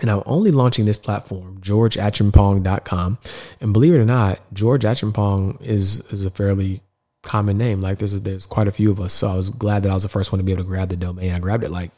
and 0.00 0.08
I'm 0.08 0.22
only 0.24 0.52
launching 0.52 0.84
this 0.84 0.96
platform, 0.96 1.60
georgeacheampong.com. 1.60 3.18
And 3.60 3.72
believe 3.72 3.94
it 3.94 3.98
or 3.98 4.04
not, 4.04 4.38
George 4.52 4.84
Acheampong 4.84 5.60
is 5.62 6.00
is 6.12 6.24
a 6.24 6.30
fairly 6.30 6.80
common 7.22 7.58
name. 7.58 7.80
Like 7.80 7.98
there's 7.98 8.18
there's 8.20 8.46
quite 8.46 8.68
a 8.68 8.72
few 8.72 8.92
of 8.92 9.00
us. 9.00 9.12
So 9.12 9.28
I 9.28 9.34
was 9.34 9.50
glad 9.50 9.82
that 9.82 9.90
I 9.90 9.94
was 9.94 10.04
the 10.04 10.08
first 10.08 10.30
one 10.30 10.38
to 10.38 10.44
be 10.44 10.52
able 10.52 10.62
to 10.62 10.68
grab 10.68 10.90
the 10.90 10.96
domain. 10.96 11.32
I 11.32 11.40
grabbed 11.40 11.64
it 11.64 11.70
like 11.70 11.90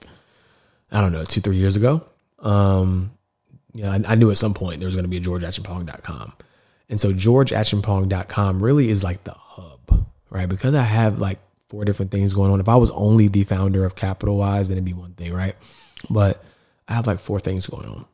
I 0.91 1.01
don't 1.01 1.13
know, 1.13 1.25
two, 1.25 1.41
three 1.41 1.57
years 1.57 1.77
ago. 1.77 2.03
Um, 2.39 3.13
you 3.75 3.83
know, 3.83 3.91
I, 3.91 4.01
I 4.07 4.15
knew 4.15 4.31
at 4.31 4.37
some 4.37 4.55
point 4.55 4.81
there 4.81 4.87
was 4.87 4.95
going 4.95 5.05
to 5.05 5.11
be 5.11 5.19
a 5.19 5.21
georgeacheampong.com. 5.21 6.33
And 6.89 7.01
so 7.01 7.13
georgeacheampong.com 7.13 8.63
really 8.63 8.89
is 8.89 9.05
like 9.05 9.25
the 9.25 9.33
hub, 9.33 10.07
right? 10.31 10.49
Because 10.49 10.75
I 10.75 10.83
have 10.83 11.19
like 11.19 11.39
four 11.69 11.85
different 11.85 12.11
things 12.11 12.33
going 12.33 12.51
on. 12.51 12.61
If 12.61 12.69
I 12.69 12.77
was 12.77 12.91
only 12.93 13.29
the 13.29 13.45
founder 13.45 13.85
of 13.85 13.95
CapitalWise, 13.95 14.69
then 14.69 14.79
it'd 14.79 14.85
be 14.85 14.95
one 14.95 15.13
thing, 15.13 15.35
right? 15.35 15.55
But 16.09 16.43
I 16.89 16.95
have 16.95 17.07
like 17.07 17.19
four 17.19 17.39
things 17.39 17.67
going 17.67 17.87
on. 17.87 18.07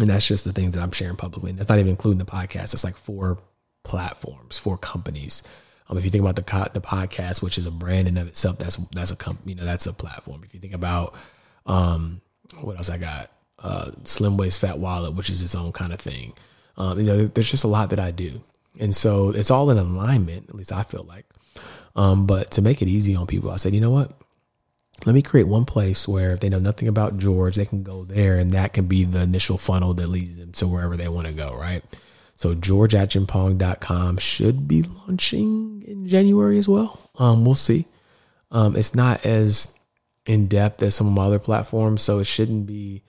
And 0.00 0.10
that's 0.10 0.26
just 0.26 0.44
the 0.44 0.52
things 0.52 0.74
that 0.74 0.82
I'm 0.82 0.90
sharing 0.90 1.16
publicly. 1.16 1.50
And 1.50 1.58
that's 1.58 1.68
not 1.68 1.78
even 1.78 1.90
including 1.90 2.18
the 2.18 2.24
podcast. 2.24 2.72
It's 2.72 2.84
like 2.84 2.96
four 2.96 3.38
platforms, 3.84 4.58
four 4.58 4.78
companies. 4.78 5.42
Um, 5.88 5.98
if 5.98 6.04
you 6.04 6.10
think 6.10 6.22
about 6.22 6.36
the 6.36 6.70
the 6.72 6.80
podcast, 6.80 7.42
which 7.42 7.58
is 7.58 7.66
a 7.66 7.70
brand 7.70 8.08
in 8.08 8.16
of 8.16 8.26
itself, 8.26 8.58
that's 8.58 8.76
that's 8.92 9.10
a 9.10 9.16
company, 9.16 9.52
you 9.52 9.60
know, 9.60 9.66
that's 9.66 9.86
a 9.86 9.92
platform. 9.92 10.42
If 10.44 10.54
you 10.54 10.60
think 10.60 10.72
about 10.72 11.14
um, 11.66 12.20
what 12.60 12.76
else 12.76 12.90
I 12.90 12.98
got? 12.98 13.30
Uh, 13.58 13.92
Slim 14.04 14.36
Waist 14.36 14.60
Fat 14.60 14.78
Wallet, 14.78 15.14
which 15.14 15.30
is 15.30 15.42
its 15.42 15.54
own 15.54 15.72
kind 15.72 15.92
of 15.92 16.00
thing. 16.00 16.32
Um, 16.76 16.98
you 16.98 17.04
know, 17.04 17.26
there's 17.26 17.50
just 17.50 17.64
a 17.64 17.68
lot 17.68 17.90
that 17.90 18.00
I 18.00 18.10
do, 18.10 18.40
and 18.80 18.94
so 18.94 19.30
it's 19.30 19.50
all 19.50 19.70
in 19.70 19.78
alignment. 19.78 20.48
At 20.48 20.54
least 20.54 20.72
I 20.72 20.82
feel 20.82 21.04
like. 21.04 21.26
Um, 21.94 22.26
but 22.26 22.50
to 22.52 22.62
make 22.62 22.80
it 22.80 22.88
easy 22.88 23.14
on 23.14 23.26
people, 23.26 23.50
I 23.50 23.56
said, 23.56 23.74
you 23.74 23.80
know 23.80 23.90
what? 23.90 24.12
Let 25.04 25.14
me 25.14 25.22
create 25.22 25.46
one 25.46 25.64
place 25.64 26.06
where 26.06 26.32
if 26.32 26.40
they 26.40 26.48
know 26.48 26.58
nothing 26.58 26.88
about 26.88 27.18
George, 27.18 27.56
they 27.56 27.64
can 27.64 27.82
go 27.82 28.04
there, 28.04 28.38
and 28.38 28.52
that 28.52 28.72
can 28.72 28.86
be 28.86 29.04
the 29.04 29.22
initial 29.22 29.58
funnel 29.58 29.94
that 29.94 30.06
leads 30.06 30.38
them 30.38 30.52
to 30.52 30.66
wherever 30.66 30.96
they 30.96 31.08
want 31.08 31.26
to 31.26 31.32
go. 31.32 31.56
Right. 31.56 31.82
So 32.36 32.54
georgeacheampong.com 32.54 34.18
should 34.18 34.66
be 34.66 34.82
launching 34.82 35.84
in 35.86 36.08
January 36.08 36.58
as 36.58 36.68
well. 36.68 37.10
Um, 37.18 37.44
we'll 37.44 37.54
see. 37.54 37.86
Um, 38.50 38.76
it's 38.76 38.94
not 38.94 39.24
as 39.24 39.78
in 40.26 40.46
depth 40.46 40.82
as 40.82 40.94
some 40.94 41.06
of 41.06 41.12
my 41.12 41.24
other 41.24 41.38
platforms, 41.38 42.02
so 42.02 42.18
it 42.18 42.26
shouldn't 42.26 42.66
be 42.66 43.02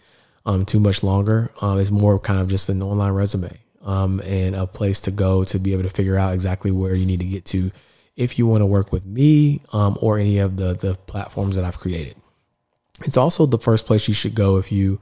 um, 0.45 0.65
too 0.65 0.79
much 0.79 1.03
longer. 1.03 1.51
Um, 1.61 1.79
it's 1.79 1.91
more 1.91 2.19
kind 2.19 2.39
of 2.39 2.47
just 2.47 2.69
an 2.69 2.81
online 2.81 3.13
resume 3.13 3.57
um, 3.83 4.19
and 4.21 4.55
a 4.55 4.65
place 4.65 5.01
to 5.01 5.11
go 5.11 5.43
to 5.45 5.59
be 5.59 5.73
able 5.73 5.83
to 5.83 5.89
figure 5.89 6.17
out 6.17 6.33
exactly 6.33 6.71
where 6.71 6.95
you 6.95 7.05
need 7.05 7.19
to 7.19 7.25
get 7.25 7.45
to 7.45 7.71
if 8.15 8.37
you 8.37 8.45
want 8.45 8.61
to 8.61 8.65
work 8.65 8.91
with 8.91 9.05
me 9.05 9.61
um, 9.73 9.97
or 10.01 10.19
any 10.19 10.37
of 10.37 10.57
the 10.57 10.73
the 10.73 10.95
platforms 11.07 11.55
that 11.55 11.65
I've 11.65 11.79
created. 11.79 12.15
it's 13.05 13.17
also 13.17 13.45
the 13.45 13.57
first 13.57 13.85
place 13.85 14.07
you 14.07 14.13
should 14.13 14.35
go 14.35 14.57
if 14.57 14.71
you 14.71 14.99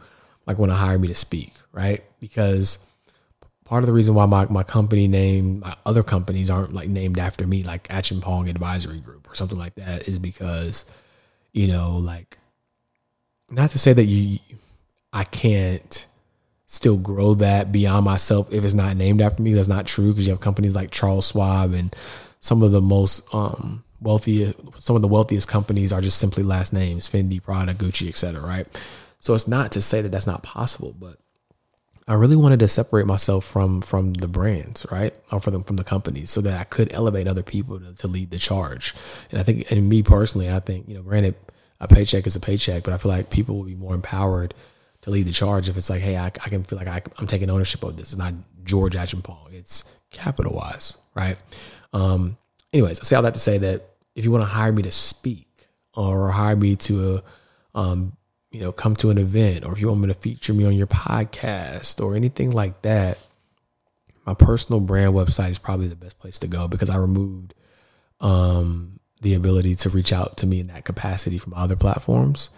like 0.47 0.57
want 0.57 0.71
to 0.71 0.75
hire 0.75 0.97
me 0.97 1.07
to 1.07 1.15
speak, 1.15 1.53
right? 1.71 2.01
Because 2.19 2.85
part 3.65 3.83
of 3.83 3.87
the 3.87 3.93
reason 3.93 4.15
why 4.15 4.25
my, 4.25 4.45
my 4.45 4.63
company 4.63 5.07
name, 5.07 5.59
my 5.59 5.75
other 5.85 6.03
companies 6.03 6.49
aren't 6.49 6.73
like 6.73 6.89
named 6.89 7.19
after 7.19 7.45
me, 7.45 7.63
like 7.63 7.87
Acheampong 7.87 8.49
Advisory 8.49 8.99
Group 8.99 9.29
or 9.29 9.35
something 9.35 9.57
like 9.57 9.75
that, 9.75 10.07
is 10.07 10.19
because, 10.19 10.85
you 11.53 11.67
know, 11.67 11.97
like, 11.97 12.37
not 13.49 13.69
to 13.71 13.79
say 13.79 13.93
that 13.93 14.05
you, 14.05 14.39
I 15.11 15.23
can't 15.23 16.07
still 16.71 16.97
grow 16.97 17.33
that 17.33 17.71
beyond 17.71 18.05
myself 18.05 18.51
if 18.53 18.63
it's 18.63 18.73
not 18.73 18.95
named 18.95 19.21
after 19.21 19.43
me. 19.43 19.53
That's 19.53 19.67
not 19.67 19.85
true 19.85 20.11
because 20.11 20.25
you 20.25 20.31
have 20.31 20.39
companies 20.39 20.75
like 20.75 20.91
Charles 20.91 21.29
Schwab 21.29 21.73
and 21.73 21.93
some 22.39 22.63
of 22.63 22.71
the 22.71 22.81
most 22.81 23.27
um, 23.35 23.83
wealthiest, 23.99 24.57
some 24.77 24.95
of 24.95 25.01
the 25.01 25.07
wealthiest 25.07 25.47
companies 25.47 25.91
are 25.91 26.01
just 26.01 26.17
simply 26.17 26.43
last 26.43 26.71
names: 26.71 27.09
Fendi, 27.09 27.43
Prada, 27.43 27.73
Gucci, 27.73 28.07
etc. 28.07 28.41
Right. 28.41 28.67
So 29.19 29.35
it's 29.35 29.47
not 29.47 29.73
to 29.73 29.81
say 29.81 30.01
that 30.01 30.09
that's 30.09 30.27
not 30.27 30.43
possible, 30.43 30.95
but 30.97 31.17
I 32.07 32.15
really 32.15 32.35
wanted 32.35 32.59
to 32.59 32.67
separate 32.67 33.05
myself 33.05 33.45
from 33.45 33.81
from 33.81 34.13
the 34.13 34.27
brands, 34.27 34.85
right, 34.91 35.17
or 35.31 35.39
from 35.39 35.53
the 35.53 35.59
from 35.61 35.75
the 35.77 35.83
companies, 35.83 36.29
so 36.29 36.41
that 36.41 36.59
I 36.59 36.63
could 36.63 36.91
elevate 36.91 37.27
other 37.27 37.43
people 37.43 37.79
to, 37.79 37.93
to 37.93 38.07
lead 38.07 38.31
the 38.31 38.39
charge. 38.39 38.93
And 39.29 39.39
I 39.39 39.43
think, 39.43 39.71
and 39.71 39.87
me 39.87 40.03
personally, 40.03 40.49
I 40.49 40.59
think 40.59 40.87
you 40.87 40.95
know, 40.95 41.03
granted, 41.03 41.35
a 41.79 41.87
paycheck 41.87 42.25
is 42.27 42.35
a 42.35 42.39
paycheck, 42.39 42.83
but 42.83 42.93
I 42.93 42.97
feel 42.97 43.11
like 43.11 43.29
people 43.29 43.57
will 43.57 43.65
be 43.65 43.75
more 43.75 43.95
empowered 43.95 44.53
to 45.01 45.09
lead 45.09 45.25
the 45.25 45.31
charge 45.31 45.67
if 45.67 45.77
it's 45.77 45.89
like, 45.89 46.01
hey, 46.01 46.17
I, 46.17 46.25
I 46.25 46.49
can 46.49 46.63
feel 46.63 46.77
like 46.77 46.87
I, 46.87 47.01
am 47.19 47.27
taking 47.27 47.49
ownership 47.49 47.83
of 47.83 47.97
this. 47.97 48.13
It's 48.13 48.17
not 48.17 48.33
George 48.63 48.93
Acheampong. 48.93 49.53
It's 49.53 49.95
CapitalWise, 50.11 50.97
right? 51.15 51.37
Um, 51.93 52.37
anyways, 52.71 52.99
I 52.99 53.03
say 53.03 53.15
all 53.15 53.23
that 53.23 53.33
to 53.33 53.39
say 53.39 53.57
that 53.57 53.89
if 54.15 54.23
you 54.23 54.31
want 54.31 54.43
to 54.43 54.49
hire 54.49 54.71
me 54.71 54.83
to 54.83 54.91
speak 54.91 55.47
or 55.95 56.29
hire 56.29 56.55
me 56.55 56.75
to, 56.75 57.21
um, 57.73 58.15
you 58.51 58.59
know, 58.59 58.71
come 58.71 58.95
to 58.97 59.09
an 59.09 59.17
event, 59.17 59.65
or 59.65 59.73
if 59.73 59.79
you 59.79 59.87
want 59.87 60.01
me 60.01 60.07
to 60.07 60.13
feature 60.13 60.53
me 60.53 60.65
on 60.65 60.73
your 60.73 60.87
podcast 60.87 62.03
or 62.03 62.15
anything 62.15 62.51
like 62.51 62.81
that, 62.81 63.17
my 64.25 64.33
personal 64.33 64.79
brand 64.79 65.13
website 65.13 65.49
is 65.49 65.59
probably 65.59 65.87
the 65.87 65.95
best 65.95 66.19
place 66.19 66.37
to 66.39 66.47
go 66.47 66.67
because 66.67 66.89
I 66.89 66.97
removed 66.97 67.53
um, 68.19 68.99
the 69.21 69.33
ability 69.33 69.75
to 69.75 69.89
reach 69.89 70.13
out 70.13 70.37
to 70.37 70.47
me 70.47 70.59
in 70.59 70.67
that 70.67 70.85
capacity 70.85 71.37
from 71.37 71.53
other 71.53 71.75
platforms. 71.75 72.49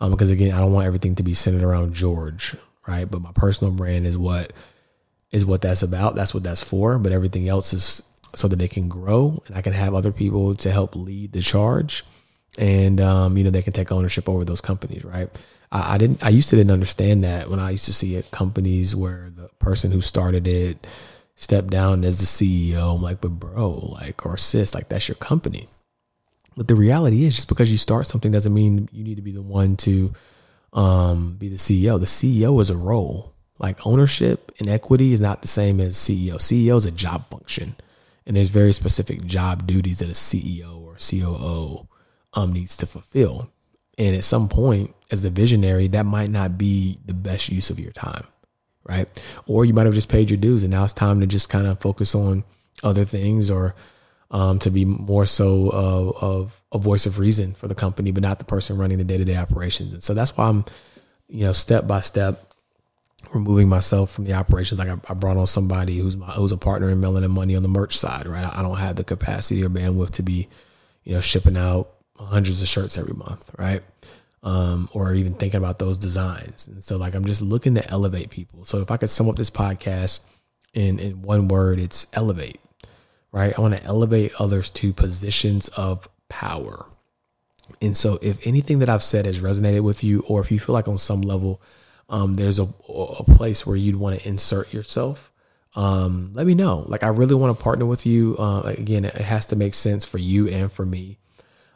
Um, 0.00 0.10
because 0.10 0.30
again, 0.30 0.52
I 0.52 0.58
don't 0.58 0.72
want 0.72 0.86
everything 0.86 1.16
to 1.16 1.22
be 1.22 1.34
centered 1.34 1.62
around 1.62 1.94
George, 1.94 2.56
right? 2.86 3.08
But 3.08 3.22
my 3.22 3.32
personal 3.32 3.72
brand 3.72 4.06
is 4.06 4.18
what 4.18 4.52
is 5.30 5.46
what 5.46 5.62
that's 5.62 5.82
about. 5.82 6.14
That's 6.14 6.34
what 6.34 6.42
that's 6.42 6.62
for. 6.62 6.98
But 6.98 7.12
everything 7.12 7.48
else 7.48 7.72
is 7.72 8.02
so 8.34 8.48
that 8.48 8.56
they 8.56 8.68
can 8.68 8.88
grow 8.88 9.42
and 9.46 9.56
I 9.56 9.62
can 9.62 9.72
have 9.72 9.94
other 9.94 10.12
people 10.12 10.54
to 10.56 10.70
help 10.70 10.96
lead 10.96 11.32
the 11.32 11.40
charge, 11.40 12.04
and 12.58 13.00
um, 13.00 13.36
you 13.36 13.44
know 13.44 13.50
they 13.50 13.62
can 13.62 13.72
take 13.72 13.92
ownership 13.92 14.28
over 14.28 14.44
those 14.44 14.60
companies, 14.60 15.04
right? 15.04 15.28
I, 15.70 15.94
I 15.94 15.98
didn't. 15.98 16.24
I 16.24 16.28
used 16.30 16.50
to 16.50 16.56
didn't 16.56 16.72
understand 16.72 17.24
that 17.24 17.48
when 17.50 17.60
I 17.60 17.70
used 17.70 17.86
to 17.86 17.92
see 17.92 18.16
it 18.16 18.30
companies 18.30 18.94
where 18.96 19.30
the 19.34 19.48
person 19.58 19.90
who 19.90 20.00
started 20.00 20.46
it 20.46 20.86
stepped 21.34 21.70
down 21.70 22.04
as 22.04 22.18
the 22.18 22.26
CEO. 22.26 22.94
I'm 22.94 23.02
like, 23.02 23.20
but 23.20 23.32
bro, 23.32 23.70
like 23.70 24.24
or 24.26 24.36
sis, 24.36 24.74
like 24.74 24.88
that's 24.88 25.08
your 25.08 25.16
company 25.16 25.68
but 26.56 26.68
the 26.68 26.74
reality 26.74 27.24
is, 27.24 27.34
just 27.34 27.48
because 27.48 27.70
you 27.70 27.78
start 27.78 28.06
something 28.06 28.32
doesn't 28.32 28.52
mean 28.52 28.88
you 28.92 29.04
need 29.04 29.16
to 29.16 29.22
be 29.22 29.32
the 29.32 29.42
one 29.42 29.76
to 29.78 30.12
um, 30.72 31.36
be 31.38 31.48
the 31.48 31.56
CEO. 31.56 31.98
The 31.98 32.06
CEO 32.06 32.60
is 32.60 32.70
a 32.70 32.76
role. 32.76 33.32
Like 33.58 33.86
ownership 33.86 34.52
and 34.58 34.68
equity 34.68 35.12
is 35.12 35.20
not 35.20 35.42
the 35.42 35.48
same 35.48 35.80
as 35.80 35.94
CEO. 35.94 36.34
CEO 36.34 36.76
is 36.76 36.84
a 36.84 36.90
job 36.90 37.28
function, 37.30 37.76
and 38.26 38.36
there's 38.36 38.48
very 38.48 38.72
specific 38.72 39.24
job 39.24 39.66
duties 39.66 40.00
that 40.00 40.08
a 40.08 40.12
CEO 40.12 40.82
or 40.82 40.96
COO 40.96 41.88
um, 42.34 42.52
needs 42.52 42.76
to 42.78 42.86
fulfill. 42.86 43.48
And 43.98 44.16
at 44.16 44.24
some 44.24 44.48
point, 44.48 44.94
as 45.10 45.22
the 45.22 45.30
visionary, 45.30 45.88
that 45.88 46.06
might 46.06 46.30
not 46.30 46.56
be 46.56 46.98
the 47.04 47.14
best 47.14 47.50
use 47.50 47.70
of 47.70 47.78
your 47.78 47.92
time, 47.92 48.24
right? 48.84 49.08
Or 49.46 49.64
you 49.64 49.74
might 49.74 49.86
have 49.86 49.94
just 49.94 50.08
paid 50.08 50.30
your 50.30 50.38
dues, 50.38 50.62
and 50.62 50.70
now 50.70 50.84
it's 50.84 50.94
time 50.94 51.20
to 51.20 51.26
just 51.26 51.50
kind 51.50 51.66
of 51.66 51.80
focus 51.80 52.14
on 52.14 52.44
other 52.82 53.04
things 53.04 53.50
or 53.50 53.74
um, 54.30 54.58
to 54.60 54.70
be 54.70 54.84
more 54.86 55.26
so 55.26 55.70
of, 55.70 56.16
of, 56.22 56.62
a 56.72 56.78
voice 56.78 57.04
of 57.04 57.18
reason 57.18 57.52
for 57.52 57.68
the 57.68 57.74
company, 57.74 58.12
but 58.12 58.22
not 58.22 58.38
the 58.38 58.46
person 58.46 58.78
running 58.78 58.96
the 58.96 59.04
day 59.04 59.18
to 59.18 59.26
day 59.26 59.36
operations. 59.36 59.92
And 59.92 60.02
so 60.02 60.14
that's 60.14 60.34
why 60.34 60.48
I'm, 60.48 60.64
you 61.28 61.44
know, 61.44 61.52
step 61.52 61.86
by 61.86 62.00
step 62.00 62.54
removing 63.34 63.68
myself 63.68 64.10
from 64.10 64.24
the 64.24 64.32
operations. 64.32 64.78
Like 64.78 64.88
I, 64.88 64.96
I 65.10 65.12
brought 65.12 65.36
on 65.36 65.46
somebody 65.46 65.98
who's 65.98 66.16
my, 66.16 66.26
who's 66.32 66.50
a 66.50 66.56
partner 66.56 66.88
in 66.88 66.98
Melanin 66.98 67.28
Money 67.28 67.56
on 67.56 67.62
the 67.62 67.68
merch 67.68 67.94
side, 67.94 68.26
right? 68.26 68.44
I 68.44 68.62
don't 68.62 68.78
have 68.78 68.96
the 68.96 69.04
capacity 69.04 69.62
or 69.62 69.68
bandwidth 69.68 70.12
to 70.12 70.22
be, 70.22 70.48
you 71.04 71.12
know, 71.12 71.20
shipping 71.20 71.58
out 71.58 71.90
hundreds 72.26 72.62
of 72.62 72.68
shirts 72.68 72.98
every 72.98 73.14
month, 73.14 73.50
right? 73.58 73.82
Um, 74.42 74.88
or 74.92 75.14
even 75.14 75.34
thinking 75.34 75.58
about 75.58 75.78
those 75.78 75.98
designs. 75.98 76.68
And 76.68 76.82
so 76.82 76.96
like 76.96 77.14
I'm 77.14 77.24
just 77.24 77.42
looking 77.42 77.74
to 77.76 77.90
elevate 77.90 78.30
people. 78.30 78.64
So 78.64 78.80
if 78.80 78.90
I 78.90 78.96
could 78.96 79.10
sum 79.10 79.28
up 79.28 79.36
this 79.36 79.50
podcast 79.50 80.24
in 80.74 80.98
in 80.98 81.22
one 81.22 81.48
word, 81.48 81.78
it's 81.78 82.06
elevate 82.12 82.58
right? 83.32 83.56
I 83.56 83.60
want 83.60 83.74
to 83.74 83.82
elevate 83.82 84.32
others 84.38 84.70
to 84.70 84.92
positions 84.92 85.68
of 85.68 86.08
power. 86.28 86.86
And 87.80 87.96
so, 87.96 88.18
if 88.22 88.46
anything 88.46 88.78
that 88.80 88.88
I've 88.88 89.02
said 89.02 89.24
has 89.24 89.40
resonated 89.40 89.80
with 89.80 90.04
you, 90.04 90.22
or 90.28 90.40
if 90.40 90.52
you 90.52 90.60
feel 90.60 90.74
like 90.74 90.88
on 90.88 90.98
some 90.98 91.22
level 91.22 91.60
um, 92.08 92.34
there's 92.34 92.58
a, 92.58 92.64
a 92.64 93.24
place 93.24 93.66
where 93.66 93.76
you'd 93.76 93.96
want 93.96 94.20
to 94.20 94.28
insert 94.28 94.72
yourself, 94.74 95.32
um, 95.74 96.32
let 96.34 96.46
me 96.46 96.54
know. 96.54 96.84
Like, 96.86 97.02
I 97.02 97.08
really 97.08 97.34
want 97.34 97.56
to 97.56 97.62
partner 97.62 97.86
with 97.86 98.04
you. 98.04 98.36
Uh, 98.38 98.60
again, 98.60 99.06
it 99.06 99.14
has 99.14 99.46
to 99.46 99.56
make 99.56 99.72
sense 99.72 100.04
for 100.04 100.18
you 100.18 100.46
and 100.48 100.70
for 100.70 100.84
me. 100.84 101.18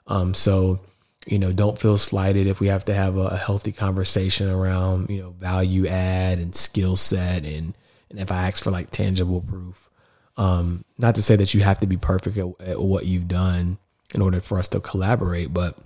Um, 0.07 0.35
so, 0.35 0.81
you 1.27 1.39
know, 1.39 1.53
don't 1.53 1.79
feel 1.79 1.99
slighted 1.99 2.47
if 2.47 2.61
we 2.61 2.69
have 2.69 2.85
to 2.87 2.95
have 2.95 3.17
a, 3.17 3.29
a 3.29 3.37
healthy 3.37 3.73
conversation 3.73 4.49
around, 4.49 5.11
you 5.11 5.23
know, 5.23 5.31
value 5.31 5.87
add 5.87 6.39
and 6.39 6.55
skill 6.55 6.97
set. 6.97 7.45
And, 7.45 7.75
and 8.11 8.21
if 8.21 8.31
I 8.31 8.47
ask 8.47 8.63
for 8.63 8.71
like 8.71 8.91
tangible 8.91 9.41
proof, 9.41 9.89
um, 10.37 10.85
not 10.99 11.15
to 11.15 11.23
say 11.23 11.37
that 11.37 11.55
you 11.55 11.63
have 11.63 11.81
to 11.81 11.87
be 11.87 11.97
perfect 11.97 12.37
at, 12.37 12.47
at, 12.61 12.81
what 12.81 13.07
you've 13.07 13.29
done 13.29 13.79
in 14.15 14.23
order 14.23 14.39
for 14.41 14.59
us 14.59 14.69
to 14.69 14.81
collaborate, 14.81 15.53
but 15.53 15.77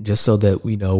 just 0.00 0.22
so 0.22 0.36
that 0.36 0.64
we 0.64 0.76
know 0.76 0.96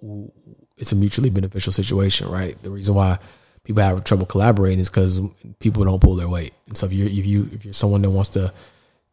we're, 0.00 0.28
it's 0.76 0.92
a 0.92 0.96
mutually 0.96 1.30
beneficial 1.30 1.72
situation, 1.72 2.28
right? 2.28 2.60
The 2.62 2.70
reason 2.70 2.94
why 2.94 3.18
people 3.64 3.82
have 3.82 4.02
trouble 4.04 4.26
collaborating 4.26 4.80
is 4.80 4.90
because 4.90 5.20
people 5.60 5.84
don't 5.84 6.00
pull 6.00 6.16
their 6.16 6.28
weight. 6.28 6.52
And 6.66 6.76
so 6.76 6.86
if 6.86 6.92
you 6.92 7.06
if 7.06 7.24
you 7.24 7.48
if 7.52 7.64
you're 7.64 7.72
someone 7.72 8.02
that 8.02 8.10
wants 8.10 8.30
to 8.30 8.52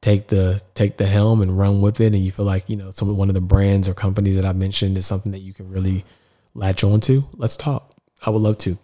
take 0.01 0.27
the 0.27 0.61
take 0.75 0.97
the 0.97 1.05
helm 1.05 1.41
and 1.41 1.57
run 1.57 1.81
with 1.81 1.99
it, 1.99 2.13
and 2.13 2.23
you 2.23 2.31
feel 2.31 2.45
like 2.45 2.69
you 2.69 2.75
know 2.75 2.91
some 2.91 3.15
one 3.15 3.29
of 3.29 3.35
the 3.35 3.41
brands 3.41 3.87
or 3.87 3.93
companies 3.93 4.35
that 4.35 4.45
I 4.45 4.53
mentioned 4.53 4.97
is 4.97 5.05
something 5.05 5.31
that 5.31 5.39
you 5.39 5.53
can 5.53 5.69
really 5.69 6.05
latch 6.53 6.83
on 6.83 6.99
to, 7.01 7.27
let's 7.37 7.55
talk. 7.57 7.93
I 8.25 8.29
would 8.29 8.41
love 8.41 8.57
to. 8.59 8.77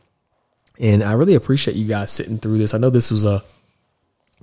And 0.80 1.04
I 1.04 1.14
really 1.14 1.36
appreciate 1.36 1.78
you 1.78 1.88
guys 1.88 2.12
sitting 2.12 2.38
through 2.38 2.58
this. 2.58 2.74
I 2.74 2.78
know 2.78 2.90
this 2.90 3.12
was 3.12 3.26
a 3.26 3.44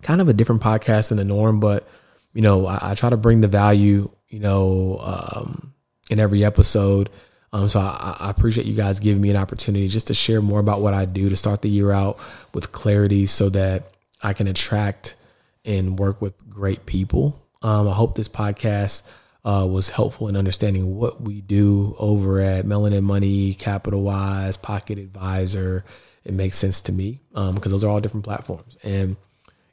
kind 0.03 0.21
of 0.21 0.29
a 0.29 0.33
different 0.33 0.63
podcast 0.63 1.09
than 1.09 1.19
the 1.19 1.25
norm, 1.25 1.61
but 1.61 1.89
you 2.33 2.43
know, 2.43 2.67
I, 2.67 2.79
I 2.91 2.95
try 2.95 3.11
to 3.11 3.17
bring 3.17 3.41
the 3.41 3.49
value, 3.49 4.11
you 4.29 4.39
know, 4.39 4.99
um, 5.03 5.75
in 6.11 6.19
every 6.19 6.45
episode. 6.45 7.11
Um, 7.53 7.69
so 7.69 7.81
I, 7.81 8.17
I, 8.19 8.31
appreciate 8.31 8.67
you 8.67 8.75
guys 8.75 8.99
giving 8.99 9.21
me 9.21 9.29
an 9.29 9.37
opportunity 9.37 9.87
just 9.87 10.07
to 10.07 10.15
share 10.15 10.41
more 10.41 10.59
about 10.59 10.81
what 10.81 10.95
I 10.95 11.05
do 11.05 11.29
to 11.29 11.37
start 11.37 11.61
the 11.61 11.69
year 11.69 11.93
out 11.93 12.19
with 12.55 12.73
clarity 12.73 13.27
so 13.27 13.51
that 13.51 13.93
I 14.23 14.33
can 14.33 14.47
attract 14.47 15.17
and 15.65 15.99
work 15.99 16.21
with 16.21 16.49
great 16.49 16.87
people. 16.87 17.41
Um, 17.63 17.89
I 17.89 17.93
hope 17.93 18.17
this 18.17 18.29
podcast 18.29 19.09
uh, 19.45 19.67
was 19.71 19.91
helpful 19.91 20.29
in 20.29 20.37
understanding 20.37 20.97
what 20.97 21.21
we 21.21 21.41
do 21.41 21.95
over 21.99 22.41
at 22.41 22.65
Melanin 22.65 23.03
Money, 23.03 23.55
CapitalWise, 23.55 24.61
Pocket 24.61 24.99
Advisor. 24.99 25.85
It 26.25 26.35
makes 26.35 26.57
sense 26.57 26.83
to 26.83 26.93
me 26.93 27.21
because 27.31 27.49
um, 27.49 27.59
those 27.63 27.85
are 27.85 27.89
all 27.89 28.01
different 28.01 28.25
platforms. 28.25 28.77
And 28.83 29.17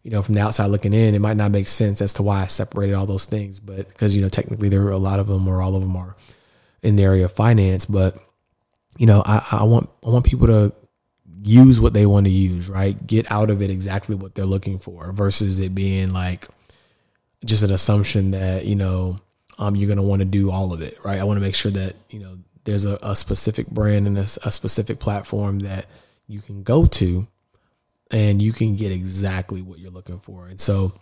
you 0.04 0.12
know, 0.12 0.22
from 0.22 0.36
the 0.36 0.42
outside 0.42 0.68
looking 0.68 0.94
in, 0.94 1.14
it 1.14 1.20
might 1.20 1.38
not 1.38 1.52
make 1.52 1.68
sense 1.68 2.02
as 2.02 2.14
to 2.14 2.24
why 2.24 2.42
I 2.42 2.48
separated 2.48 2.94
all 2.94 3.06
those 3.06 3.26
things. 3.26 3.60
But 3.60 3.88
because, 3.90 4.16
you 4.16 4.22
know, 4.22 4.30
technically 4.30 4.70
there 4.70 4.82
are 4.84 4.92
a 4.92 4.98
lot 4.98 5.20
of 5.20 5.28
them 5.28 5.48
or 5.48 5.62
all 5.62 5.76
of 5.76 5.82
them 5.82 5.96
are 5.96 6.16
in 6.82 6.96
the 6.96 7.04
area 7.04 7.26
of 7.26 7.34
finance. 7.34 7.86
But, 7.86 8.18
you 8.98 9.06
know, 9.06 9.22
I, 9.26 9.46
I 9.52 9.64
want 9.64 9.90
I 10.06 10.10
want 10.10 10.26
people 10.26 10.48
to 10.48 10.74
use 11.42 11.80
what 11.80 11.94
they 11.94 12.06
want 12.06 12.26
to 12.26 12.32
use, 12.32 12.70
right? 12.70 13.06
Get 13.06 13.32
out 13.32 13.50
of 13.50 13.62
it 13.62 13.70
exactly 13.70 14.16
what 14.16 14.36
they're 14.36 14.46
looking 14.46 14.80
for 14.80 15.12
versus 15.12 15.60
it 15.60 15.74
being 15.74 16.12
like 16.12 16.48
just 17.46 17.64
an 17.64 17.72
assumption 17.72 18.32
that, 18.32 18.66
you 18.66 18.76
know, 18.76 19.18
um, 19.58 19.76
you're 19.76 19.90
gonna 19.90 20.04
want 20.04 20.22
to 20.22 20.26
do 20.26 20.52
all 20.52 20.74
of 20.74 20.82
it, 20.82 20.98
right? 21.04 21.20
I 21.20 21.24
want 21.24 21.38
to 21.38 21.42
make 21.42 21.56
sure 21.56 21.72
that, 21.72 21.96
you 22.10 22.20
know, 22.20 22.38
there's 22.66 22.86
a, 22.86 22.98
a 23.02 23.16
specific 23.16 23.68
brand 23.68 24.08
and 24.08 24.18
a, 24.18 24.22
a 24.22 24.52
specific 24.52 25.00
platform 25.00 25.60
that 25.60 25.86
you 26.28 26.40
can 26.42 26.64
go 26.64 26.86
to 26.86 27.28
and 28.12 28.42
you 28.42 28.54
can 28.54 28.76
get 28.76 28.92
exactly 28.92 29.62
what 29.62 29.80
you're 29.80 29.92
looking 29.92 30.20
for. 30.20 30.48
And 30.48 30.60
so, 30.60 30.94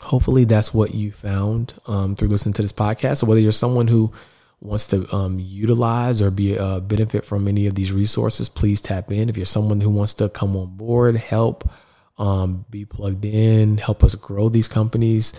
hopefully, 0.00 0.44
that's 0.44 0.72
what 0.72 0.94
you 0.94 1.12
found 1.12 1.74
um, 1.86 2.16
through 2.16 2.28
listening 2.28 2.52
to 2.54 2.62
this 2.62 2.72
podcast. 2.72 3.18
So, 3.18 3.26
whether 3.26 3.40
you're 3.40 3.52
someone 3.52 3.88
who 3.88 4.12
wants 4.60 4.88
to 4.88 5.06
um, 5.14 5.38
utilize 5.38 6.20
or 6.20 6.30
be 6.30 6.56
a 6.56 6.80
benefit 6.80 7.24
from 7.24 7.46
any 7.46 7.66
of 7.66 7.74
these 7.74 7.92
resources, 7.92 8.48
please 8.48 8.80
tap 8.80 9.12
in. 9.12 9.28
If 9.28 9.36
you're 9.36 9.46
someone 9.46 9.80
who 9.80 9.90
wants 9.90 10.14
to 10.14 10.28
come 10.28 10.56
on 10.56 10.76
board, 10.76 11.16
help, 11.16 11.70
um, 12.18 12.64
be 12.68 12.84
plugged 12.84 13.24
in, 13.24 13.78
help 13.78 14.02
us 14.02 14.14
grow 14.16 14.48
these 14.48 14.68
companies, 14.68 15.32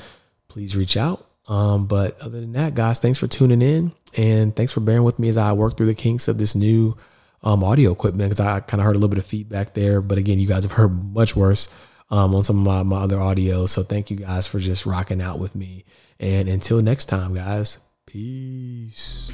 please 0.48 0.78
reach 0.78 0.96
out. 0.96 1.26
Um, 1.48 1.88
but 1.88 2.20
other 2.22 2.40
than 2.40 2.54
that, 2.54 2.76
guys, 2.76 3.00
thanks 3.00 3.20
for 3.20 3.28
tuning 3.28 3.62
in 3.62 3.92
and 4.16 4.56
thanks 4.56 4.72
for 4.72 4.80
bearing 4.80 5.04
with 5.04 5.20
me 5.20 5.30
as 5.30 5.38
I 5.38 5.52
work 5.54 5.76
through 5.76 5.88
the 5.88 5.96
kinks 5.96 6.28
of 6.28 6.38
this 6.38 6.56
new 6.56 6.96
um, 7.44 7.64
audio 7.64 7.92
equipment 7.92 8.30
because 8.30 8.40
I 8.40 8.60
kind 8.60 8.80
of 8.80 8.86
heard 8.86 8.96
a 8.96 9.00
little 9.00 9.10
bit 9.10 9.20
of 9.20 9.26
feedback 9.26 9.74
there. 9.74 10.02
But 10.02 10.18
again, 10.18 10.40
you 10.40 10.48
guys 10.48 10.64
have 10.64 10.74
heard 10.74 10.90
much 10.90 11.36
worse 11.36 11.68
um, 12.12 12.36
on 12.36 12.44
some 12.44 12.60
of 12.60 12.64
my, 12.64 12.84
my 12.84 13.04
other 13.04 13.20
audio. 13.20 13.66
So 13.66 13.84
thank 13.84 14.10
you 14.10 14.18
guys 14.18 14.48
for 14.48 14.60
just 14.60 14.86
rocking 14.86 15.22
out 15.22 15.40
with 15.40 15.56
me. 15.56 15.86
And 16.20 16.48
until 16.48 16.82
next 16.82 17.06
time, 17.06 17.34
guys, 17.34 17.80
peace. 18.12 19.32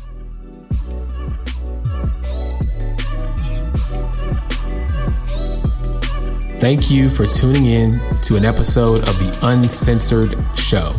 Thank 6.60 6.92
you 6.92 7.10
for 7.10 7.26
tuning 7.26 7.68
in 7.68 8.00
to 8.24 8.36
an 8.36 8.44
episode 8.44 9.00
of 9.00 9.18
the 9.20 9.40
Uncensored 9.44 10.36
Show. 10.58 10.92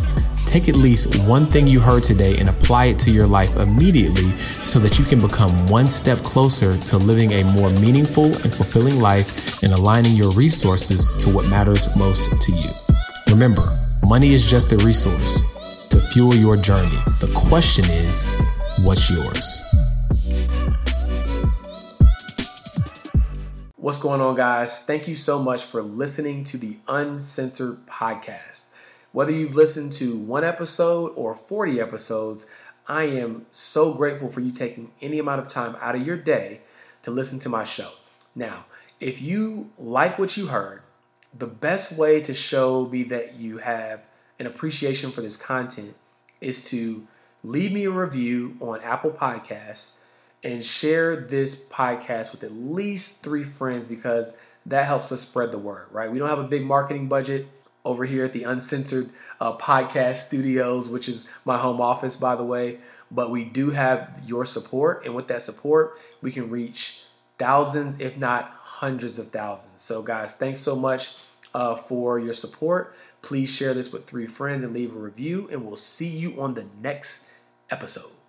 Take 0.45 0.69
at 0.69 0.75
least 0.75 1.19
one 1.23 1.45
thing 1.45 1.67
you 1.67 1.79
heard 1.79 2.01
today 2.01 2.37
and 2.39 2.49
apply 2.49 2.85
it 2.85 2.99
to 2.99 3.11
your 3.11 3.27
life 3.27 3.55
immediately 3.57 4.35
so 4.37 4.79
that 4.79 4.97
you 4.97 5.05
can 5.05 5.21
become 5.21 5.51
one 5.67 5.87
step 5.87 6.17
closer 6.19 6.77
to 6.77 6.97
living 6.97 7.33
a 7.33 7.43
more 7.43 7.69
meaningful 7.81 8.25
and 8.25 8.51
fulfilling 8.51 8.99
life 8.99 9.61
and 9.61 9.71
aligning 9.71 10.13
your 10.13 10.31
resources 10.31 11.15
to 11.23 11.29
what 11.29 11.47
matters 11.49 11.95
most 11.95 12.31
to 12.41 12.51
you. 12.51 12.69
Remember, 13.29 13.77
money 14.07 14.33
is 14.33 14.49
just 14.49 14.71
a 14.71 14.77
resource 14.77 15.43
fuel 16.11 16.33
your 16.35 16.55
journey. 16.55 16.89
The 17.19 17.31
question 17.35 17.85
is, 17.85 18.25
what's 18.83 19.09
yours? 19.09 19.61
What's 23.75 23.99
going 23.99 24.21
on, 24.21 24.35
guys? 24.35 24.83
Thank 24.83 25.07
you 25.07 25.15
so 25.15 25.41
much 25.41 25.63
for 25.63 25.81
listening 25.81 26.43
to 26.45 26.57
the 26.57 26.77
Uncensored 26.87 27.85
Podcast. 27.87 28.71
Whether 29.11 29.31
you've 29.31 29.55
listened 29.55 29.91
to 29.93 30.17
one 30.17 30.43
episode 30.43 31.13
or 31.15 31.35
40 31.35 31.79
episodes, 31.79 32.51
I 32.87 33.03
am 33.03 33.45
so 33.51 33.93
grateful 33.93 34.29
for 34.29 34.41
you 34.41 34.51
taking 34.51 34.91
any 35.01 35.19
amount 35.19 35.41
of 35.41 35.47
time 35.47 35.75
out 35.81 35.95
of 35.95 36.05
your 36.05 36.17
day 36.17 36.61
to 37.03 37.11
listen 37.11 37.39
to 37.39 37.49
my 37.49 37.63
show. 37.63 37.91
Now, 38.35 38.65
if 38.99 39.21
you 39.21 39.71
like 39.77 40.17
what 40.19 40.37
you 40.37 40.47
heard, 40.47 40.81
the 41.37 41.47
best 41.47 41.97
way 41.97 42.21
to 42.21 42.33
show 42.33 42.85
me 42.87 43.03
that 43.03 43.35
you 43.35 43.59
have 43.59 44.01
an 44.39 44.45
appreciation 44.45 45.11
for 45.11 45.21
this 45.21 45.37
content 45.37 45.95
is 46.41 46.65
to 46.69 47.07
leave 47.43 47.71
me 47.71 47.85
a 47.85 47.91
review 47.91 48.55
on 48.59 48.81
Apple 48.81 49.11
Podcasts 49.11 49.99
and 50.43 50.63
share 50.63 51.15
this 51.15 51.67
podcast 51.69 52.31
with 52.31 52.43
at 52.43 52.51
least 52.51 53.23
three 53.23 53.43
friends 53.43 53.87
because 53.87 54.37
that 54.65 54.85
helps 54.85 55.11
us 55.11 55.21
spread 55.21 55.51
the 55.51 55.57
word, 55.57 55.87
right? 55.91 56.11
We 56.11 56.19
don't 56.19 56.29
have 56.29 56.39
a 56.39 56.43
big 56.43 56.65
marketing 56.65 57.07
budget 57.07 57.47
over 57.85 58.05
here 58.05 58.25
at 58.25 58.33
the 58.33 58.43
Uncensored 58.43 59.09
uh, 59.39 59.57
Podcast 59.57 60.17
Studios, 60.17 60.89
which 60.89 61.07
is 61.07 61.27
my 61.45 61.57
home 61.57 61.79
office, 61.79 62.17
by 62.17 62.35
the 62.35 62.43
way. 62.43 62.79
But 63.09 63.31
we 63.31 63.45
do 63.45 63.71
have 63.71 64.21
your 64.25 64.45
support, 64.45 65.05
and 65.05 65.15
with 65.15 65.27
that 65.29 65.41
support, 65.41 65.97
we 66.21 66.31
can 66.31 66.49
reach 66.49 67.03
thousands, 67.39 68.01
if 68.01 68.17
not 68.17 68.51
hundreds 68.61 69.17
of 69.17 69.27
thousands. 69.27 69.81
So, 69.81 70.03
guys, 70.03 70.35
thanks 70.35 70.59
so 70.59 70.75
much 70.75 71.15
uh, 71.53 71.75
for 71.75 72.19
your 72.19 72.33
support. 72.33 72.93
Please 73.21 73.49
share 73.49 73.73
this 73.73 73.91
with 73.91 74.07
three 74.07 74.27
friends 74.27 74.63
and 74.63 74.73
leave 74.73 74.95
a 74.95 74.99
review, 74.99 75.49
and 75.51 75.65
we'll 75.65 75.77
see 75.77 76.07
you 76.07 76.41
on 76.41 76.53
the 76.53 76.65
next 76.81 77.31
episode. 77.69 78.16